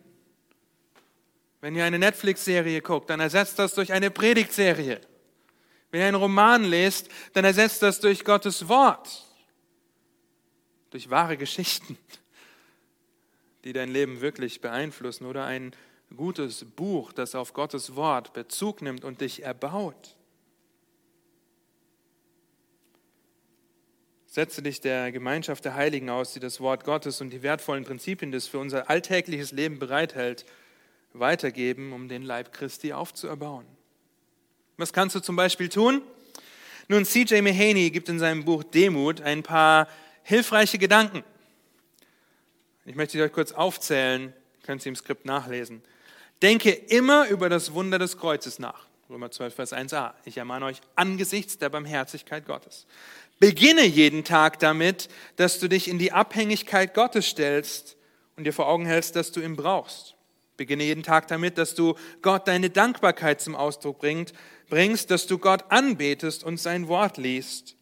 Wenn 1.63 1.77
ihr 1.77 1.85
eine 1.85 2.01
Netflix-Serie 2.01 2.83
guckt, 2.83 3.09
dann 3.09 3.21
ersetzt 3.21 3.57
das 3.61 3.73
durch 3.75 3.93
eine 3.93 4.11
Predigtserie. 4.11 5.01
Wenn 5.93 6.01
ihr 6.01 6.07
einen 6.09 6.17
Roman 6.17 6.65
lest, 6.65 7.09
dann 7.35 7.45
ersetzt 7.45 7.83
das 7.83 8.01
durch 8.01 8.25
Gottes 8.25 8.69
Wort, 8.69 9.25
durch 10.91 11.09
wahre 11.09 11.37
Geschichten, 11.37 11.97
die 13.63 13.73
dein 13.73 13.91
Leben 13.91 14.21
wirklich 14.21 14.61
beeinflussen 14.61 15.25
oder 15.25 15.45
ein 15.45 15.73
gutes 16.17 16.65
Buch, 16.65 17.13
das 17.13 17.37
auf 17.37 17.53
Gottes 17.53 17.95
Wort 17.95 18.33
Bezug 18.33 18.83
nimmt 18.83 19.05
und 19.05 19.21
dich 19.21 19.45
erbaut. 19.45 20.17
Setze 24.27 24.63
dich 24.63 24.81
der 24.81 25.13
Gemeinschaft 25.13 25.65
der 25.65 25.77
Heiligen 25.77 26.11
aus, 26.11 26.33
die 26.33 26.41
das 26.41 26.61
Wort 26.61 26.83
Gottes 26.83 27.21
und 27.21 27.31
die 27.31 27.45
wertvollen 27.45 27.85
Prinzipien, 27.85 28.33
das 28.33 28.49
für 28.49 28.59
unser 28.59 28.91
alltägliches 28.91 29.53
Leben 29.53 29.79
bereithält, 29.79 30.45
weitergeben, 31.13 31.93
um 31.93 32.09
den 32.09 32.23
Leib 32.23 32.53
Christi 32.53 32.93
aufzuerbauen. 32.93 33.67
Was 34.77 34.93
kannst 34.93 35.15
du 35.15 35.21
zum 35.21 35.37
Beispiel 35.37 35.69
tun? 35.69 36.03
Nun, 36.89 37.05
C.J. 37.05 37.43
Mahaney 37.43 37.91
gibt 37.91 38.09
in 38.09 38.19
seinem 38.19 38.45
Buch 38.45 38.65
Demut 38.65 39.21
ein 39.21 39.43
paar 39.43 39.89
hilfreiche 40.23 40.79
Gedanken. 40.79 41.23
Ich 42.85 42.97
möchte 42.97 43.13
sie 43.13 43.23
euch 43.23 43.33
kurz 43.33 43.53
aufzählen, 43.53 44.33
könnt 44.65 44.85
ihr 44.85 44.91
im 44.91 44.97
Skript 44.97 45.25
nachlesen. 45.25 45.83
Denke 46.41 46.71
immer 46.71 47.29
über 47.29 47.49
das 47.49 47.73
Wunder 47.73 47.99
des 47.99 48.19
Kreuzes 48.19 48.59
nach. 48.59 48.87
Römer 49.09 49.31
12, 49.31 49.55
Vers 49.55 49.73
1a. 49.73 50.15
Ich 50.25 50.39
ermahne 50.39 50.65
euch 50.65 50.81
angesichts 50.97 51.59
der 51.59 51.69
Barmherzigkeit 51.69 52.47
Gottes. 52.47 52.87
Beginne 53.39 53.85
jeden 53.85 54.25
Tag 54.25 54.59
damit, 54.59 55.09
dass 55.37 55.59
du 55.59 55.69
dich 55.69 55.89
in 55.89 55.99
die 55.99 56.13
Abhängigkeit 56.13 56.95
Gottes 56.95 57.27
stellst 57.27 57.97
und 58.37 58.45
dir 58.45 58.53
vor 58.53 58.69
Augen 58.69 58.87
hältst, 58.87 59.15
dass 59.15 59.31
du 59.31 59.41
ihn 59.41 59.55
brauchst. 59.55 60.15
Beginne 60.57 60.85
jeden 60.85 61.03
Tag 61.03 61.29
damit, 61.29 61.59
dass 61.59 61.75
du 61.75 61.95
Gott 62.21 62.47
deine 62.47 62.71
Dankbarkeit 62.71 63.41
zum 63.41 63.57
Ausdruck 63.57 63.99
bringst, 64.01 64.35
bringst, 64.69 65.11
dass 65.11 65.27
du 65.27 65.39
Gott 65.39 65.65
anbetest 65.71 66.45
und 66.45 66.59
sein 66.59 66.89
Wort 66.89 67.17
liest, 67.17 67.77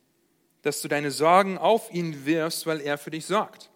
dass 0.63 0.81
du 0.81 0.89
deine 0.89 1.11
Sorgen 1.11 1.59
auf 1.59 1.93
ihn 1.93 2.27
wirfst, 2.27 2.67
weil 2.67 2.81
er 2.81 2.99
für 2.99 3.11
dich 3.11 3.27
sorgt. 3.27 3.71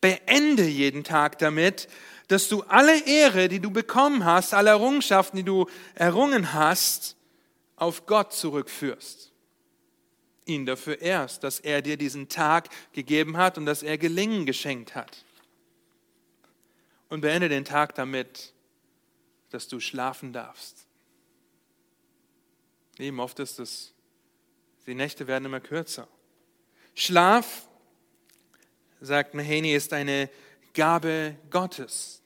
Beende 0.00 0.64
jeden 0.64 1.04
Tag 1.04 1.38
damit, 1.38 1.88
dass 2.28 2.48
du 2.48 2.62
alle 2.62 3.04
Ehre, 3.04 3.48
die 3.48 3.60
du 3.60 3.70
bekommen 3.70 4.24
hast, 4.24 4.54
alle 4.54 4.70
Errungenschaften, 4.70 5.36
die 5.36 5.44
du 5.44 5.66
errungen 5.94 6.52
hast, 6.52 7.16
auf 7.76 8.06
Gott 8.06 8.32
zurückführst 8.32 9.32
ihn 10.46 10.66
dafür 10.66 11.00
ehrst, 11.00 11.44
dass 11.44 11.60
er 11.60 11.82
dir 11.82 11.96
diesen 11.96 12.28
Tag 12.28 12.68
gegeben 12.92 13.36
hat 13.36 13.58
und 13.58 13.66
dass 13.66 13.82
er 13.82 13.98
Gelingen 13.98 14.46
geschenkt 14.46 14.94
hat. 14.94 15.24
Und 17.12 17.20
beende 17.20 17.50
den 17.50 17.66
Tag 17.66 17.94
damit, 17.94 18.54
dass 19.50 19.68
du 19.68 19.80
schlafen 19.80 20.32
darfst. 20.32 20.86
Eben 22.96 23.20
oft 23.20 23.38
ist 23.38 23.58
es, 23.58 23.92
die 24.86 24.94
Nächte 24.94 25.26
werden 25.26 25.44
immer 25.44 25.60
kürzer. 25.60 26.08
Schlaf, 26.94 27.68
sagt 29.02 29.34
Mahaney, 29.34 29.74
ist 29.74 29.92
eine 29.92 30.30
Gabe 30.72 31.36
Gottes. 31.50 32.22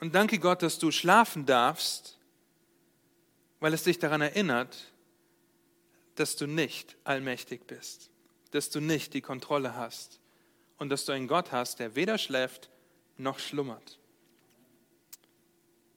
Und 0.00 0.12
danke 0.12 0.40
Gott, 0.40 0.62
dass 0.62 0.80
du 0.80 0.90
schlafen 0.90 1.46
darfst, 1.46 2.18
weil 3.60 3.72
es 3.72 3.84
dich 3.84 4.00
daran 4.00 4.20
erinnert, 4.20 4.92
dass 6.16 6.34
du 6.34 6.48
nicht 6.48 6.96
allmächtig 7.04 7.68
bist, 7.68 8.10
dass 8.50 8.68
du 8.68 8.80
nicht 8.80 9.14
die 9.14 9.20
Kontrolle 9.20 9.76
hast 9.76 10.19
und 10.80 10.88
dass 10.88 11.04
du 11.04 11.12
einen 11.12 11.28
Gott 11.28 11.52
hast, 11.52 11.78
der 11.78 11.94
weder 11.94 12.18
schläft 12.18 12.70
noch 13.18 13.38
schlummert. 13.38 13.98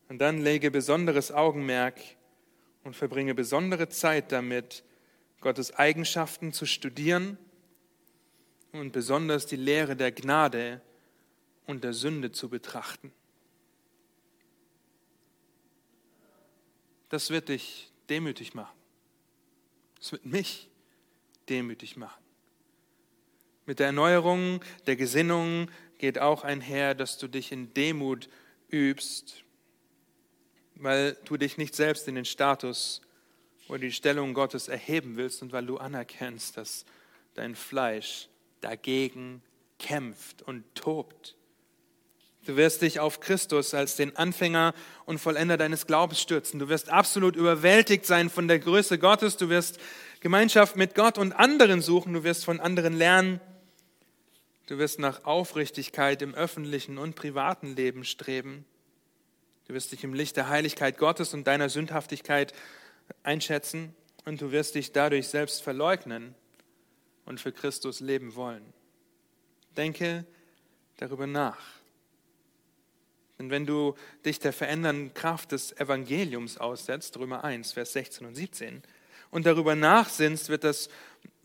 Und 0.10 0.20
dann 0.20 0.42
lege 0.42 0.70
besonderes 0.70 1.32
Augenmerk 1.32 2.00
und 2.84 2.96
verbringe 2.96 3.34
besondere 3.34 3.88
Zeit 3.90 4.32
damit, 4.32 4.84
Gottes 5.40 5.74
Eigenschaften 5.74 6.54
zu 6.54 6.66
studieren 6.66 7.38
und 8.74 8.92
besonders 8.92 9.46
die 9.46 9.56
Lehre 9.56 9.96
der 9.96 10.12
Gnade 10.12 10.82
und 11.66 11.84
der 11.84 11.94
Sünde 11.94 12.32
zu 12.34 12.50
betrachten. 12.50 13.14
Das 17.08 17.30
wird 17.30 17.50
dich 17.50 17.92
demütig 18.10 18.54
machen. 18.54 18.78
Es 20.02 20.12
wird 20.12 20.26
mich 20.26 20.70
demütig 21.48 21.96
machen. 21.96 22.23
Mit 23.66 23.80
der 23.80 23.88
Erneuerung 23.88 24.62
der 24.88 24.96
Gesinnung 24.96 25.70
geht 25.98 26.20
auch 26.20 26.44
einher, 26.44 26.96
dass 26.96 27.18
du 27.18 27.28
dich 27.28 27.52
in 27.52 27.74
Demut 27.74 28.28
übst, 28.70 29.44
weil 30.76 31.16
du 31.26 31.38
dich 31.38 31.58
nicht 31.58 31.76
selbst 31.76 32.08
in 32.08 32.16
den 32.16 32.26
Status 32.26 33.02
oder 33.70 33.80
die 33.80 33.92
Stellung 33.92 34.34
Gottes 34.34 34.68
erheben 34.68 35.16
willst 35.16 35.42
und 35.42 35.54
weil 35.54 35.66
du 35.66 35.78
anerkennst, 35.78 36.58
dass 36.58 36.86
dein 37.36 37.56
Fleisch 37.56 38.28
dagegen 38.60 39.42
kämpft 39.80 40.42
und 40.42 40.64
tobt. 40.76 41.36
Du 42.46 42.58
wirst 42.58 42.82
dich 42.82 43.00
auf 43.00 43.22
Christus 43.22 43.74
als 43.74 43.96
den 43.96 44.18
Anfänger 44.18 44.74
und 45.06 45.20
Vollender 45.20 45.56
deines 45.56 45.88
Glaubens 45.88 46.20
stürzen. 46.20 46.60
Du 46.60 46.68
wirst 46.68 46.90
absolut 46.90 47.38
überwältigt 47.38 48.06
sein 48.06 48.30
von 48.30 48.50
der 48.50 48.60
Größe 48.60 49.00
Gottes. 49.00 49.38
Du 49.38 49.48
wirst 49.48 49.80
Gemeinschaft 50.20 50.76
mit 50.76 50.94
Gott 50.96 51.18
und 51.18 51.32
anderen 51.32 51.82
suchen. 51.82 52.12
Du 52.12 52.26
wirst 52.26 52.44
von 52.44 52.60
anderen 52.60 52.98
lernen. 52.98 53.40
Du 54.68 54.78
wirst 54.78 55.00
nach 55.00 55.26
Aufrichtigkeit 55.26 56.22
im 56.22 56.34
öffentlichen 56.34 56.98
und 56.98 57.16
privaten 57.16 57.76
Leben 57.76 58.06
streben. 58.06 58.66
Du 59.68 59.74
wirst 59.74 59.92
dich 59.92 60.04
im 60.04 60.14
Licht 60.14 60.38
der 60.38 60.50
Heiligkeit 60.50 60.98
Gottes 60.98 61.34
und 61.34 61.48
deiner 61.48 61.70
Sündhaftigkeit 61.70 62.54
einschätzen 63.24 63.94
und 64.26 64.42
du 64.42 64.52
wirst 64.52 64.76
dich 64.76 64.92
dadurch 64.92 65.28
selbst 65.28 65.62
verleugnen 65.62 66.34
und 67.26 67.42
für 67.42 67.52
Christus 67.52 68.00
leben 68.00 68.36
wollen. 68.36 68.64
Denke 69.76 70.26
darüber 70.98 71.28
nach. 71.28 71.60
Denn 73.40 73.50
wenn 73.50 73.66
du 73.66 73.96
dich 74.26 74.40
der 74.40 74.54
verändernden 74.54 75.14
Kraft 75.14 75.52
des 75.52 75.74
Evangeliums 75.78 76.58
aussetzt, 76.58 77.18
Römer 77.18 77.44
1, 77.44 77.74
Vers 77.74 77.94
16 77.94 78.28
und 78.28 78.36
17, 78.36 78.84
und 79.32 79.48
darüber 79.48 79.76
nachsinnst, 79.76 80.50
wird 80.50 80.64
das 80.64 80.90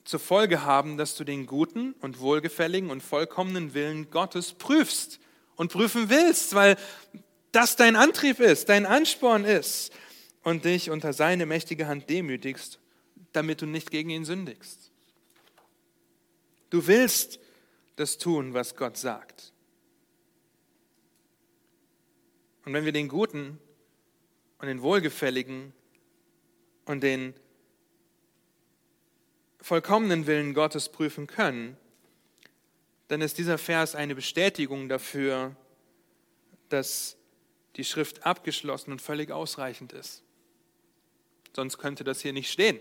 zur 0.08 0.20
Folge 0.20 0.64
haben, 0.64 0.96
dass 0.96 1.16
du 1.16 1.24
den 1.24 1.44
guten 1.44 1.92
und 2.00 2.18
wohlgefälligen 2.18 2.88
und 2.88 3.02
vollkommenen 3.02 3.74
Willen 3.74 4.10
Gottes 4.10 4.54
prüfst 4.54 5.20
und 5.54 5.70
prüfen 5.70 6.08
willst, 6.08 6.54
weil 6.54 6.78
das 7.52 7.76
dein 7.76 7.94
Antrieb 7.94 8.40
ist, 8.40 8.70
dein 8.70 8.86
Ansporn 8.86 9.44
ist 9.44 9.92
und 10.44 10.64
dich 10.64 10.88
unter 10.88 11.12
seine 11.12 11.44
mächtige 11.44 11.88
Hand 11.88 12.08
demütigst, 12.08 12.80
damit 13.32 13.60
du 13.60 13.66
nicht 13.66 13.90
gegen 13.90 14.08
ihn 14.08 14.24
sündigst. 14.24 14.90
Du 16.70 16.86
willst 16.86 17.38
das 17.96 18.16
tun, 18.16 18.54
was 18.54 18.76
Gott 18.76 18.96
sagt. 18.96 19.52
Und 22.64 22.72
wenn 22.72 22.86
wir 22.86 22.92
den 22.92 23.08
guten 23.08 23.58
und 24.58 24.68
den 24.68 24.80
wohlgefälligen 24.80 25.74
und 26.86 27.02
den 27.02 27.34
vollkommenen 29.60 30.26
Willen 30.26 30.54
Gottes 30.54 30.88
prüfen 30.88 31.26
können, 31.26 31.76
dann 33.08 33.20
ist 33.20 33.38
dieser 33.38 33.58
Vers 33.58 33.94
eine 33.94 34.14
Bestätigung 34.14 34.88
dafür, 34.88 35.56
dass 36.68 37.16
die 37.76 37.84
Schrift 37.84 38.26
abgeschlossen 38.26 38.92
und 38.92 39.00
völlig 39.02 39.30
ausreichend 39.30 39.92
ist. 39.92 40.22
Sonst 41.54 41.78
könnte 41.78 42.04
das 42.04 42.20
hier 42.20 42.32
nicht 42.32 42.50
stehen. 42.50 42.78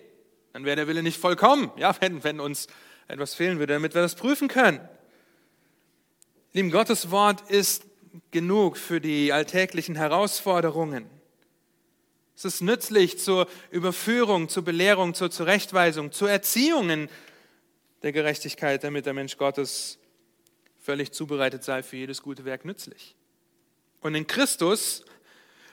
Dann 0.54 0.66
wäre 0.66 0.76
der 0.76 0.88
Wille 0.88 1.04
nicht 1.04 1.20
vollkommen, 1.20 1.72
ja, 1.78 1.96
wenn, 2.02 2.24
wenn 2.24 2.40
uns 2.40 2.68
etwas 3.08 3.36
fehlen 3.36 3.60
würde, 3.60 3.74
damit 3.74 3.94
wir 3.94 4.02
das 4.02 4.16
prüfen 4.16 4.48
können. 4.48 4.82
Lieben, 6.54 6.72
Gottes 6.72 7.12
Wort 7.12 7.50
ist 7.50 7.86
genug 8.32 8.78
für 8.78 9.00
die 9.00 9.32
alltäglichen 9.32 9.96
Herausforderungen. 9.96 11.10
Es 12.38 12.46
ist 12.46 12.62
nützlich 12.62 13.18
zur 13.18 13.48
Überführung, 13.72 14.48
zur 14.48 14.64
Belehrung, 14.64 15.16
zur 15.16 15.32
Zurechtweisung, 15.32 16.12
zur 16.12 16.30
Erziehung 16.30 16.92
in 16.92 17.10
der 18.04 18.12
Gerechtigkeit, 18.12 18.84
damit 18.84 19.08
der 19.08 19.16
Mensch 19.16 19.38
Gottes 19.38 19.98
völlig 20.80 21.12
zubereitet 21.14 21.64
sei 21.64 21.82
für 21.82 21.98
jedes 21.98 22.22
gute 22.22 22.46
Werk 22.46 22.64
nützlich. 22.64 23.16
Und 24.02 24.14
in 24.14 24.28
Christus 24.28 25.04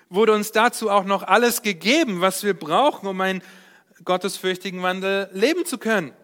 wurde 0.08 0.32
uns 0.32 0.52
dazu 0.52 0.88
auch 0.88 1.04
noch 1.04 1.22
alles 1.22 1.60
gegeben, 1.60 2.22
was 2.22 2.42
wir 2.44 2.58
brauchen, 2.58 3.08
um 3.08 3.20
einen 3.20 3.42
gottesfürchtigen 4.02 4.82
Wandel 4.82 5.28
leben 5.34 5.66
zu 5.66 5.76
können. 5.76 6.14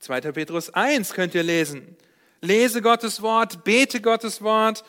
2. 0.00 0.32
Petrus 0.32 0.70
1 0.70 1.12
könnt 1.12 1.32
ihr 1.36 1.44
lesen. 1.44 1.96
Lese 2.40 2.82
Gottes 2.82 3.22
Wort, 3.22 3.62
bete 3.62 4.00
Gottes 4.00 4.42
Wort. 4.42 4.82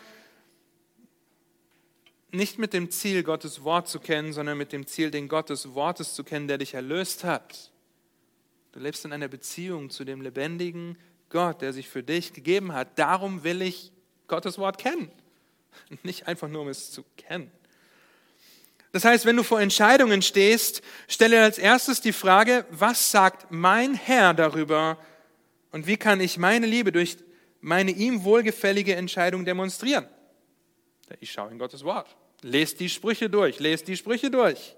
Nicht 2.36 2.59
mit 2.59 2.73
dem 2.73 2.91
Ziel, 2.91 3.23
Gottes 3.23 3.63
Wort 3.63 3.88
zu 3.88 3.99
kennen, 3.99 4.33
sondern 4.33 4.57
mit 4.57 4.73
dem 4.73 4.86
Ziel, 4.88 5.09
den 5.09 5.29
Gottes 5.29 5.73
Wortes 5.73 6.15
zu 6.15 6.25
kennen, 6.25 6.49
der 6.49 6.57
dich 6.57 6.73
erlöst 6.73 7.23
hat. 7.23 7.71
Du 8.73 8.79
lebst 8.81 9.05
in 9.05 9.13
einer 9.13 9.29
Beziehung 9.29 9.89
zu 9.89 10.03
dem 10.03 10.19
lebendigen 10.19 10.97
Gott, 11.29 11.61
der 11.61 11.71
sich 11.71 11.88
für 11.88 12.03
dich 12.03 12.33
gegeben 12.33 12.73
hat. 12.73 12.99
Darum 12.99 13.45
will 13.45 13.61
ich 13.61 13.93
Gottes 14.27 14.57
Wort 14.57 14.77
kennen. 14.77 15.09
Nicht 16.03 16.27
einfach 16.27 16.49
nur, 16.49 16.63
um 16.63 16.67
es 16.67 16.91
zu 16.91 17.05
kennen. 17.15 17.49
Das 18.91 19.05
heißt, 19.05 19.25
wenn 19.25 19.38
du 19.38 19.43
vor 19.43 19.61
Entscheidungen 19.61 20.21
stehst, 20.21 20.81
stelle 21.07 21.41
als 21.41 21.57
erstes 21.57 22.01
die 22.01 22.13
Frage, 22.13 22.65
was 22.69 23.11
sagt 23.11 23.49
mein 23.49 23.93
Herr 23.93 24.33
darüber 24.33 24.97
und 25.71 25.88
wie 25.88 25.97
kann 25.97 26.19
ich 26.19 26.38
meine 26.38 26.65
Liebe 26.65 26.91
durch 26.91 27.17
meine 27.61 27.91
ihm 27.91 28.25
wohlgefällige 28.25 28.95
Entscheidung 28.95 29.45
demonstrieren? 29.45 30.05
Ich 31.21 31.31
schaue 31.31 31.51
in 31.51 31.59
Gottes 31.59 31.83
Wort. 31.86 32.15
Lest 32.41 32.79
die 32.79 32.89
Sprüche 32.89 33.29
durch, 33.29 33.59
lest 33.59 33.88
die 33.88 33.97
Sprüche 33.97 34.29
durch. 34.29 34.75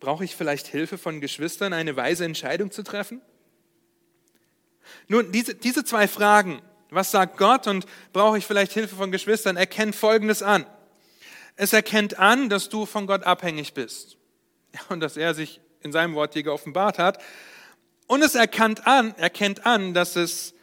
Brauche 0.00 0.24
ich 0.24 0.34
vielleicht 0.34 0.66
Hilfe 0.66 0.98
von 0.98 1.20
Geschwistern, 1.20 1.72
eine 1.72 1.96
weise 1.96 2.24
Entscheidung 2.24 2.70
zu 2.70 2.82
treffen? 2.82 3.20
Nun, 5.08 5.30
diese, 5.32 5.54
diese 5.54 5.84
zwei 5.84 6.08
Fragen, 6.08 6.60
was 6.90 7.10
sagt 7.10 7.38
Gott 7.38 7.66
und 7.66 7.86
brauche 8.12 8.38
ich 8.38 8.46
vielleicht 8.46 8.72
Hilfe 8.72 8.96
von 8.96 9.12
Geschwistern, 9.12 9.56
erkennen 9.56 9.92
Folgendes 9.92 10.42
an. 10.42 10.66
Es 11.56 11.72
erkennt 11.72 12.18
an, 12.18 12.48
dass 12.48 12.68
du 12.68 12.86
von 12.86 13.06
Gott 13.06 13.22
abhängig 13.24 13.74
bist 13.74 14.16
und 14.88 15.00
dass 15.00 15.16
er 15.16 15.34
sich 15.34 15.60
in 15.82 15.92
seinem 15.92 16.14
Wort 16.14 16.34
dir 16.34 16.42
geoffenbart 16.42 16.98
hat. 16.98 17.22
Und 18.06 18.22
es 18.22 18.34
erkennt 18.34 18.86
an, 18.86 19.14
erkennt 19.16 19.66
an, 19.66 19.94
dass 19.94 20.16
es 20.16 20.54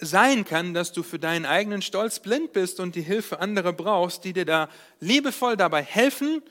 sein 0.00 0.44
kann, 0.44 0.74
dass 0.74 0.92
du 0.92 1.02
für 1.02 1.18
deinen 1.18 1.44
eigenen 1.44 1.82
Stolz 1.82 2.20
blind 2.20 2.52
bist 2.52 2.80
und 2.80 2.94
die 2.94 3.02
Hilfe 3.02 3.40
anderer 3.40 3.72
brauchst, 3.72 4.24
die 4.24 4.32
dir 4.32 4.44
da 4.44 4.68
liebevoll 5.00 5.56
dabei 5.56 5.82
helfen, 5.82 6.42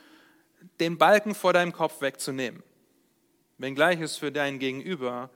den 0.80 0.98
Balken 0.98 1.34
vor 1.34 1.52
deinem 1.52 1.72
Kopf 1.72 2.00
wegzunehmen. 2.00 2.62
Wenngleich 3.58 4.00
es 4.00 4.16
für 4.16 4.30
dein 4.30 4.58
Gegenüber 4.58 5.30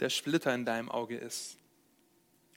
der 0.00 0.10
Splitter 0.10 0.54
in 0.54 0.64
deinem 0.64 0.90
Auge 0.90 1.16
ist. 1.16 1.56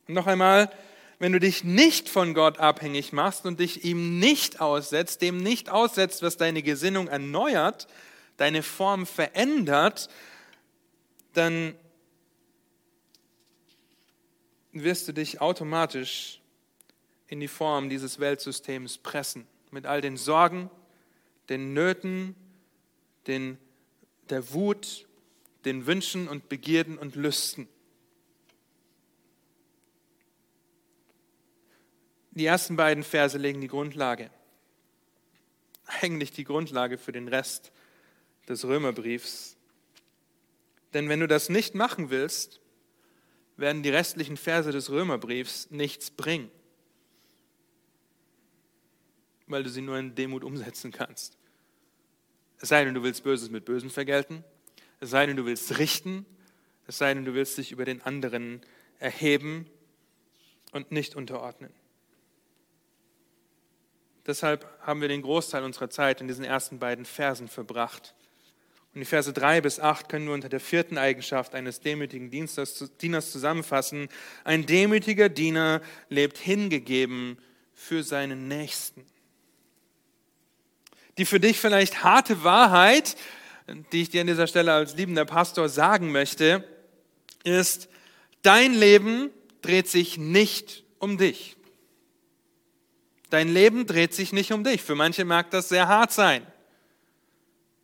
Noch 0.08 0.28
einmal, 0.28 0.72
wenn 1.20 1.32
du 1.32 1.40
dich 1.40 1.64
nicht 1.64 2.10
von 2.10 2.34
Gott 2.34 2.60
abhängig 2.60 3.14
machst 3.14 3.46
und 3.46 3.60
dich 3.60 3.86
ihm 3.86 4.20
nicht 4.20 4.62
aussetzt, 4.62 5.22
dem 5.22 5.38
nicht 5.38 5.70
aussetzt, 5.70 6.22
was 6.22 6.38
deine 6.38 6.64
Gesinnung 6.64 7.08
erneuert, 7.08 7.88
deine 8.38 8.64
Form 8.64 9.06
verändert, 9.06 10.10
dann 11.34 11.76
wirst 14.74 15.08
du 15.08 15.14
dich 15.14 15.40
automatisch 15.40 16.42
in 17.28 17.40
die 17.40 17.48
Form 17.48 17.90
dieses 17.90 18.20
Weltsystems 18.20 18.98
pressen, 18.98 19.48
mit 19.72 19.86
all 19.86 20.02
den 20.02 20.18
Sorgen, 20.18 20.70
den 21.50 21.74
Nöten, 21.74 22.36
den, 23.28 23.58
der 24.30 24.52
Wut, 24.54 25.08
den 25.66 25.86
Wünschen 25.86 26.28
und 26.28 26.50
Begierden 26.50 26.98
und 26.98 27.16
Lüsten. 27.16 27.68
Die 32.32 32.46
ersten 32.46 32.76
beiden 32.76 33.04
Verse 33.04 33.38
legen 33.38 33.62
die 33.62 33.68
Grundlage, 33.68 34.32
eigentlich 36.02 36.32
die 36.32 36.44
Grundlage 36.44 36.98
für 36.98 37.12
den 37.12 37.28
Rest 37.28 37.72
des 38.50 38.66
Römerbriefs. 38.66 39.56
Denn 40.94 41.10
wenn 41.10 41.20
du 41.20 41.28
das 41.28 41.50
nicht 41.50 41.76
machen 41.76 42.10
willst, 42.10 42.60
werden 43.58 43.84
die 43.84 43.90
restlichen 43.90 44.38
Verse 44.38 44.72
des 44.72 44.90
Römerbriefs 44.90 45.70
nichts 45.72 46.12
bringen, 46.12 46.50
weil 49.48 49.64
du 49.64 49.70
sie 49.70 49.82
nur 49.82 49.98
in 49.98 50.16
Demut 50.16 50.44
umsetzen 50.44 50.92
kannst. 50.92 51.38
Es 52.60 52.70
sei 52.70 52.86
denn, 52.86 52.94
du 52.94 53.04
willst 53.04 53.24
Böses 53.24 53.50
mit 53.50 53.66
Bösen 53.66 53.90
vergelten, 53.90 54.44
es 55.00 55.10
sei 55.10 55.26
denn, 55.26 55.36
du 55.36 55.46
willst 55.46 55.78
richten, 55.78 56.26
es 56.88 56.98
sei 56.98 57.14
denn, 57.14 57.26
du 57.26 57.34
willst 57.34 57.58
dich 57.58 57.72
über 57.72 57.86
den 57.86 58.02
anderen 58.02 58.62
erheben 59.00 59.70
und 60.72 60.92
nicht 60.92 61.16
unterordnen. 61.16 61.74
Deshalb 64.26 64.66
haben 64.80 65.02
wir 65.02 65.10
den 65.10 65.22
Großteil 65.22 65.64
unserer 65.64 65.90
Zeit 65.90 66.22
in 66.22 66.28
diesen 66.28 66.46
ersten 66.46 66.80
beiden 66.80 67.06
Versen 67.06 67.50
verbracht. 67.50 68.16
Und 68.94 69.00
die 69.00 69.06
Verse 69.06 69.34
3 69.34 69.62
bis 69.62 69.80
8 69.80 70.08
können 70.08 70.28
wir 70.28 70.34
unter 70.34 70.50
der 70.50 70.60
vierten 70.60 71.00
Eigenschaft 71.00 71.56
eines 71.56 71.80
demütigen 71.80 72.30
Dieners 72.30 73.32
zusammenfassen. 73.32 74.08
Ein 74.44 74.68
demütiger 74.68 75.30
Diener 75.30 75.82
lebt 76.10 76.38
hingegeben 76.38 77.40
für 77.74 78.04
seinen 78.04 78.48
Nächsten. 78.48 79.04
Die 81.18 81.26
für 81.26 81.40
dich 81.40 81.60
vielleicht 81.60 82.04
harte 82.04 82.44
Wahrheit, 82.44 83.16
die 83.92 84.04
ich 84.04 84.10
dir 84.10 84.22
an 84.22 84.28
dieser 84.28 84.48
Stelle 84.48 84.74
als 84.74 84.96
liebender 84.96 85.26
Pastor 85.26 85.70
sagen 85.70 86.12
möchte, 86.12 86.64
ist, 87.44 87.90
dein 88.44 88.74
Leben 88.76 89.32
dreht 89.64 89.88
sich 89.88 90.20
nicht 90.20 90.84
um 91.00 91.18
dich. 91.18 91.56
Dein 93.32 93.50
Leben 93.50 93.88
dreht 93.88 94.14
sich 94.14 94.34
nicht 94.34 94.52
um 94.52 94.64
dich. 94.64 94.84
Für 94.84 94.94
manche 94.94 95.26
mag 95.26 95.50
das 95.50 95.70
sehr 95.70 95.88
hart 95.88 96.12
sein 96.12 96.46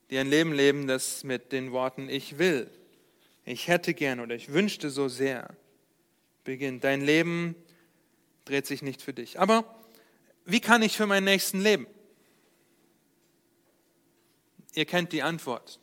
die 0.10 0.18
ein 0.18 0.30
Leben 0.30 0.54
leben, 0.54 0.88
das 0.88 1.24
mit 1.24 1.52
den 1.52 1.72
Worten 1.72 2.10
ich 2.10 2.38
will, 2.38 2.70
ich 3.46 3.68
hätte 3.68 3.94
gern 3.94 4.20
oder 4.20 4.36
ich 4.36 4.54
wünschte 4.54 4.90
so 4.90 5.08
sehr 5.08 5.56
beginnt. 6.44 6.84
Dein 6.84 7.02
Leben 7.02 7.56
dreht 8.46 8.68
sich 8.68 8.82
nicht 8.82 9.02
für 9.02 9.14
dich. 9.14 9.40
Aber 9.40 9.76
wie 10.46 10.60
kann 10.60 10.82
ich 10.82 10.96
für 10.96 11.08
meinen 11.08 11.24
Nächsten 11.24 11.62
leben? 11.62 11.88
Ihr 14.74 14.86
kennt 14.86 15.14
die 15.14 15.24
Antwort. 15.24 15.80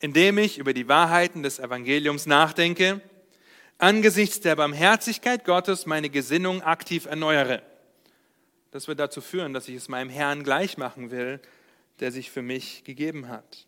Indem 0.00 0.38
ich 0.38 0.58
über 0.58 0.74
die 0.74 0.88
Wahrheiten 0.88 1.42
des 1.42 1.58
Evangeliums 1.58 2.26
nachdenke, 2.26 3.00
angesichts 3.78 4.40
der 4.40 4.56
Barmherzigkeit 4.56 5.44
Gottes 5.44 5.86
meine 5.86 6.10
Gesinnung 6.10 6.62
aktiv 6.62 7.06
erneuere. 7.06 7.62
Das 8.72 8.88
wird 8.88 8.98
dazu 8.98 9.20
führen, 9.20 9.52
dass 9.52 9.68
ich 9.68 9.76
es 9.76 9.88
meinem 9.88 10.10
Herrn 10.10 10.42
gleich 10.42 10.76
machen 10.76 11.10
will, 11.10 11.40
der 12.00 12.12
sich 12.12 12.30
für 12.30 12.42
mich 12.42 12.84
gegeben 12.84 13.28
hat. 13.28 13.66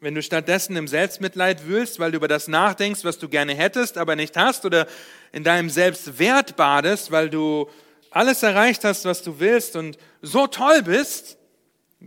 Wenn 0.00 0.14
du 0.14 0.22
stattdessen 0.22 0.76
im 0.76 0.88
Selbstmitleid 0.88 1.66
wühlst, 1.66 1.98
weil 1.98 2.12
du 2.12 2.16
über 2.16 2.28
das 2.28 2.48
nachdenkst, 2.48 3.04
was 3.04 3.18
du 3.18 3.28
gerne 3.28 3.54
hättest, 3.54 3.98
aber 3.98 4.16
nicht 4.16 4.36
hast, 4.36 4.64
oder 4.64 4.86
in 5.32 5.44
deinem 5.44 5.68
Selbstwert 5.68 6.56
badest, 6.56 7.10
weil 7.10 7.28
du 7.28 7.68
alles 8.10 8.42
erreicht 8.42 8.84
hast, 8.84 9.04
was 9.04 9.22
du 9.22 9.38
willst 9.40 9.76
und 9.76 9.98
so 10.22 10.46
toll 10.46 10.82
bist, 10.82 11.36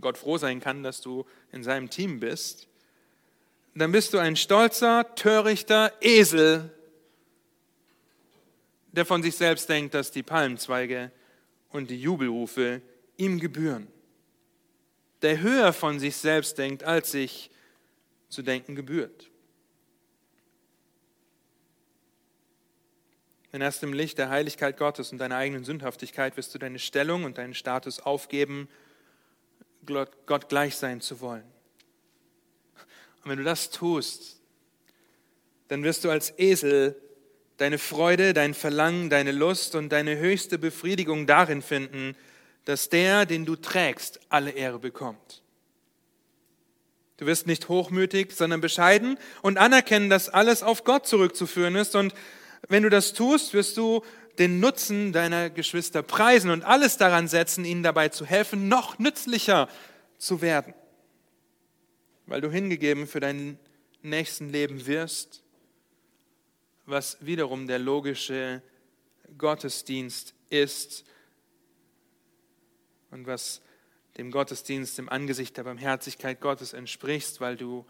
Gott 0.00 0.18
froh 0.18 0.38
sein 0.38 0.60
kann, 0.60 0.82
dass 0.82 1.00
du 1.00 1.24
in 1.52 1.62
seinem 1.62 1.88
Team 1.88 2.18
bist, 2.18 2.66
dann 3.76 3.92
bist 3.92 4.12
du 4.12 4.18
ein 4.18 4.36
stolzer, 4.36 5.14
törichter 5.14 5.92
Esel, 6.00 6.70
der 8.90 9.04
von 9.04 9.22
sich 9.22 9.36
selbst 9.36 9.68
denkt, 9.68 9.94
dass 9.94 10.10
die 10.10 10.22
Palmzweige 10.22 11.10
und 11.70 11.90
die 11.90 12.00
Jubelrufe 12.00 12.82
ihm 13.16 13.38
gebühren 13.40 13.88
der 15.22 15.40
höher 15.40 15.72
von 15.72 15.98
sich 15.98 16.16
selbst 16.16 16.58
denkt, 16.58 16.84
als 16.84 17.10
sich 17.10 17.50
zu 18.28 18.42
denken 18.42 18.74
gebührt. 18.74 19.30
Denn 23.52 23.60
erst 23.60 23.84
im 23.84 23.92
Licht 23.92 24.18
der 24.18 24.30
Heiligkeit 24.30 24.76
Gottes 24.76 25.12
und 25.12 25.18
deiner 25.18 25.36
eigenen 25.36 25.64
Sündhaftigkeit 25.64 26.36
wirst 26.36 26.52
du 26.54 26.58
deine 26.58 26.80
Stellung 26.80 27.22
und 27.22 27.38
deinen 27.38 27.54
Status 27.54 28.00
aufgeben, 28.00 28.68
Gott 29.86 30.48
gleich 30.48 30.74
sein 30.74 31.00
zu 31.00 31.20
wollen. 31.20 31.44
Und 33.22 33.30
wenn 33.30 33.38
du 33.38 33.44
das 33.44 33.70
tust, 33.70 34.40
dann 35.68 35.84
wirst 35.84 36.04
du 36.04 36.10
als 36.10 36.36
Esel 36.38 37.00
deine 37.56 37.78
Freude, 37.78 38.32
dein 38.32 38.54
Verlangen, 38.54 39.08
deine 39.08 39.30
Lust 39.30 39.76
und 39.76 39.90
deine 39.90 40.18
höchste 40.18 40.58
Befriedigung 40.58 41.26
darin 41.26 41.62
finden, 41.62 42.16
dass 42.64 42.88
der, 42.88 43.26
den 43.26 43.44
du 43.44 43.56
trägst, 43.56 44.20
alle 44.28 44.50
Ehre 44.50 44.78
bekommt. 44.78 45.42
Du 47.16 47.26
wirst 47.26 47.46
nicht 47.46 47.68
hochmütig, 47.68 48.32
sondern 48.32 48.60
bescheiden 48.60 49.18
und 49.42 49.58
anerkennen, 49.58 50.10
dass 50.10 50.28
alles 50.28 50.62
auf 50.62 50.84
Gott 50.84 51.06
zurückzuführen 51.06 51.76
ist. 51.76 51.94
Und 51.94 52.12
wenn 52.68 52.82
du 52.82 52.90
das 52.90 53.12
tust, 53.12 53.54
wirst 53.54 53.76
du 53.76 54.02
den 54.38 54.58
Nutzen 54.58 55.12
deiner 55.12 55.48
Geschwister 55.48 56.02
preisen 56.02 56.50
und 56.50 56.64
alles 56.64 56.96
daran 56.96 57.28
setzen, 57.28 57.64
ihnen 57.64 57.84
dabei 57.84 58.08
zu 58.08 58.26
helfen, 58.26 58.68
noch 58.68 58.98
nützlicher 58.98 59.68
zu 60.18 60.42
werden. 60.42 60.74
Weil 62.26 62.40
du 62.40 62.50
hingegeben 62.50 63.06
für 63.06 63.20
deinen 63.20 63.58
nächsten 64.02 64.50
Leben 64.50 64.86
wirst, 64.86 65.44
was 66.84 67.18
wiederum 67.20 67.68
der 67.68 67.78
logische 67.78 68.60
Gottesdienst 69.38 70.34
ist 70.50 71.04
und 73.14 73.28
was 73.28 73.62
dem 74.18 74.32
Gottesdienst 74.32 74.98
im 74.98 75.08
Angesicht 75.08 75.56
der 75.56 75.62
Barmherzigkeit 75.62 76.40
Gottes 76.40 76.72
entsprichst, 76.72 77.40
weil 77.40 77.56
du 77.56 77.86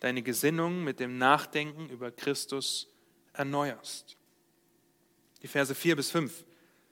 deine 0.00 0.22
Gesinnung 0.22 0.82
mit 0.82 0.98
dem 0.98 1.16
Nachdenken 1.16 1.88
über 1.88 2.10
Christus 2.10 2.88
erneuerst. 3.32 4.16
Die 5.42 5.48
Verse 5.48 5.74
4 5.74 5.94
bis 5.94 6.10
5 6.10 6.44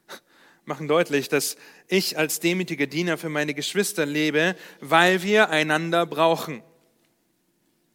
machen 0.64 0.86
deutlich, 0.86 1.28
dass 1.28 1.56
ich 1.88 2.16
als 2.16 2.38
demütiger 2.38 2.86
Diener 2.86 3.18
für 3.18 3.28
meine 3.28 3.52
Geschwister 3.52 4.06
lebe, 4.06 4.56
weil 4.80 5.24
wir 5.24 5.50
einander 5.50 6.06
brauchen. 6.06 6.62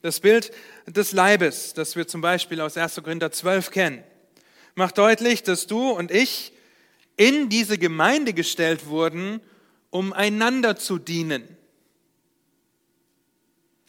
Das 0.01 0.19
Bild 0.19 0.51
des 0.85 1.13
Leibes, 1.13 1.73
das 1.73 1.95
wir 1.95 2.07
zum 2.07 2.19
Beispiel 2.19 2.59
aus 2.59 2.75
1. 2.75 2.95
Korinther 2.95 3.31
12 3.31 3.71
kennen, 3.71 4.03
macht 4.75 4.97
deutlich, 4.97 5.43
dass 5.43 5.65
du 5.65 5.91
und 5.91 6.11
ich 6.11 6.51
in 7.15 7.47
diese 7.47 7.77
Gemeinde 7.77 8.33
gestellt 8.33 8.87
wurden, 8.87 9.41
um 9.89 10.13
einander 10.13 10.75
zu 10.75 10.97
dienen. 10.97 11.57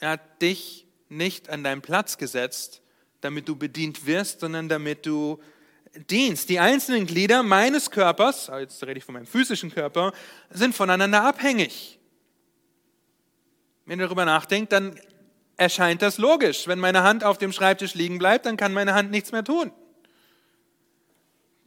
Er 0.01 0.11
hat 0.11 0.43
dich 0.43 0.87
nicht 1.09 1.49
an 1.49 1.65
deinen 1.65 1.83
Platz 1.83 2.19
gesetzt, 2.19 2.83
damit 3.21 3.49
du 3.49 3.57
bedient 3.57 4.07
wirst, 4.07 4.41
sondern 4.41 4.69
damit 4.69 5.07
du 5.07 5.41
dienst. 6.09 6.49
Die 6.49 6.61
einzelnen 6.61 7.07
Glieder 7.07 7.43
meines 7.43 7.91
Körpers, 7.91 8.51
jetzt 8.59 8.83
rede 8.85 8.99
ich 8.99 9.05
von 9.05 9.15
meinem 9.15 9.27
physischen 9.27 9.71
Körper, 9.71 10.13
sind 10.51 10.75
voneinander 10.75 11.23
abhängig. 11.23 11.99
Wenn 13.87 13.99
ihr 13.99 14.07
darüber 14.07 14.25
nachdenkt, 14.25 14.73
dann 14.73 15.01
erscheint 15.57 16.03
das 16.03 16.19
logisch. 16.19 16.69
Wenn 16.69 16.79
meine 16.79 17.03
Hand 17.03 17.25
auf 17.25 17.39
dem 17.39 17.53
Schreibtisch 17.53 17.95
liegen 17.95 18.19
bleibt, 18.19 18.47
dann 18.47 18.57
kann 18.57 18.73
meine 18.73 18.95
Hand 18.95 19.11
nichts 19.11 19.33
mehr 19.33 19.45
tun. 19.45 19.73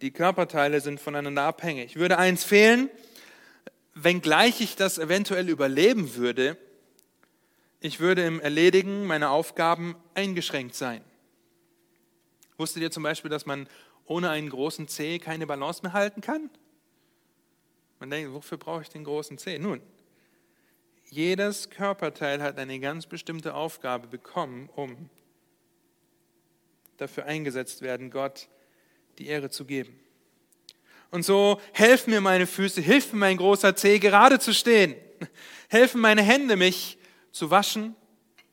Die 0.01 0.11
Körperteile 0.11 0.81
sind 0.81 0.99
voneinander 0.99 1.43
abhängig. 1.43 1.95
Würde 1.95 2.17
eins 2.17 2.43
fehlen, 2.43 2.89
wenngleich 3.93 4.61
ich 4.61 4.75
das 4.75 4.97
eventuell 4.97 5.49
überleben 5.49 6.15
würde, 6.15 6.57
ich 7.79 7.99
würde 7.99 8.25
im 8.25 8.39
Erledigen 8.39 9.05
meiner 9.05 9.31
Aufgaben 9.31 9.95
eingeschränkt 10.13 10.75
sein. 10.75 11.03
Wusstet 12.57 12.83
ihr 12.83 12.91
zum 12.91 13.03
Beispiel, 13.03 13.31
dass 13.31 13.45
man 13.45 13.67
ohne 14.05 14.29
einen 14.29 14.49
großen 14.49 14.87
Zeh 14.87 15.17
keine 15.17 15.47
Balance 15.47 15.81
mehr 15.81 15.93
halten 15.93 16.21
kann? 16.21 16.49
Man 17.99 18.09
denkt, 18.09 18.33
wofür 18.33 18.57
brauche 18.57 18.83
ich 18.83 18.89
den 18.89 19.03
großen 19.03 19.37
Zeh? 19.37 19.57
Nun, 19.57 19.81
jedes 21.09 21.69
Körperteil 21.69 22.41
hat 22.41 22.57
eine 22.57 22.79
ganz 22.79 23.05
bestimmte 23.07 23.55
Aufgabe 23.55 24.07
bekommen, 24.07 24.69
um 24.75 25.09
dafür 26.97 27.25
eingesetzt 27.25 27.81
werden, 27.81 28.11
Gott 28.11 28.47
die 29.17 29.27
Ehre 29.27 29.49
zu 29.49 29.65
geben. 29.65 29.99
Und 31.11 31.23
so 31.23 31.59
helfen 31.73 32.11
mir 32.11 32.21
meine 32.21 32.47
Füße, 32.47 32.81
hilft 32.81 33.13
mir 33.13 33.19
mein 33.19 33.37
großer 33.37 33.75
Zeh, 33.75 33.99
gerade 33.99 34.39
zu 34.39 34.53
stehen. 34.53 34.95
Helfen 35.67 36.01
meine 36.01 36.21
Hände, 36.21 36.55
mich 36.55 36.97
zu 37.31 37.49
waschen, 37.49 37.95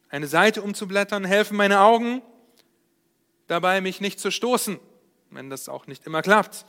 eine 0.08 0.26
Seite 0.26 0.62
umzublättern, 0.62 1.24
helfen 1.24 1.56
meine 1.56 1.80
Augen, 1.80 2.22
dabei 3.46 3.80
mich 3.80 4.00
nicht 4.00 4.20
zu 4.20 4.30
stoßen, 4.30 4.78
wenn 5.30 5.50
das 5.50 5.68
auch 5.68 5.86
nicht 5.86 6.06
immer 6.06 6.22
klappt. 6.22 6.66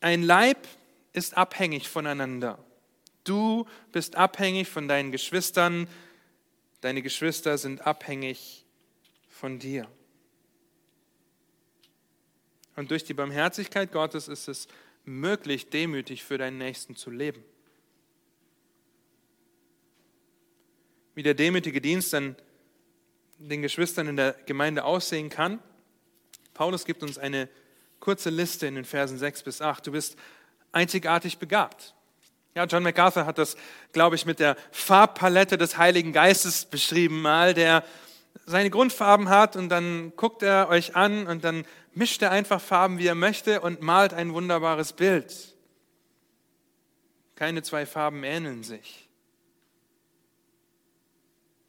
Ein 0.00 0.22
Leib 0.22 0.66
ist 1.12 1.36
abhängig 1.36 1.88
voneinander. 1.88 2.58
Du 3.24 3.66
bist 3.92 4.16
abhängig 4.16 4.68
von 4.68 4.88
deinen 4.88 5.12
Geschwistern, 5.12 5.88
deine 6.80 7.02
Geschwister 7.02 7.58
sind 7.58 7.86
abhängig 7.86 8.66
von 9.28 9.58
dir. 9.58 9.88
Und 12.76 12.90
durch 12.90 13.04
die 13.04 13.14
Barmherzigkeit 13.14 13.92
Gottes 13.92 14.28
ist 14.28 14.48
es 14.48 14.68
möglich, 15.04 15.70
demütig 15.70 16.24
für 16.24 16.38
deinen 16.38 16.58
Nächsten 16.58 16.96
zu 16.96 17.10
leben. 17.10 17.42
Wie 21.14 21.22
der 21.22 21.34
demütige 21.34 21.80
Dienst 21.80 22.14
an 22.14 22.36
den 23.38 23.62
Geschwistern 23.62 24.06
in 24.06 24.16
der 24.16 24.34
Gemeinde 24.46 24.84
aussehen 24.84 25.28
kann. 25.28 25.58
Paulus 26.54 26.84
gibt 26.84 27.02
uns 27.02 27.18
eine 27.18 27.48
kurze 28.00 28.30
Liste 28.30 28.66
in 28.66 28.76
den 28.76 28.84
Versen 28.84 29.18
6 29.18 29.42
bis 29.42 29.60
8. 29.60 29.86
Du 29.86 29.92
bist 29.92 30.16
einzigartig 30.70 31.38
begabt. 31.38 31.94
Ja, 32.54 32.64
John 32.64 32.82
MacArthur 32.82 33.26
hat 33.26 33.38
das, 33.38 33.56
glaube 33.92 34.16
ich, 34.16 34.26
mit 34.26 34.38
der 34.38 34.56
Farbpalette 34.70 35.56
des 35.56 35.78
Heiligen 35.78 36.12
Geistes 36.12 36.66
beschrieben, 36.66 37.22
mal, 37.22 37.54
der 37.54 37.84
seine 38.46 38.70
Grundfarben 38.70 39.28
hat 39.28 39.56
und 39.56 39.68
dann 39.68 40.12
guckt 40.16 40.42
er 40.42 40.68
euch 40.68 40.94
an 40.96 41.26
und 41.26 41.44
dann 41.44 41.64
mischt 41.94 42.22
er 42.22 42.30
einfach 42.30 42.60
Farben, 42.60 42.98
wie 42.98 43.06
er 43.06 43.14
möchte 43.14 43.60
und 43.60 43.80
malt 43.82 44.14
ein 44.14 44.32
wunderbares 44.32 44.92
Bild. 44.92 45.54
Keine 47.34 47.62
zwei 47.62 47.86
Farben 47.86 48.24
ähneln 48.24 48.62
sich. 48.62 49.08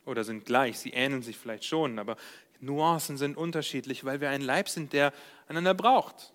Oder 0.05 0.23
sind 0.23 0.45
gleich, 0.45 0.79
sie 0.79 0.91
ähneln 0.91 1.23
sich 1.23 1.37
vielleicht 1.37 1.65
schon, 1.65 1.97
aber 1.97 2.17
Nuancen 2.59 3.17
sind 3.17 3.37
unterschiedlich, 3.37 4.05
weil 4.05 4.21
wir 4.21 4.29
ein 4.29 4.41
Leib 4.41 4.69
sind, 4.69 4.93
der 4.93 5.13
einander 5.47 5.73
braucht. 5.73 6.33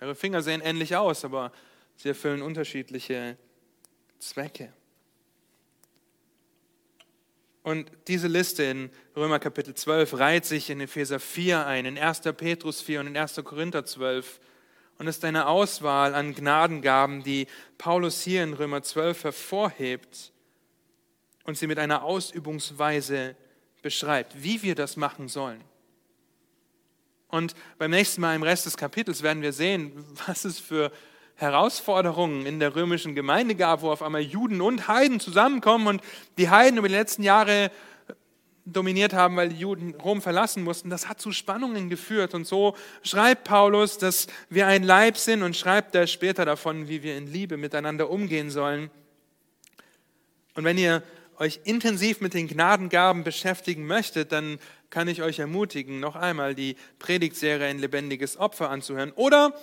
Eure 0.00 0.14
Finger 0.14 0.42
sehen 0.42 0.60
ähnlich 0.60 0.96
aus, 0.96 1.24
aber 1.24 1.52
Sie 1.98 2.08
erfüllen 2.08 2.42
unterschiedliche 2.42 3.36
Zwecke. 4.20 4.72
Und 7.68 7.92
diese 8.06 8.28
Liste 8.28 8.62
in 8.62 8.90
Römer 9.14 9.38
Kapitel 9.38 9.74
12 9.74 10.14
reiht 10.14 10.46
sich 10.46 10.70
in 10.70 10.80
Epheser 10.80 11.20
4 11.20 11.66
ein, 11.66 11.84
in 11.84 11.98
1. 11.98 12.22
Petrus 12.34 12.80
4 12.80 13.00
und 13.00 13.08
in 13.08 13.16
1. 13.18 13.42
Korinther 13.44 13.84
12 13.84 14.40
und 14.96 15.06
ist 15.06 15.22
eine 15.22 15.46
Auswahl 15.46 16.14
an 16.14 16.34
Gnadengaben, 16.34 17.22
die 17.24 17.46
Paulus 17.76 18.22
hier 18.22 18.42
in 18.42 18.54
Römer 18.54 18.82
12 18.82 19.24
hervorhebt 19.24 20.32
und 21.44 21.58
sie 21.58 21.66
mit 21.66 21.78
einer 21.78 22.04
Ausübungsweise 22.04 23.36
beschreibt, 23.82 24.42
wie 24.42 24.62
wir 24.62 24.74
das 24.74 24.96
machen 24.96 25.28
sollen. 25.28 25.62
Und 27.28 27.54
beim 27.76 27.90
nächsten 27.90 28.22
Mal 28.22 28.34
im 28.34 28.44
Rest 28.44 28.64
des 28.64 28.78
Kapitels 28.78 29.22
werden 29.22 29.42
wir 29.42 29.52
sehen, 29.52 29.92
was 30.26 30.46
es 30.46 30.58
für 30.58 30.90
Herausforderungen 31.38 32.46
in 32.46 32.58
der 32.58 32.74
römischen 32.74 33.14
Gemeinde 33.14 33.54
gab, 33.54 33.82
wo 33.82 33.90
auf 33.90 34.02
einmal 34.02 34.22
Juden 34.22 34.60
und 34.60 34.88
Heiden 34.88 35.20
zusammenkommen 35.20 35.86
und 35.86 36.02
die 36.36 36.50
Heiden 36.50 36.78
über 36.78 36.88
die 36.88 36.94
letzten 36.94 37.22
Jahre 37.22 37.70
dominiert 38.64 39.12
haben, 39.12 39.36
weil 39.36 39.50
die 39.50 39.60
Juden 39.60 39.94
Rom 39.94 40.20
verlassen 40.20 40.64
mussten, 40.64 40.90
das 40.90 41.08
hat 41.08 41.20
zu 41.20 41.30
Spannungen 41.30 41.88
geführt. 41.88 42.34
Und 42.34 42.44
so 42.44 42.76
schreibt 43.02 43.44
Paulus, 43.44 43.98
dass 43.98 44.26
wir 44.50 44.66
ein 44.66 44.82
Leib 44.82 45.16
sind 45.16 45.44
und 45.44 45.56
schreibt 45.56 45.94
er 45.94 46.08
später 46.08 46.44
davon, 46.44 46.88
wie 46.88 47.04
wir 47.04 47.16
in 47.16 47.28
Liebe 47.28 47.56
miteinander 47.56 48.10
umgehen 48.10 48.50
sollen. 48.50 48.90
Und 50.56 50.64
wenn 50.64 50.76
ihr 50.76 51.04
euch 51.38 51.60
intensiv 51.62 52.20
mit 52.20 52.34
den 52.34 52.48
Gnadengaben 52.48 53.22
beschäftigen 53.22 53.86
möchtet, 53.86 54.32
dann 54.32 54.58
kann 54.90 55.06
ich 55.06 55.22
euch 55.22 55.38
ermutigen, 55.38 56.00
noch 56.00 56.16
einmal 56.16 56.56
die 56.56 56.74
Predigtserie 56.98 57.68
Ein 57.68 57.78
lebendiges 57.78 58.36
Opfer 58.36 58.70
anzuhören 58.70 59.12
oder 59.12 59.54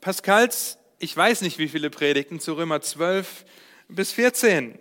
Pascals 0.00 0.78
ich 1.04 1.14
weiß 1.14 1.42
nicht, 1.42 1.58
wie 1.58 1.68
viele 1.68 1.90
Predigten 1.90 2.40
zu 2.40 2.54
Römer 2.54 2.80
12 2.80 3.44
bis 3.88 4.12
14. 4.12 4.78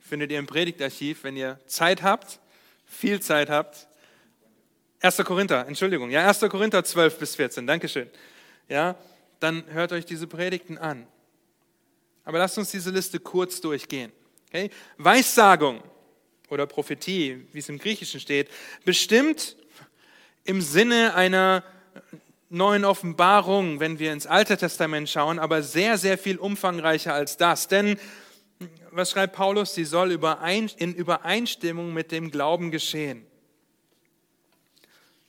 Findet 0.00 0.32
ihr 0.32 0.40
im 0.40 0.48
Predigtarchiv, 0.48 1.22
wenn 1.22 1.36
ihr 1.36 1.60
Zeit 1.66 2.02
habt, 2.02 2.40
viel 2.84 3.20
Zeit 3.20 3.50
habt. 3.50 3.86
1. 5.00 5.18
Korinther, 5.18 5.64
Entschuldigung, 5.68 6.10
ja, 6.10 6.26
1. 6.26 6.40
Korinther 6.50 6.82
12 6.82 7.18
bis 7.20 7.36
14, 7.36 7.68
Dankeschön. 7.68 8.10
Ja, 8.68 8.96
dann 9.38 9.62
hört 9.68 9.92
euch 9.92 10.04
diese 10.04 10.26
Predigten 10.26 10.76
an. 10.76 11.06
Aber 12.24 12.38
lasst 12.38 12.58
uns 12.58 12.72
diese 12.72 12.90
Liste 12.90 13.20
kurz 13.20 13.60
durchgehen. 13.60 14.10
Okay? 14.48 14.70
Weissagung 14.96 15.84
oder 16.48 16.66
Prophetie, 16.66 17.46
wie 17.52 17.60
es 17.60 17.68
im 17.68 17.78
Griechischen 17.78 18.18
steht, 18.18 18.50
bestimmt 18.84 19.54
im 20.42 20.60
Sinne 20.60 21.14
einer 21.14 21.62
neuen 22.48 22.84
Offenbarung, 22.84 23.80
wenn 23.80 23.98
wir 23.98 24.12
ins 24.12 24.26
Alte 24.26 24.56
Testament 24.56 25.08
schauen, 25.08 25.38
aber 25.38 25.62
sehr, 25.62 25.98
sehr 25.98 26.18
viel 26.18 26.38
umfangreicher 26.38 27.14
als 27.14 27.36
das. 27.36 27.68
Denn 27.68 27.98
was 28.90 29.10
schreibt 29.10 29.34
Paulus? 29.34 29.74
Sie 29.74 29.84
soll 29.84 30.12
in 30.12 30.94
Übereinstimmung 30.94 31.92
mit 31.92 32.12
dem 32.12 32.30
Glauben 32.30 32.70
geschehen. 32.70 33.26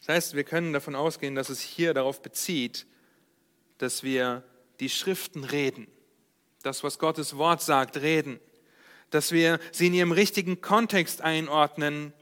Das 0.01 0.15
heißt, 0.15 0.35
wir 0.35 0.43
können 0.43 0.71
davon 0.71 0.93
ausgehen, 0.93 1.33
dass 1.33 1.49
es 1.49 1.61
hier 1.61 1.95
darauf 1.95 2.21
bezieht, 2.21 2.85
dass 3.79 4.03
wir 4.03 4.43
die 4.79 4.89
Schriften 4.89 5.43
reden, 5.43 5.87
das, 6.61 6.83
was 6.83 6.99
Gottes 6.99 7.37
Wort 7.37 7.61
sagt, 7.61 7.97
reden, 7.97 8.39
dass 9.09 9.31
wir 9.31 9.59
sie 9.71 9.87
in 9.87 9.93
ihrem 9.93 10.11
richtigen 10.11 10.61
Kontext 10.61 11.21
einordnen, 11.21 12.13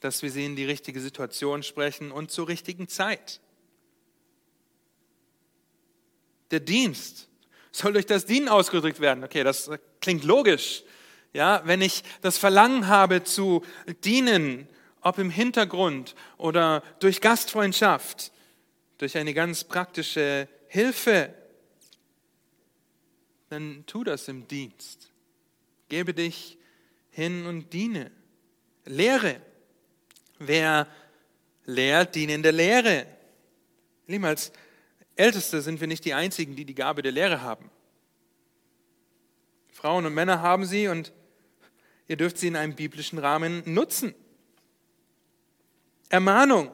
dass 0.00 0.22
wir 0.22 0.30
sie 0.30 0.46
in 0.46 0.56
die 0.56 0.64
richtige 0.64 1.00
Situation 1.00 1.62
sprechen 1.62 2.10
und 2.10 2.30
zur 2.30 2.48
richtigen 2.48 2.88
Zeit. 2.88 3.40
Der 6.50 6.60
Dienst 6.60 7.28
soll 7.72 7.92
durch 7.92 8.06
das 8.06 8.26
Dienen 8.26 8.48
ausgedrückt 8.48 9.00
werden. 9.00 9.24
Okay, 9.24 9.44
das 9.44 9.70
klingt 10.00 10.24
logisch. 10.24 10.82
Ja, 11.32 11.62
wenn 11.64 11.80
ich 11.80 12.02
das 12.22 12.38
Verlangen 12.38 12.88
habe 12.88 13.22
zu 13.22 13.62
dienen, 14.04 14.68
ob 15.00 15.18
im 15.18 15.30
Hintergrund 15.30 16.14
oder 16.36 16.82
durch 16.98 17.20
Gastfreundschaft, 17.20 18.32
durch 18.98 19.16
eine 19.16 19.32
ganz 19.32 19.64
praktische 19.64 20.48
Hilfe, 20.68 21.32
dann 23.48 23.84
tu 23.86 24.04
das 24.04 24.28
im 24.28 24.46
Dienst. 24.46 25.10
Gebe 25.88 26.14
dich 26.14 26.58
hin 27.10 27.46
und 27.46 27.72
diene. 27.72 28.10
Lehre. 28.84 29.40
Wer 30.38 30.86
lehrt, 31.64 32.14
dient 32.14 32.32
in 32.32 32.42
der 32.42 32.52
Lehre. 32.52 33.06
Lieben, 34.06 34.24
als 34.24 34.52
Älteste 35.20 35.60
sind 35.60 35.80
wir 35.80 35.86
nicht 35.86 36.06
die 36.06 36.14
Einzigen, 36.14 36.56
die 36.56 36.64
die 36.64 36.74
Gabe 36.74 37.02
der 37.02 37.12
Lehre 37.12 37.42
haben. 37.42 37.70
Frauen 39.70 40.06
und 40.06 40.14
Männer 40.14 40.40
haben 40.40 40.64
sie 40.64 40.88
und 40.88 41.12
ihr 42.08 42.16
dürft 42.16 42.38
sie 42.38 42.48
in 42.48 42.56
einem 42.56 42.74
biblischen 42.74 43.18
Rahmen 43.18 43.62
nutzen. 43.66 44.14
Ermahnung. 46.08 46.72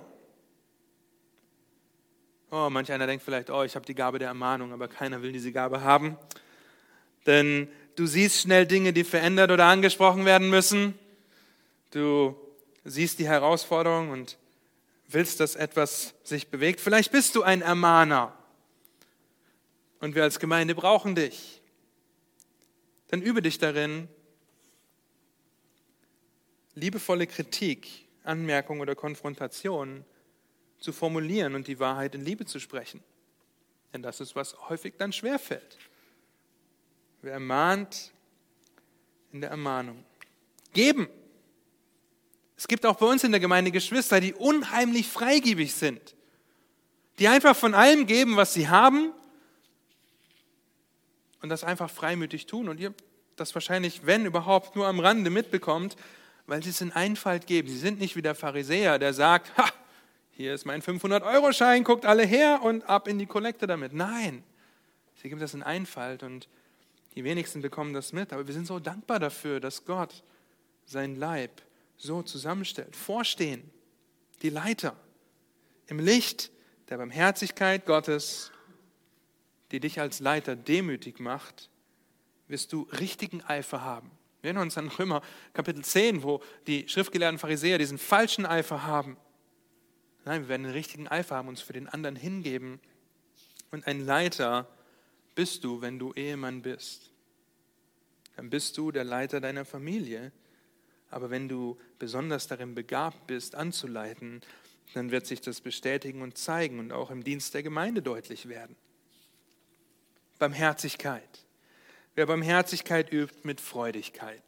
Oh, 2.52 2.70
manch 2.70 2.92
einer 2.92 3.08
denkt 3.08 3.24
vielleicht, 3.24 3.50
oh, 3.50 3.64
ich 3.64 3.74
habe 3.74 3.84
die 3.84 3.96
Gabe 3.96 4.20
der 4.20 4.28
Ermahnung, 4.28 4.72
aber 4.72 4.86
keiner 4.86 5.22
will 5.22 5.32
diese 5.32 5.50
Gabe 5.50 5.80
haben. 5.80 6.16
Denn 7.26 7.68
du 7.96 8.06
siehst 8.06 8.42
schnell 8.42 8.64
Dinge, 8.64 8.92
die 8.92 9.02
verändert 9.02 9.50
oder 9.50 9.64
angesprochen 9.64 10.24
werden 10.24 10.50
müssen. 10.50 10.96
Du 11.90 12.36
siehst 12.84 13.18
die 13.18 13.26
Herausforderung 13.26 14.10
und 14.10 14.38
willst, 15.08 15.40
dass 15.40 15.56
etwas 15.56 16.14
sich 16.22 16.46
bewegt. 16.46 16.80
Vielleicht 16.80 17.10
bist 17.10 17.34
du 17.34 17.42
ein 17.42 17.60
Ermahner 17.60 18.35
und 20.00 20.14
wir 20.14 20.22
als 20.22 20.38
Gemeinde 20.38 20.74
brauchen 20.74 21.14
dich. 21.14 21.60
Dann 23.08 23.22
übe 23.22 23.42
dich 23.42 23.58
darin, 23.58 24.08
liebevolle 26.74 27.26
Kritik, 27.26 28.06
Anmerkung 28.24 28.80
oder 28.80 28.94
Konfrontation 28.94 30.04
zu 30.78 30.92
formulieren 30.92 31.54
und 31.54 31.68
die 31.68 31.78
Wahrheit 31.78 32.14
in 32.14 32.24
Liebe 32.24 32.44
zu 32.44 32.58
sprechen. 32.58 33.02
Denn 33.92 34.02
das 34.02 34.20
ist, 34.20 34.36
was 34.36 34.56
häufig 34.68 34.94
dann 34.98 35.12
schwerfällt. 35.12 35.78
Wer 37.22 37.34
ermahnt 37.34 38.12
in 39.32 39.40
der 39.40 39.50
Ermahnung. 39.50 40.04
Geben. 40.72 41.08
Es 42.56 42.68
gibt 42.68 42.84
auch 42.84 42.96
bei 42.96 43.06
uns 43.06 43.24
in 43.24 43.30
der 43.30 43.40
Gemeinde 43.40 43.70
Geschwister, 43.70 44.20
die 44.20 44.34
unheimlich 44.34 45.06
freigebig 45.06 45.74
sind, 45.74 46.14
die 47.18 47.28
einfach 47.28 47.56
von 47.56 47.74
allem 47.74 48.06
geben, 48.06 48.36
was 48.36 48.54
sie 48.54 48.68
haben 48.68 49.12
und 51.42 51.48
das 51.48 51.64
einfach 51.64 51.90
freimütig 51.90 52.46
tun. 52.46 52.68
Und 52.68 52.80
ihr 52.80 52.94
das 53.36 53.54
wahrscheinlich, 53.54 54.06
wenn 54.06 54.26
überhaupt, 54.26 54.76
nur 54.76 54.86
am 54.86 54.98
Rande 54.98 55.30
mitbekommt, 55.30 55.96
weil 56.46 56.62
sie 56.62 56.70
es 56.70 56.80
in 56.80 56.92
Einfalt 56.92 57.46
geben. 57.46 57.68
Sie 57.68 57.78
sind 57.78 57.98
nicht 57.98 58.16
wie 58.16 58.22
der 58.22 58.34
Pharisäer, 58.34 58.98
der 58.98 59.12
sagt, 59.12 59.56
ha, 59.58 59.68
hier 60.30 60.54
ist 60.54 60.64
mein 60.64 60.82
500-Euro-Schein, 60.82 61.84
guckt 61.84 62.04
alle 62.04 62.24
her 62.24 62.60
und 62.62 62.84
ab 62.84 63.08
in 63.08 63.18
die 63.18 63.26
Kollekte 63.26 63.66
damit. 63.66 63.92
Nein, 63.92 64.42
sie 65.16 65.28
geben 65.28 65.40
das 65.40 65.54
in 65.54 65.62
Einfalt 65.62 66.22
und 66.22 66.48
die 67.14 67.24
wenigsten 67.24 67.62
bekommen 67.62 67.92
das 67.94 68.12
mit. 68.12 68.32
Aber 68.32 68.46
wir 68.46 68.54
sind 68.54 68.66
so 68.66 68.78
dankbar 68.78 69.18
dafür, 69.18 69.60
dass 69.60 69.84
Gott 69.84 70.22
sein 70.84 71.16
Leib 71.16 71.62
so 71.96 72.22
zusammenstellt. 72.22 72.94
Vorstehen, 72.94 73.70
die 74.42 74.50
Leiter 74.50 74.94
im 75.86 75.98
Licht 75.98 76.50
der 76.88 76.98
Barmherzigkeit 76.98 77.86
Gottes, 77.86 78.52
die 79.72 79.80
dich 79.80 80.00
als 80.00 80.20
Leiter 80.20 80.56
demütig 80.56 81.20
macht, 81.20 81.70
wirst 82.48 82.72
du 82.72 82.82
richtigen 83.00 83.42
Eifer 83.42 83.82
haben. 83.82 84.10
Wir 84.40 84.48
erinnern 84.48 84.64
uns 84.64 84.78
an 84.78 84.88
Römer 84.88 85.22
Kapitel 85.54 85.84
10, 85.84 86.22
wo 86.22 86.40
die 86.66 86.88
schriftgelehrten 86.88 87.38
Pharisäer 87.38 87.78
diesen 87.78 87.98
falschen 87.98 88.46
Eifer 88.46 88.84
haben. 88.84 89.16
Nein, 90.24 90.42
wir 90.42 90.48
werden 90.48 90.64
den 90.64 90.72
richtigen 90.72 91.08
Eifer 91.08 91.36
haben, 91.36 91.48
uns 91.48 91.60
für 91.60 91.72
den 91.72 91.88
anderen 91.88 92.16
hingeben. 92.16 92.80
Und 93.70 93.86
ein 93.86 94.04
Leiter 94.04 94.68
bist 95.34 95.64
du, 95.64 95.80
wenn 95.80 95.98
du 95.98 96.12
Ehemann 96.12 96.62
bist. 96.62 97.12
Dann 98.36 98.50
bist 98.50 98.76
du 98.78 98.92
der 98.92 99.04
Leiter 99.04 99.40
deiner 99.40 99.64
Familie. 99.64 100.32
Aber 101.10 101.30
wenn 101.30 101.48
du 101.48 101.78
besonders 101.98 102.46
darin 102.46 102.74
begabt 102.74 103.26
bist, 103.26 103.54
anzuleiten, 103.54 104.40
dann 104.94 105.10
wird 105.10 105.26
sich 105.26 105.40
das 105.40 105.60
bestätigen 105.60 106.22
und 106.22 106.38
zeigen 106.38 106.78
und 106.78 106.92
auch 106.92 107.10
im 107.10 107.24
Dienst 107.24 107.54
der 107.54 107.62
Gemeinde 107.62 108.02
deutlich 108.02 108.48
werden. 108.48 108.76
Barmherzigkeit. 110.38 111.22
Wer 112.14 112.26
Barmherzigkeit 112.26 113.12
übt 113.12 113.34
mit 113.42 113.60
Freudigkeit. 113.60 114.42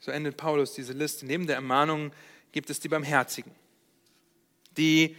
So 0.00 0.10
endet 0.10 0.36
Paulus 0.36 0.74
diese 0.74 0.92
Liste. 0.92 1.26
Neben 1.26 1.46
der 1.46 1.56
Ermahnung 1.56 2.12
gibt 2.52 2.70
es 2.70 2.80
die 2.80 2.88
Barmherzigen, 2.88 3.52
die, 4.76 5.16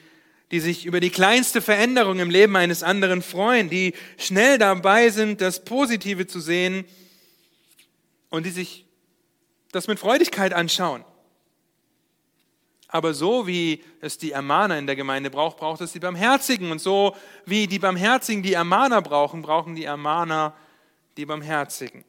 die 0.52 0.60
sich 0.60 0.86
über 0.86 1.00
die 1.00 1.10
kleinste 1.10 1.62
Veränderung 1.62 2.20
im 2.20 2.30
Leben 2.30 2.56
eines 2.56 2.84
anderen 2.84 3.22
freuen, 3.22 3.70
die 3.70 3.94
schnell 4.18 4.58
dabei 4.58 5.10
sind, 5.10 5.42
das 5.42 5.64
Positive 5.64 6.28
zu 6.28 6.40
sehen 6.40 6.86
und 8.30 8.46
die 8.46 8.52
sich 8.52 8.86
das 9.72 9.88
mit 9.88 10.00
Freudigkeit 10.00 10.54
anschauen. 10.54 11.04
Aber 12.92 13.14
so 13.14 13.46
wie 13.46 13.84
es 14.02 14.18
die 14.18 14.32
Ermahner 14.32 14.78
in 14.80 14.88
der 14.88 14.96
Gemeinde 14.96 15.30
braucht, 15.30 15.58
braucht 15.58 15.80
es 15.82 15.92
die 15.94 16.00
Barmherzigen. 16.00 16.72
Und 16.72 16.80
so 16.80 17.16
wie 17.46 17.68
die 17.68 17.78
Barmherzigen 17.78 18.42
die 18.42 18.54
Ermahner 18.54 19.02
brauchen, 19.02 19.44
brauchen 19.44 19.76
die 19.76 19.84
Ermahner 19.84 20.56
die 21.16 21.26
Barmherzigen. 21.26 22.04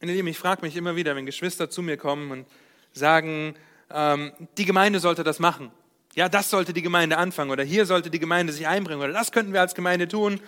Meine 0.00 0.12
Lieben, 0.12 0.28
ich 0.28 0.38
frage 0.38 0.62
mich 0.62 0.76
immer 0.76 0.94
wieder, 0.94 1.16
wenn 1.16 1.24
Geschwister 1.24 1.70
zu 1.70 1.82
mir 1.82 1.96
kommen 1.96 2.30
und 2.30 2.46
sagen, 2.92 3.54
ähm, 3.90 4.32
die 4.58 4.66
Gemeinde 4.66 5.00
sollte 5.00 5.24
das 5.24 5.38
machen. 5.38 5.70
Ja, 6.14 6.28
das 6.28 6.50
sollte 6.50 6.72
die 6.74 6.82
Gemeinde 6.82 7.16
anfangen 7.16 7.50
oder 7.50 7.64
hier 7.64 7.86
sollte 7.86 8.10
die 8.10 8.18
Gemeinde 8.18 8.52
sich 8.52 8.66
einbringen 8.66 9.00
oder 9.00 9.12
das 9.12 9.32
könnten 9.32 9.52
wir 9.52 9.60
als 9.60 9.74
Gemeinde 9.74 10.06
tun. 10.06 10.40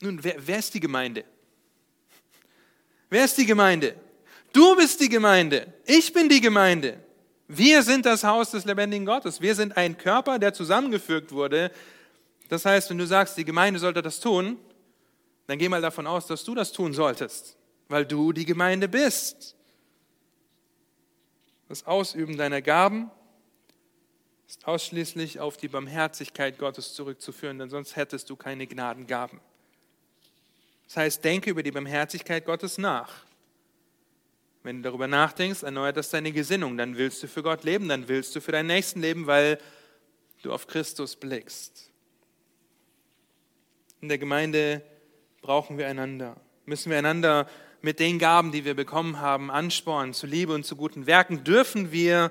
Nun, 0.00 0.22
wer, 0.22 0.34
wer 0.38 0.58
ist 0.58 0.74
die 0.74 0.80
Gemeinde? 0.80 1.24
Wer 3.08 3.24
ist 3.24 3.38
die 3.38 3.46
Gemeinde? 3.46 3.94
Du 4.52 4.76
bist 4.76 5.00
die 5.00 5.08
Gemeinde. 5.08 5.72
Ich 5.86 6.12
bin 6.12 6.28
die 6.28 6.40
Gemeinde. 6.40 6.98
Wir 7.46 7.82
sind 7.82 8.06
das 8.06 8.24
Haus 8.24 8.50
des 8.50 8.64
lebendigen 8.64 9.06
Gottes. 9.06 9.40
Wir 9.40 9.54
sind 9.54 9.76
ein 9.76 9.96
Körper, 9.96 10.38
der 10.38 10.52
zusammengefügt 10.52 11.32
wurde 11.32 11.70
das 12.48 12.64
heißt, 12.64 12.90
wenn 12.90 12.98
du 12.98 13.06
sagst, 13.06 13.36
die 13.36 13.44
Gemeinde 13.44 13.78
sollte 13.78 14.02
das 14.02 14.20
tun, 14.20 14.58
dann 15.46 15.58
geh 15.58 15.68
mal 15.68 15.82
davon 15.82 16.06
aus, 16.06 16.26
dass 16.26 16.44
du 16.44 16.54
das 16.54 16.72
tun 16.72 16.92
solltest, 16.92 17.56
weil 17.88 18.06
du 18.06 18.32
die 18.32 18.44
Gemeinde 18.44 18.88
bist. 18.88 19.54
Das 21.68 21.86
Ausüben 21.86 22.36
deiner 22.36 22.62
Gaben 22.62 23.10
ist 24.48 24.66
ausschließlich 24.66 25.40
auf 25.40 25.58
die 25.58 25.68
Barmherzigkeit 25.68 26.58
Gottes 26.58 26.94
zurückzuführen, 26.94 27.58
denn 27.58 27.68
sonst 27.68 27.96
hättest 27.96 28.30
du 28.30 28.36
keine 28.36 28.66
Gnadengaben. 28.66 29.40
Das 30.86 30.96
heißt, 30.96 31.24
denke 31.24 31.50
über 31.50 31.62
die 31.62 31.70
Barmherzigkeit 31.70 32.46
Gottes 32.46 32.78
nach. 32.78 33.12
Wenn 34.62 34.82
du 34.82 34.88
darüber 34.88 35.06
nachdenkst, 35.06 35.62
erneuert 35.62 35.96
das 35.96 36.10
deine 36.10 36.32
Gesinnung. 36.32 36.76
Dann 36.76 36.96
willst 36.96 37.22
du 37.22 37.28
für 37.28 37.42
Gott 37.42 37.64
leben, 37.64 37.88
dann 37.88 38.08
willst 38.08 38.34
du 38.34 38.40
für 38.40 38.52
deinen 38.52 38.66
Nächsten 38.66 39.00
leben, 39.00 39.26
weil 39.26 39.58
du 40.42 40.52
auf 40.52 40.66
Christus 40.66 41.16
blickst. 41.16 41.90
In 44.00 44.08
der 44.08 44.18
Gemeinde 44.18 44.82
brauchen 45.40 45.78
wir 45.78 45.88
einander. 45.88 46.36
Müssen 46.66 46.90
wir 46.90 46.98
einander 46.98 47.48
mit 47.80 48.00
den 48.00 48.18
Gaben, 48.18 48.52
die 48.52 48.64
wir 48.64 48.74
bekommen 48.74 49.20
haben, 49.20 49.50
anspornen 49.50 50.12
zu 50.14 50.26
Liebe 50.26 50.52
und 50.52 50.64
zu 50.64 50.76
guten 50.76 51.06
Werken, 51.06 51.44
dürfen 51.44 51.92
wir, 51.92 52.30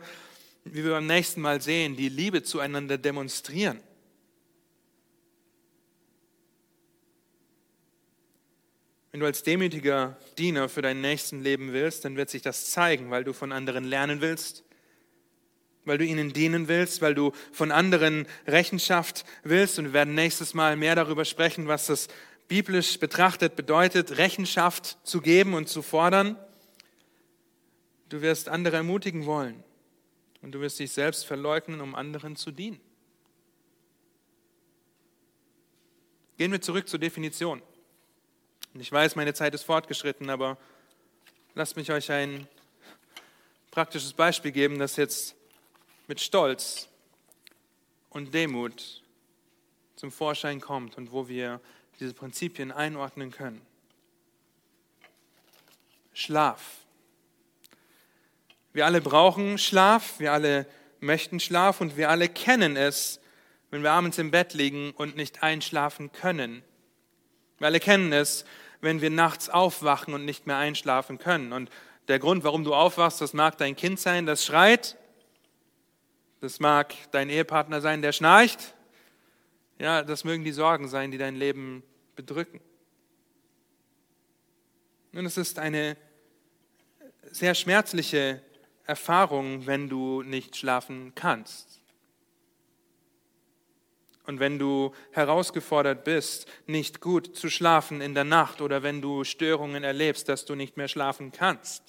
wie 0.65 0.83
wir 0.83 0.91
beim 0.91 1.07
nächsten 1.07 1.41
Mal 1.41 1.61
sehen, 1.61 1.95
die 1.95 2.09
Liebe 2.09 2.43
zueinander 2.43 2.97
demonstrieren. 2.97 3.79
Wenn 9.17 9.21
du 9.21 9.25
als 9.25 9.41
demütiger 9.41 10.15
Diener 10.37 10.69
für 10.69 10.83
deinen 10.83 11.01
Nächsten 11.01 11.41
leben 11.41 11.73
willst, 11.73 12.05
dann 12.05 12.17
wird 12.17 12.29
sich 12.29 12.43
das 12.43 12.69
zeigen, 12.69 13.09
weil 13.09 13.23
du 13.23 13.33
von 13.33 13.51
anderen 13.51 13.83
lernen 13.83 14.21
willst, 14.21 14.63
weil 15.85 15.97
du 15.97 16.05
ihnen 16.05 16.33
dienen 16.33 16.67
willst, 16.67 17.01
weil 17.01 17.15
du 17.15 17.31
von 17.51 17.71
anderen 17.71 18.27
Rechenschaft 18.45 19.25
willst. 19.41 19.79
Und 19.79 19.85
wir 19.85 19.93
werden 19.93 20.13
nächstes 20.13 20.53
Mal 20.53 20.75
mehr 20.75 20.93
darüber 20.93 21.25
sprechen, 21.25 21.67
was 21.67 21.87
das 21.87 22.09
biblisch 22.47 22.99
betrachtet 22.99 23.55
bedeutet, 23.55 24.19
Rechenschaft 24.19 24.99
zu 25.03 25.19
geben 25.19 25.55
und 25.55 25.67
zu 25.67 25.81
fordern. 25.81 26.37
Du 28.09 28.21
wirst 28.21 28.49
andere 28.49 28.75
ermutigen 28.75 29.25
wollen 29.25 29.63
und 30.43 30.51
du 30.51 30.61
wirst 30.61 30.77
dich 30.77 30.91
selbst 30.91 31.25
verleugnen, 31.25 31.81
um 31.81 31.95
anderen 31.95 32.35
zu 32.35 32.51
dienen. 32.51 32.79
Gehen 36.37 36.51
wir 36.51 36.61
zurück 36.61 36.87
zur 36.87 36.99
Definition. 36.99 37.63
Und 38.77 38.81
ich 38.81 38.91
weiß, 38.91 39.15
meine 39.15 39.33
Zeit 39.33 39.55
ist 39.55 39.63
fortgeschritten, 39.63 40.29
aber 40.29 40.55
lasst 41.55 41.77
mich 41.77 41.91
euch 41.91 42.11
ein 42.11 42.47
praktisches 43.71 44.13
Beispiel 44.13 44.51
geben, 44.51 44.77
das 44.77 44.97
jetzt 44.97 45.33
mit 46.05 46.21
Stolz 46.21 46.87
und 48.11 48.35
Demut 48.35 49.01
zum 49.95 50.11
Vorschein 50.11 50.61
kommt 50.61 50.95
und 50.95 51.11
wo 51.11 51.27
wir 51.27 51.59
diese 51.99 52.13
Prinzipien 52.13 52.71
einordnen 52.71 53.31
können. 53.31 53.65
Schlaf. 56.13 56.61
Wir 58.73 58.85
alle 58.85 59.01
brauchen 59.01 59.57
Schlaf, 59.57 60.19
wir 60.19 60.33
alle 60.33 60.67
möchten 60.99 61.39
Schlaf 61.39 61.81
und 61.81 61.97
wir 61.97 62.11
alle 62.11 62.29
kennen 62.29 62.75
es, 62.75 63.19
wenn 63.71 63.81
wir 63.81 63.93
abends 63.93 64.19
im 64.19 64.29
Bett 64.29 64.53
liegen 64.53 64.91
und 64.91 65.15
nicht 65.15 65.41
einschlafen 65.41 66.11
können. 66.11 66.61
Wir 67.57 67.65
alle 67.65 67.79
kennen 67.79 68.13
es, 68.13 68.45
wenn 68.81 69.01
wir 69.01 69.09
nachts 69.09 69.49
aufwachen 69.49 70.13
und 70.13 70.25
nicht 70.25 70.47
mehr 70.47 70.57
einschlafen 70.57 71.17
können. 71.17 71.53
Und 71.53 71.69
der 72.07 72.19
Grund, 72.19 72.43
warum 72.43 72.63
du 72.63 72.73
aufwachst, 72.73 73.21
das 73.21 73.33
mag 73.33 73.57
dein 73.57 73.75
Kind 73.75 73.99
sein, 73.99 74.25
das 74.25 74.45
schreit. 74.45 74.97
Das 76.39 76.59
mag 76.59 76.93
dein 77.11 77.29
Ehepartner 77.29 77.81
sein, 77.81 78.01
der 78.01 78.11
schnarcht. 78.11 78.75
Ja, 79.79 80.03
das 80.03 80.23
mögen 80.23 80.43
die 80.43 80.51
Sorgen 80.51 80.87
sein, 80.87 81.11
die 81.11 81.17
dein 81.17 81.35
Leben 81.35 81.83
bedrücken. 82.15 82.61
Und 85.13 85.25
es 85.25 85.37
ist 85.37 85.59
eine 85.59 85.97
sehr 87.31 87.55
schmerzliche 87.55 88.41
Erfahrung, 88.85 89.65
wenn 89.65 89.89
du 89.89 90.21
nicht 90.21 90.55
schlafen 90.55 91.13
kannst. 91.15 91.76
Und 94.27 94.41
wenn 94.41 94.59
du 94.59 94.93
herausgefordert 95.11 96.03
bist, 96.03 96.47
nicht 96.67 96.99
gut 96.99 97.35
zu 97.35 97.49
schlafen 97.49 98.01
in 98.01 98.13
der 98.13 98.25
Nacht 98.25 98.61
oder 98.61 98.83
wenn 98.83 99.01
du 99.01 99.23
Störungen 99.23 99.85
erlebst, 99.85 100.27
dass 100.27 100.43
du 100.43 100.53
nicht 100.53 100.75
mehr 100.75 100.89
schlafen 100.89 101.31
kannst. 101.31 101.81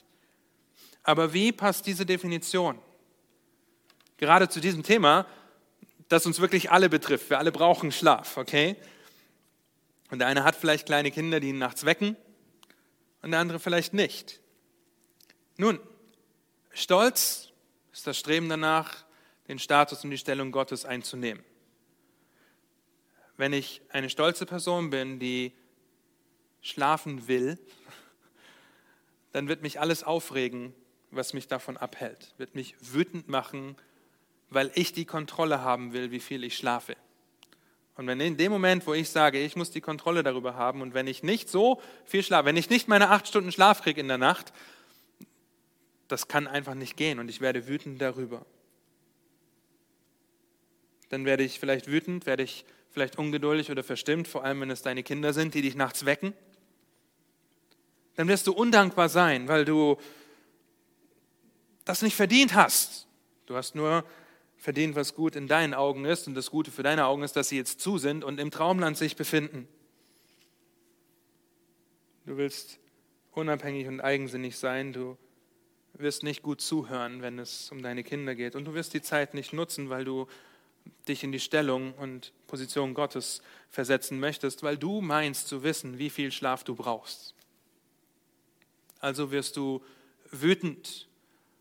Aber 1.03 1.33
wie 1.33 1.51
passt 1.51 1.87
diese 1.87 2.07
Definition? 2.07 2.79
Gerade 4.19 4.49
zu 4.49 4.61
diesem 4.61 4.85
Thema, 4.85 5.27
das 6.09 6.27
uns 6.27 6.41
wirklich 6.41 6.71
alle 6.71 6.89
betrifft. 6.89 7.29
Wir 7.29 7.39
alle 7.39 7.51
brauchen 7.51 7.91
Schlaf, 7.91 8.37
okay? 8.37 8.77
Und 10.11 10.21
der 10.21 10.29
eine 10.29 10.45
hat 10.45 10.55
vielleicht 10.55 10.87
kleine 10.87 11.11
Kinder, 11.11 11.41
die 11.41 11.49
ihn 11.49 11.59
nachts 11.59 11.85
wecken 11.85 12.17
und 13.21 13.33
der 13.33 13.41
andere 13.41 13.59
vielleicht 13.59 13.95
nicht. 13.95 14.41
Nun, 15.57 15.81
Stolz 16.71 17.49
ist 17.93 18.07
das 18.07 18.17
Streben 18.17 18.49
danach, 18.49 19.05
den 19.49 19.59
Status 19.59 20.05
und 20.05 20.11
die 20.11 20.19
Stellung 20.19 20.53
Gottes 20.53 20.85
einzunehmen. 20.85 21.43
Wenn 23.39 23.53
ich 23.53 23.81
eine 23.89 24.11
stolze 24.11 24.47
Person 24.47 24.91
bin, 24.91 25.21
die 25.21 25.53
schlafen 26.61 27.29
will, 27.29 27.57
dann 29.33 29.47
wird 29.47 29.63
mich 29.63 29.81
alles 29.81 30.03
aufregen, 30.03 30.75
was 31.13 31.33
mich 31.33 31.47
davon 31.47 31.77
abhält, 31.77 32.35
wird 32.37 32.57
mich 32.57 32.75
wütend 32.81 33.29
machen, 33.29 33.77
weil 34.51 34.73
ich 34.75 34.93
die 34.93 35.05
Kontrolle 35.05 35.61
haben 35.63 35.93
will, 35.93 36.11
wie 36.11 36.19
viel 36.19 36.43
ich 36.43 36.57
schlafe. 36.57 36.97
Und 37.95 38.09
wenn 38.09 38.19
in 38.21 38.37
dem 38.37 38.51
Moment, 38.51 38.87
wo 38.89 38.95
ich 38.95 39.09
sage, 39.09 39.41
ich 39.41 39.55
muss 39.55 39.71
die 39.71 39.81
Kontrolle 39.81 40.25
darüber 40.25 40.57
haben 40.57 40.83
und 40.83 40.93
wenn 40.93 41.07
ich 41.07 41.23
nicht 41.23 41.49
so 41.49 41.81
viel 42.05 42.25
schlafe, 42.25 42.47
wenn 42.47 42.57
ich 42.57 42.71
nicht 42.71 42.89
meine 42.89 43.11
acht 43.11 43.29
Stunden 43.29 43.53
Schlaf 43.53 43.83
kriege 43.83 44.01
in 44.01 44.09
der 44.09 44.19
Nacht, 44.19 44.53
das 46.09 46.27
kann 46.27 46.49
einfach 46.49 46.75
nicht 46.75 46.97
gehen 46.97 47.21
und 47.21 47.29
ich 47.29 47.41
werde 47.41 47.69
wütend 47.69 48.03
darüber. 48.03 48.45
Dann 51.09 51.25
werde 51.25 51.45
ich 51.45 51.61
vielleicht 51.61 51.87
wütend, 51.87 52.27
werde 52.27 52.43
ich 52.43 52.65
vielleicht 52.99 53.17
ungeduldig 53.17 53.71
oder 53.71 53.85
verstimmt, 53.85 54.27
vor 54.27 54.45
allem 54.45 54.61
wenn 54.61 54.71
es 54.71 54.83
deine 54.83 55.05
Kinder 55.05 55.33
sind, 55.33 55.55
die 55.55 55.63
dich 55.63 55.77
nachts 55.77 56.05
wecken. 56.05 56.35
Dann 58.17 58.27
wirst 58.27 58.49
du 58.49 58.53
undankbar 58.53 59.09
sein, 59.09 59.47
weil 59.47 59.65
du 59.65 59.99
das 61.85 62.03
nicht 62.03 62.17
verdient 62.17 62.57
hast. 62.57 63.07
Du 63.47 63.55
hast 63.55 63.77
nur 63.77 64.05
verdient, 64.57 64.97
was 64.97 65.15
gut 65.15 65.37
in 65.37 65.47
deinen 65.47 65.75
Augen 65.75 66.07
ist. 66.07 66.27
Und 66.27 66.35
das 66.35 66.51
Gute 66.51 66.73
für 66.73 66.83
deine 66.83 67.07
Augen 67.07 67.23
ist, 67.23 67.37
dass 67.37 67.51
sie 67.51 67.57
jetzt 67.57 67.81
zu 67.81 67.99
sind 67.99 68.25
und 68.25 68.41
im 68.41 68.51
Traumland 68.51 68.99
sich 68.99 69.15
befinden. 69.15 69.69
Du 72.27 72.37
willst 72.37 72.81
unabhängig 73.31 73.87
und 73.87 74.01
eigensinnig 74.01 74.59
sein. 74.59 74.93
Du 74.93 75.17
wirst 75.93 76.25
nicht 76.25 76.43
gut 76.43 76.61
zuhören, 76.61 77.23
wenn 77.23 77.39
es 77.39 77.71
um 77.71 77.81
deine 77.81 78.03
Kinder 78.03 78.35
geht. 78.35 78.57
Und 78.57 78.65
du 78.65 78.75
wirst 78.75 78.93
die 78.93 79.03
Zeit 79.03 79.35
nicht 79.35 79.53
nutzen, 79.53 79.89
weil 79.89 80.05
du 80.05 80.27
dich 81.09 81.25
in 81.25 81.33
die 81.33 81.41
Stellung 81.41 81.95
und 81.95 82.33
Position 82.47 82.95
Gottes 82.95 83.43
versetzen 83.71 84.21
möchtest, 84.21 84.63
weil 84.63 84.77
du 84.77 85.01
meinst 85.01 85.49
zu 85.49 85.63
wissen, 85.63 85.99
wie 85.99 86.11
viel 86.11 86.33
Schlaf 86.33 86.65
du 86.65 86.75
brauchst. 86.75 87.35
Also 89.01 89.31
wirst 89.31 89.57
du 89.57 89.83
wütend 90.31 91.09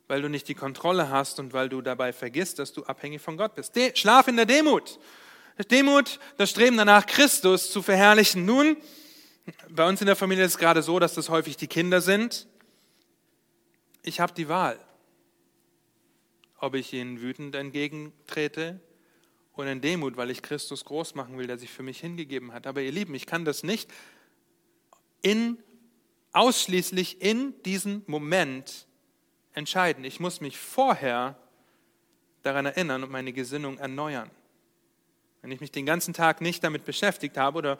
weil 0.07 0.21
du 0.21 0.29
nicht 0.29 0.47
die 0.47 0.55
Kontrolle 0.55 1.09
hast 1.09 1.39
und 1.39 1.53
weil 1.53 1.69
du 1.69 1.81
dabei 1.81 2.13
vergisst, 2.13 2.59
dass 2.59 2.73
du 2.73 2.83
abhängig 2.83 3.21
von 3.21 3.37
Gott 3.37 3.55
bist. 3.55 3.75
De 3.75 3.95
Schlaf 3.95 4.27
in 4.27 4.37
der 4.37 4.45
Demut. 4.45 4.99
Demut, 5.69 6.19
das 6.37 6.49
Streben 6.49 6.77
danach, 6.77 7.05
Christus 7.05 7.71
zu 7.71 7.81
verherrlichen. 7.81 8.45
Nun, 8.45 8.77
bei 9.69 9.87
uns 9.87 9.99
in 10.01 10.07
der 10.07 10.15
Familie 10.15 10.45
ist 10.45 10.53
es 10.53 10.57
gerade 10.57 10.81
so, 10.81 10.99
dass 10.99 11.15
das 11.15 11.29
häufig 11.29 11.57
die 11.57 11.67
Kinder 11.67 11.99
sind. 11.99 12.47
Ich 14.03 14.19
habe 14.19 14.33
die 14.33 14.47
Wahl, 14.47 14.79
ob 16.59 16.75
ich 16.75 16.93
ihnen 16.93 17.21
wütend 17.21 17.55
entgegentrete 17.55 18.79
oder 19.57 19.71
in 19.71 19.81
Demut, 19.81 20.17
weil 20.17 20.29
ich 20.29 20.41
Christus 20.41 20.85
groß 20.85 21.15
machen 21.15 21.37
will, 21.37 21.47
der 21.47 21.57
sich 21.57 21.69
für 21.69 21.83
mich 21.83 21.99
hingegeben 21.99 22.53
hat. 22.53 22.67
Aber 22.67 22.81
ihr 22.81 22.91
Lieben, 22.91 23.15
ich 23.15 23.25
kann 23.25 23.45
das 23.45 23.63
nicht 23.63 23.89
in, 25.21 25.57
ausschließlich 26.31 27.21
in 27.21 27.53
diesem 27.63 28.03
Moment 28.07 28.87
entscheiden. 29.53 30.03
Ich 30.03 30.19
muss 30.19 30.41
mich 30.41 30.57
vorher 30.57 31.37
daran 32.43 32.65
erinnern 32.65 33.03
und 33.03 33.11
meine 33.11 33.33
Gesinnung 33.33 33.77
erneuern. 33.77 34.29
Wenn 35.41 35.51
ich 35.51 35.59
mich 35.59 35.71
den 35.71 35.85
ganzen 35.85 36.13
Tag 36.13 36.41
nicht 36.41 36.63
damit 36.63 36.85
beschäftigt 36.85 37.37
habe 37.37 37.57
oder 37.57 37.79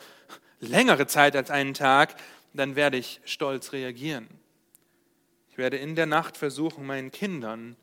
längere 0.60 1.08
Zeit 1.08 1.36
als 1.36 1.52
einen 1.52 1.74
Tag, 1.74 2.16
dann 2.54 2.76
werde 2.76 2.98
ich 2.98 3.22
stolz 3.26 3.72
reagieren. 3.74 4.28
Ich 5.52 5.58
werde 5.58 5.78
in 5.78 5.96
der 5.96 6.06
Nacht 6.06 6.38
versuchen, 6.38 6.86
meinen 6.86 7.12
Kindern 7.12 7.76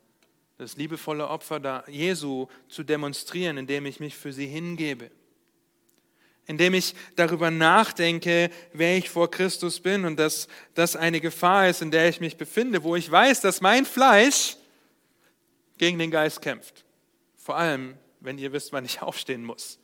das 0.59 0.77
liebevolle 0.77 1.29
Opfer 1.29 1.85
Jesu 1.89 2.47
zu 2.69 2.83
demonstrieren, 2.83 3.59
indem 3.59 3.87
ich 3.87 4.01
mich 4.01 4.17
für 4.17 4.33
sie 4.33 4.47
hingebe 4.47 5.11
indem 6.47 6.75
ich 6.75 6.95
darüber 7.17 7.51
nachdenke, 7.51 8.51
wer 8.73 8.97
ich 8.97 9.11
vor 9.11 9.31
Christus 9.31 9.81
bin 9.81 10.05
und 10.05 10.19
dass 10.19 10.49
das 10.75 10.97
eine 10.97 11.21
Gefahr 11.21 11.69
ist, 11.69 11.83
in 11.83 11.91
der 11.91 12.09
ich 12.09 12.21
mich 12.21 12.37
befinde, 12.37 12.83
wo 12.83 12.97
ich 12.97 13.11
weiß, 13.11 13.41
dass 13.41 13.61
mein 13.61 13.87
Fleisch 13.87 14.57
gegen 15.79 15.99
den 15.99 16.11
Geist 16.11 16.43
kämpft. 16.43 16.85
Vor 17.37 17.57
allem, 17.57 17.97
wenn 18.21 18.39
ihr 18.39 18.53
wisst, 18.53 18.73
wann 18.73 18.85
ich 18.85 19.03
aufstehen 19.03 19.45
muss. 19.45 19.79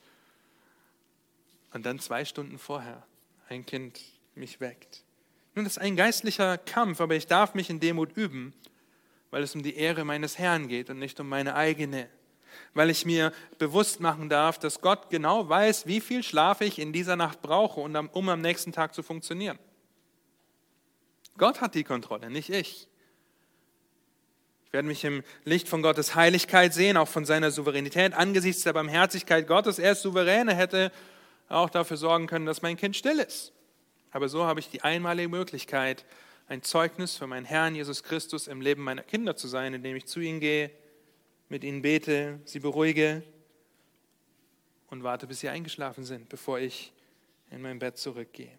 Und 1.73 1.87
dann 1.87 1.99
zwei 1.99 2.25
Stunden 2.25 2.59
vorher 2.59 3.07
ein 3.49 3.65
Kind 3.65 4.01
mich 4.35 4.61
weckt. 4.61 5.05
Nun, 5.55 5.65
das 5.65 5.77
ist 5.77 5.83
ein 5.83 5.97
geistlicher 5.97 6.59
Kampf, 6.59 7.01
aber 7.01 7.17
ich 7.17 7.27
darf 7.27 7.55
mich 7.55 7.71
in 7.71 7.81
Demut 7.81 8.17
üben, 8.17 8.55
weil 9.31 9.43
es 9.43 9.55
um 9.55 9.63
die 9.63 9.77
Ehre 9.77 10.05
meines 10.05 10.39
Herrn 10.39 10.69
geht 10.69 10.91
und 10.91 10.99
nicht 10.99 11.19
um 11.21 11.29
meine 11.29 11.55
eigene 11.55 12.09
weil 12.75 12.91
ich 12.91 13.05
mir 13.05 13.33
bewusst 13.59 14.01
machen 14.01 14.29
darf, 14.29 14.59
dass 14.59 14.81
Gott 14.81 15.11
genau 15.11 15.49
weiß, 15.49 15.87
wie 15.87 16.01
viel 16.01 16.23
Schlaf 16.23 16.61
ich 16.61 16.79
in 16.79 16.93
dieser 16.93 17.17
Nacht 17.17 17.43
brauche, 17.43 17.81
um 17.81 18.29
am 18.29 18.41
nächsten 18.41 18.73
Tag 18.73 18.95
zu 18.95 19.03
funktionieren. 19.03 19.59
Gott 21.37 21.61
hat 21.61 21.75
die 21.75 21.85
Kontrolle, 21.85 22.31
nicht 22.31 22.51
ich. 22.51 22.87
Ich 24.67 24.73
werde 24.73 24.87
mich 24.87 25.03
im 25.05 25.25
Licht 25.45 25.69
von 25.69 25.83
Gottes 25.83 26.15
Heiligkeit 26.15 26.73
sehen, 26.73 26.97
auch 26.97 27.09
von 27.09 27.25
seiner 27.25 27.51
Souveränität, 27.51 28.15
angesichts 28.15 28.63
der 28.63 28.73
Barmherzigkeit 28.73 29.49
Gottes. 29.49 29.81
Er 29.81 29.93
ist 29.93 30.03
souverän, 30.03 30.49
er 30.49 30.55
hätte 30.55 30.93
auch 31.49 31.71
dafür 31.71 31.97
sorgen 31.97 32.29
können, 32.29 32.47
dass 32.47 32.63
mein 32.63 32.77
Kind 32.77 32.95
still 32.95 33.19
ist. 33.19 33.53
Aber 34.13 34.29
so 34.29 34.45
habe 34.45 34.61
ich 34.61 34.71
die 34.71 34.83
einmalige 34.83 35.29
Möglichkeit, 35.29 36.05
ein 36.51 36.65
Zeugnis 36.65 37.17
für 37.17 37.29
meinen 37.29 37.45
Herrn 37.45 37.77
Jesus 37.77 38.03
Christus 38.03 38.49
im 38.49 38.61
Leben 38.61 38.83
meiner 38.83 39.05
Kinder 39.05 39.37
zu 39.37 39.47
sein, 39.47 39.73
indem 39.73 39.95
ich 39.95 40.07
zu 40.07 40.19
ihnen 40.19 40.41
gehe, 40.41 40.73
mit 41.49 41.63
ihnen 41.63 41.81
bete, 41.81 42.41
sie 42.45 42.59
beruhige 42.59 43.23
und 44.89 45.05
warte, 45.05 45.29
bis 45.29 45.41
sie 45.41 45.49
eingeschlafen 45.49 46.05
sind, 46.05 46.29
bevor 46.29 46.59
ich 46.59 46.93
in 47.53 47.63
mein 47.63 47.79
Bett 47.79 47.99
zurückgehe. 47.99 48.59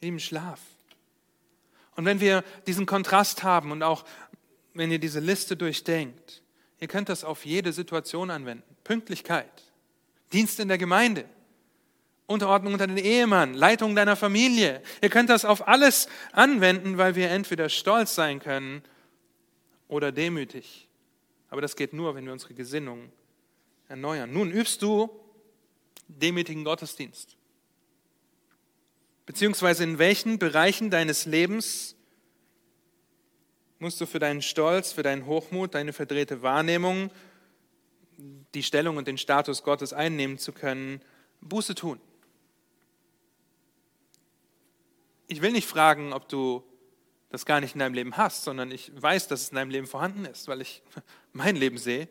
Im 0.00 0.18
Schlaf. 0.18 0.60
Und 1.96 2.04
wenn 2.04 2.20
wir 2.20 2.44
diesen 2.66 2.84
Kontrast 2.84 3.42
haben 3.42 3.72
und 3.72 3.82
auch 3.82 4.04
wenn 4.74 4.92
ihr 4.92 4.98
diese 4.98 5.20
Liste 5.20 5.56
durchdenkt, 5.56 6.42
ihr 6.78 6.88
könnt 6.88 7.08
das 7.08 7.24
auf 7.24 7.46
jede 7.46 7.72
Situation 7.72 8.28
anwenden. 8.28 8.76
Pünktlichkeit, 8.84 9.72
Dienst 10.34 10.60
in 10.60 10.68
der 10.68 10.78
Gemeinde, 10.78 11.24
Unterordnung 12.28 12.74
unter 12.74 12.86
den 12.86 12.98
Ehemann, 12.98 13.54
Leitung 13.54 13.96
deiner 13.96 14.14
Familie. 14.14 14.82
Ihr 15.00 15.08
könnt 15.08 15.30
das 15.30 15.46
auf 15.46 15.66
alles 15.66 16.08
anwenden, 16.32 16.98
weil 16.98 17.14
wir 17.14 17.30
entweder 17.30 17.70
stolz 17.70 18.14
sein 18.14 18.38
können 18.38 18.82
oder 19.88 20.12
demütig. 20.12 20.88
Aber 21.48 21.62
das 21.62 21.74
geht 21.74 21.94
nur, 21.94 22.14
wenn 22.14 22.26
wir 22.26 22.32
unsere 22.34 22.52
Gesinnung 22.52 23.10
erneuern. 23.88 24.30
Nun 24.30 24.52
übst 24.52 24.82
du 24.82 25.08
demütigen 26.06 26.64
Gottesdienst. 26.64 27.38
Beziehungsweise 29.24 29.84
in 29.84 29.98
welchen 29.98 30.38
Bereichen 30.38 30.90
deines 30.90 31.24
Lebens 31.24 31.96
musst 33.78 34.02
du 34.02 34.06
für 34.06 34.18
deinen 34.18 34.42
Stolz, 34.42 34.92
für 34.92 35.02
deinen 35.02 35.24
Hochmut, 35.24 35.74
deine 35.74 35.94
verdrehte 35.94 36.42
Wahrnehmung, 36.42 37.10
die 38.52 38.62
Stellung 38.62 38.98
und 38.98 39.08
den 39.08 39.16
Status 39.16 39.62
Gottes 39.62 39.94
einnehmen 39.94 40.36
zu 40.36 40.52
können, 40.52 41.00
Buße 41.40 41.74
tun. 41.74 41.98
Ich 45.28 45.42
will 45.42 45.52
nicht 45.52 45.68
fragen, 45.68 46.14
ob 46.14 46.28
du 46.28 46.64
das 47.28 47.44
gar 47.44 47.60
nicht 47.60 47.74
in 47.74 47.80
deinem 47.80 47.92
Leben 47.92 48.16
hast, 48.16 48.44
sondern 48.44 48.70
ich 48.70 48.90
weiß, 49.00 49.28
dass 49.28 49.42
es 49.42 49.48
in 49.50 49.56
deinem 49.56 49.70
Leben 49.70 49.86
vorhanden 49.86 50.24
ist, 50.24 50.48
weil 50.48 50.62
ich 50.62 50.82
mein 51.32 51.54
Leben 51.54 51.76
sehe. 51.76 52.08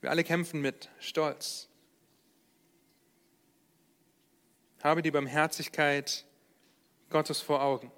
Wir 0.00 0.10
alle 0.10 0.22
kämpfen 0.22 0.60
mit 0.60 0.88
Stolz. 1.00 1.68
Habe 4.82 5.02
die 5.02 5.10
Barmherzigkeit 5.10 6.24
Gottes 7.10 7.40
vor 7.40 7.62
Augen. 7.62 7.90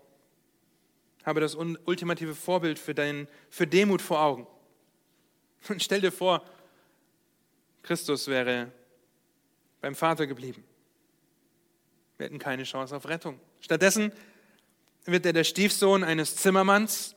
habe 1.25 1.41
das 1.41 1.55
ultimative 1.55 2.35
Vorbild 2.35 2.79
für, 2.79 2.95
dein, 2.95 3.29
für 3.51 3.67
Demut 3.67 4.01
vor 4.01 4.21
Augen. 4.21 4.47
Und 5.69 5.83
stell 5.83 6.01
dir 6.01 6.13
vor, 6.13 6.43
Christus 7.83 8.29
wäre 8.29 8.73
beim 9.81 9.95
Vater 9.95 10.27
geblieben. 10.27 10.65
Wir 12.19 12.27
hätten 12.27 12.39
keine 12.39 12.65
Chance 12.65 12.97
auf 12.97 13.09
Rettung. 13.09 13.39
Stattdessen 13.61 14.11
wird 15.05 15.27
er 15.27 15.35
der 15.35 15.45
Stiefsohn 15.45 16.03
eines 16.03 16.37
Zimmermanns, 16.37 17.15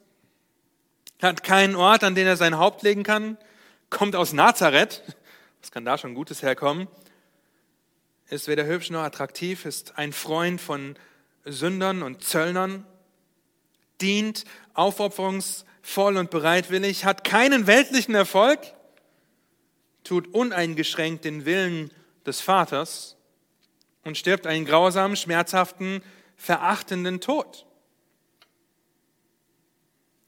hat 1.22 1.43
keinen 1.43 1.76
Ort, 1.76 2.04
an 2.04 2.16
den 2.16 2.28
er 2.28 2.36
sein 2.36 2.58
Haupt 2.58 2.84
legen 2.84 3.04
kann, 3.04 3.38
kommt 3.89 4.16
aus 4.16 4.34
Nazareth, 4.34 5.04
was 5.62 5.72
kann 5.72 5.86
da 5.86 5.97
schon 5.97 6.16
Gutes 6.16 6.43
herkommen, 6.43 6.88
ist 8.28 8.47
weder 8.47 8.66
hübsch 8.66 8.89
noch 8.89 9.02
attraktiv, 9.02 9.66
ist 9.66 9.97
ein 9.97 10.12
Freund 10.12 10.60
von 10.60 10.95
Sündern 11.45 12.04
und 12.04 12.24
Zöllnern, 12.24 12.86
dient 14.02 14.43
aufopferungsvoll 14.74 16.18
und 16.18 16.30
bereitwillig, 16.30 17.06
hat 17.06 17.24
keinen 17.24 17.68
weltlichen 17.68 18.16
Erfolg, 18.16 18.60
tut 20.04 20.34
uneingeschränkt 20.34 21.24
den 21.24 21.45
Willen 21.45 21.89
des 22.26 22.41
Vaters 22.41 23.16
und 24.10 24.18
stirbt 24.18 24.47
einen 24.47 24.66
grausamen, 24.66 25.16
schmerzhaften, 25.16 26.01
verachtenden 26.36 27.22
Tod. 27.22 27.68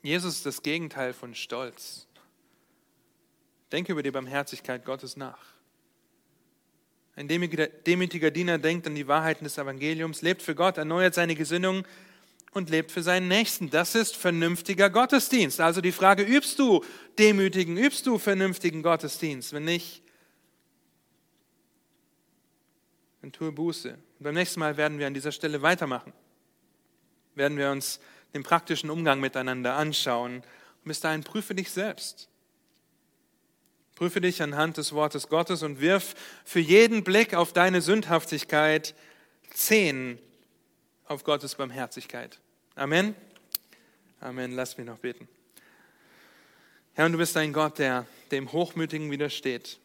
Jesus 0.04 0.36
ist 0.36 0.46
das 0.46 0.62
Gegenteil 0.62 1.14
von 1.14 1.34
Stolz. 1.34 2.06
Denke 3.72 3.94
über 3.94 4.04
die 4.04 4.12
Barmherzigkeit 4.12 4.86
Gottes 4.86 5.18
nach. 5.18 5.40
Ein 7.16 7.28
demütiger 7.28 8.30
Diener 8.30 8.60
denkt 8.60 8.86
an 8.86 8.94
die 8.94 9.08
Wahrheiten 9.08 9.46
des 9.46 9.58
Evangeliums, 9.58 10.22
lebt 10.22 10.44
für 10.44 10.54
Gott, 10.54 10.78
erneuert 10.78 11.16
seine 11.16 11.34
Gesinnung 11.34 11.84
und 12.52 12.70
lebt 12.70 12.92
für 12.92 13.02
seinen 13.02 13.30
Nächsten. 13.30 13.72
Das 13.72 13.96
ist 13.96 14.16
vernünftiger 14.16 14.92
Gottesdienst. 14.92 15.60
Also 15.60 15.82
die 15.82 15.92
Frage, 15.92 16.22
übst 16.22 16.60
du 16.60 16.86
demütigen, 17.18 17.78
übst 17.78 18.06
du 18.06 18.20
vernünftigen 18.20 18.84
Gottesdienst? 18.84 19.54
Wenn 19.54 19.66
nicht, 19.66 20.01
dann 23.22 23.32
tue 23.32 23.52
Buße. 23.52 23.90
Und 23.92 24.24
beim 24.24 24.34
nächsten 24.34 24.60
Mal 24.60 24.78
werden 24.78 25.00
wir 25.00 25.08
an 25.08 25.14
dieser 25.14 25.32
Stelle 25.32 25.62
weitermachen. 25.62 26.14
Werden 27.36 27.58
wir 27.58 27.72
uns 27.72 28.00
den 28.34 28.44
praktischen 28.44 28.90
Umgang 28.90 29.20
miteinander 29.20 29.76
anschauen. 29.76 30.38
Und 30.38 30.86
bis 30.86 31.00
dahin 31.00 31.24
prüfe 31.24 31.54
dich 31.54 31.72
selbst. 31.72 32.30
Prüfe 33.96 34.22
dich 34.22 34.42
anhand 34.42 34.78
des 34.78 34.94
Wortes 34.94 35.30
Gottes 35.30 35.62
und 35.62 35.80
wirf 35.80 36.16
für 36.44 36.60
jeden 36.60 37.04
Blick 37.04 37.36
auf 37.36 37.54
deine 37.54 37.82
Sündhaftigkeit 37.82 38.96
zehn 39.54 40.18
auf 41.06 41.24
Gottes 41.24 41.56
Barmherzigkeit. 41.56 42.40
Amen. 42.76 43.16
Amen. 44.20 44.54
Lass 44.54 44.78
mich 44.78 44.88
noch 44.88 44.98
beten. 44.98 45.28
Herr, 46.94 47.06
und 47.06 47.12
du 47.12 47.18
bist 47.18 47.38
ein 47.38 47.54
Gott, 47.54 47.80
der 47.80 48.06
dem 48.32 48.52
Hochmütigen 48.52 49.12
widersteht, 49.12 49.80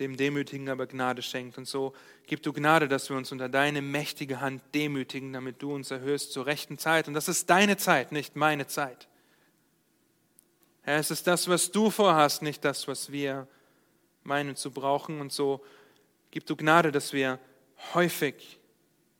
dem 0.00 0.16
Demütigen 0.16 0.68
aber 0.68 0.86
Gnade 0.86 1.22
schenkt. 1.22 1.58
Und 1.58 1.66
so 1.66 1.92
gib 2.26 2.42
du 2.42 2.52
Gnade, 2.52 2.88
dass 2.88 3.10
wir 3.10 3.16
uns 3.16 3.30
unter 3.30 3.48
deine 3.48 3.82
mächtige 3.82 4.40
Hand 4.40 4.62
demütigen, 4.74 5.32
damit 5.32 5.62
du 5.62 5.72
uns 5.74 5.90
erhöhst 5.90 6.32
zur 6.32 6.46
rechten 6.46 6.78
Zeit. 6.78 7.06
Und 7.06 7.14
das 7.14 7.28
ist 7.28 7.48
deine 7.50 7.76
Zeit, 7.76 8.10
nicht 8.10 8.34
meine 8.34 8.66
Zeit. 8.66 9.06
Herr, 10.82 10.98
es 10.98 11.10
ist 11.10 11.26
das, 11.26 11.48
was 11.48 11.70
du 11.70 11.90
vorhast, 11.90 12.42
nicht 12.42 12.64
das, 12.64 12.88
was 12.88 13.12
wir 13.12 13.46
meinen 14.24 14.56
zu 14.56 14.70
brauchen. 14.70 15.20
Und 15.20 15.32
so 15.32 15.62
gib 16.30 16.46
du 16.46 16.56
Gnade, 16.56 16.90
dass 16.90 17.12
wir 17.12 17.38
häufig 17.94 18.58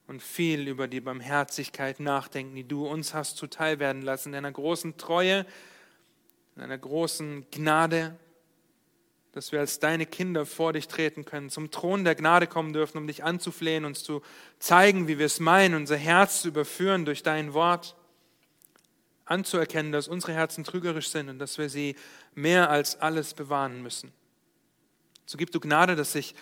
und 0.07 0.22
viel 0.22 0.66
über 0.66 0.89
die 0.89 1.01
Barmherzigkeit 1.01 2.01
nachdenken, 2.01 2.57
die 2.57 2.66
du 2.66 2.87
uns 2.87 3.14
hast 3.14 3.37
zuteil 3.37 3.78
werden 3.78 4.03
lassen, 4.03 4.31
in 4.31 4.37
einer 4.37 4.51
großen 4.51 4.97
Treue, 4.97 5.47
in 6.57 6.62
einer 6.62 6.78
großen 6.78 7.47
Gnade, 7.51 8.16
dass 9.33 9.53
wir 9.53 9.61
als 9.61 9.78
deine 9.78 10.07
Kinder 10.07 10.45
vor 10.45 10.72
dich 10.72 10.89
treten 10.89 11.24
können, 11.24 11.51
zum 11.51 11.70
Thron 11.70 12.05
der 12.05 12.14
Gnade 12.14 12.47
kommen 12.47 12.72
dürfen, 12.72 12.99
um 12.99 13.07
dich 13.07 13.22
anzuflehen, 13.22 13.85
uns 13.85 14.03
zu 14.03 14.22
zeigen, 14.59 15.07
wie 15.07 15.18
wir 15.18 15.26
es 15.26 15.39
meinen, 15.39 15.74
unser 15.74 15.97
Herz 15.97 16.43
zu 16.43 16.49
überführen 16.49 17.05
durch 17.05 17.22
dein 17.22 17.55
Wort, 17.55 17.97
anzuerkennen, 19.24 19.93
dass 19.93 20.09
unsere 20.09 20.33
Herzen 20.33 20.64
trügerisch 20.64 21.09
sind 21.09 21.28
und 21.28 21.39
dass 21.39 21.57
wir 21.57 21.68
sie 21.68 21.95
mehr 22.35 22.68
als 22.68 23.01
alles 23.01 23.35
bewahren 23.35 23.81
müssen. 23.81 24.12
So 25.24 25.39
gib 25.39 25.53
du 25.53 25.61
Gnade, 25.61 25.95
dass 25.95 26.12
sich 26.12 26.35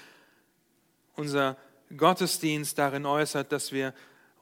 unser 1.15 1.59
Gottesdienst 1.95 2.79
darin 2.79 3.05
äußert, 3.05 3.53
dass 3.53 3.73
wir 3.73 3.93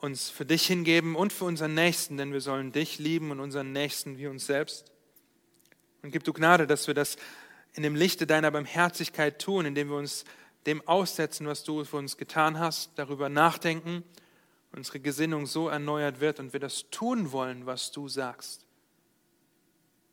uns 0.01 0.31
für 0.31 0.47
dich 0.47 0.67
hingeben 0.67 1.17
und 1.17 1.33
für 1.33 1.45
unseren 1.45 1.75
Nächsten, 1.75 2.17
denn 2.17 2.33
wir 2.33 2.41
sollen 2.41 2.71
dich 2.71 3.01
lieben 3.01 3.33
und 3.33 3.41
unseren 3.41 3.73
Nächsten 3.73 4.19
wie 4.19 4.29
uns 4.29 4.47
selbst. 4.47 4.93
Und 6.03 6.13
gib 6.13 6.23
du 6.23 6.33
Gnade, 6.33 6.69
dass 6.69 6.87
wir 6.87 6.95
das 6.95 7.17
in 7.77 7.83
dem 7.83 7.95
Lichte 7.95 8.27
deiner 8.27 8.51
Barmherzigkeit 8.51 9.41
tun, 9.41 9.67
indem 9.67 9.91
wir 9.91 9.97
uns 9.97 10.25
dem 10.65 10.87
aussetzen, 10.89 11.47
was 11.47 11.63
du 11.63 11.85
für 11.85 11.99
uns 11.99 12.17
getan 12.17 12.59
hast, 12.59 12.93
darüber 12.97 13.29
nachdenken, 13.29 14.03
unsere 14.73 14.99
Gesinnung 14.99 15.47
so 15.47 15.69
erneuert 15.69 16.21
wird 16.21 16.41
und 16.41 16.55
wir 16.55 16.61
das 16.61 16.87
tun 16.91 17.33
wollen, 17.33 17.67
was 17.67 17.93
du 17.93 18.09
sagst. 18.09 18.65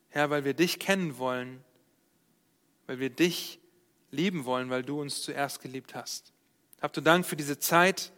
Herr, 0.10 0.30
weil 0.30 0.44
wir 0.44 0.54
dich 0.54 0.78
kennen 0.78 1.18
wollen, 1.18 1.64
weil 2.86 3.00
wir 3.00 3.10
dich 3.10 3.60
lieben 4.12 4.44
wollen, 4.44 4.70
weil 4.70 4.84
du 4.84 5.02
uns 5.02 5.22
zuerst 5.22 5.62
geliebt 5.62 5.96
hast. 5.96 6.34
Habt 6.82 6.98
du 6.98 7.02
Dank 7.02 7.26
für 7.26 7.38
diese 7.38 7.60
Zeit. 7.60 8.12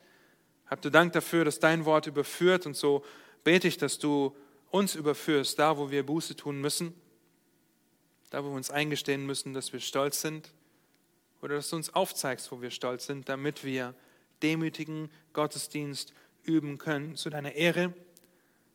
Habt 0.65 0.83
du 0.83 0.89
Dank 0.89 1.13
dafür, 1.13 1.45
dass 1.45 1.59
dein 1.59 1.85
Wort 1.85 2.07
überführt 2.07 2.65
und 2.65 2.75
so 2.75 3.05
bete 3.43 3.67
ich, 3.67 3.77
dass 3.77 3.99
du 3.99 4.35
uns 4.71 4.95
überführst, 4.95 5.59
da 5.59 5.77
wo 5.77 5.91
wir 5.91 6.03
Buße 6.03 6.35
tun 6.35 6.59
müssen 6.59 6.95
da 8.29 8.43
wo 8.43 8.49
wir 8.49 8.55
uns 8.55 8.69
eingestehen 8.69 9.25
müssen, 9.25 9.53
dass 9.53 9.73
wir 9.73 9.79
stolz 9.79 10.21
sind, 10.21 10.51
oder 11.41 11.55
dass 11.55 11.69
du 11.69 11.75
uns 11.75 11.93
aufzeigst, 11.93 12.51
wo 12.51 12.61
wir 12.61 12.71
stolz 12.71 13.05
sind, 13.05 13.29
damit 13.29 13.63
wir 13.63 13.93
demütigen 14.41 15.11
Gottesdienst 15.33 16.13
üben 16.43 16.77
können, 16.77 17.15
zu 17.15 17.29
deiner 17.29 17.53
Ehre, 17.53 17.93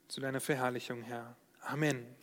zu 0.08 0.20
deiner 0.20 0.40
Verherrlichung, 0.40 1.02
Herr. 1.02 1.36
Amen. 1.62 2.19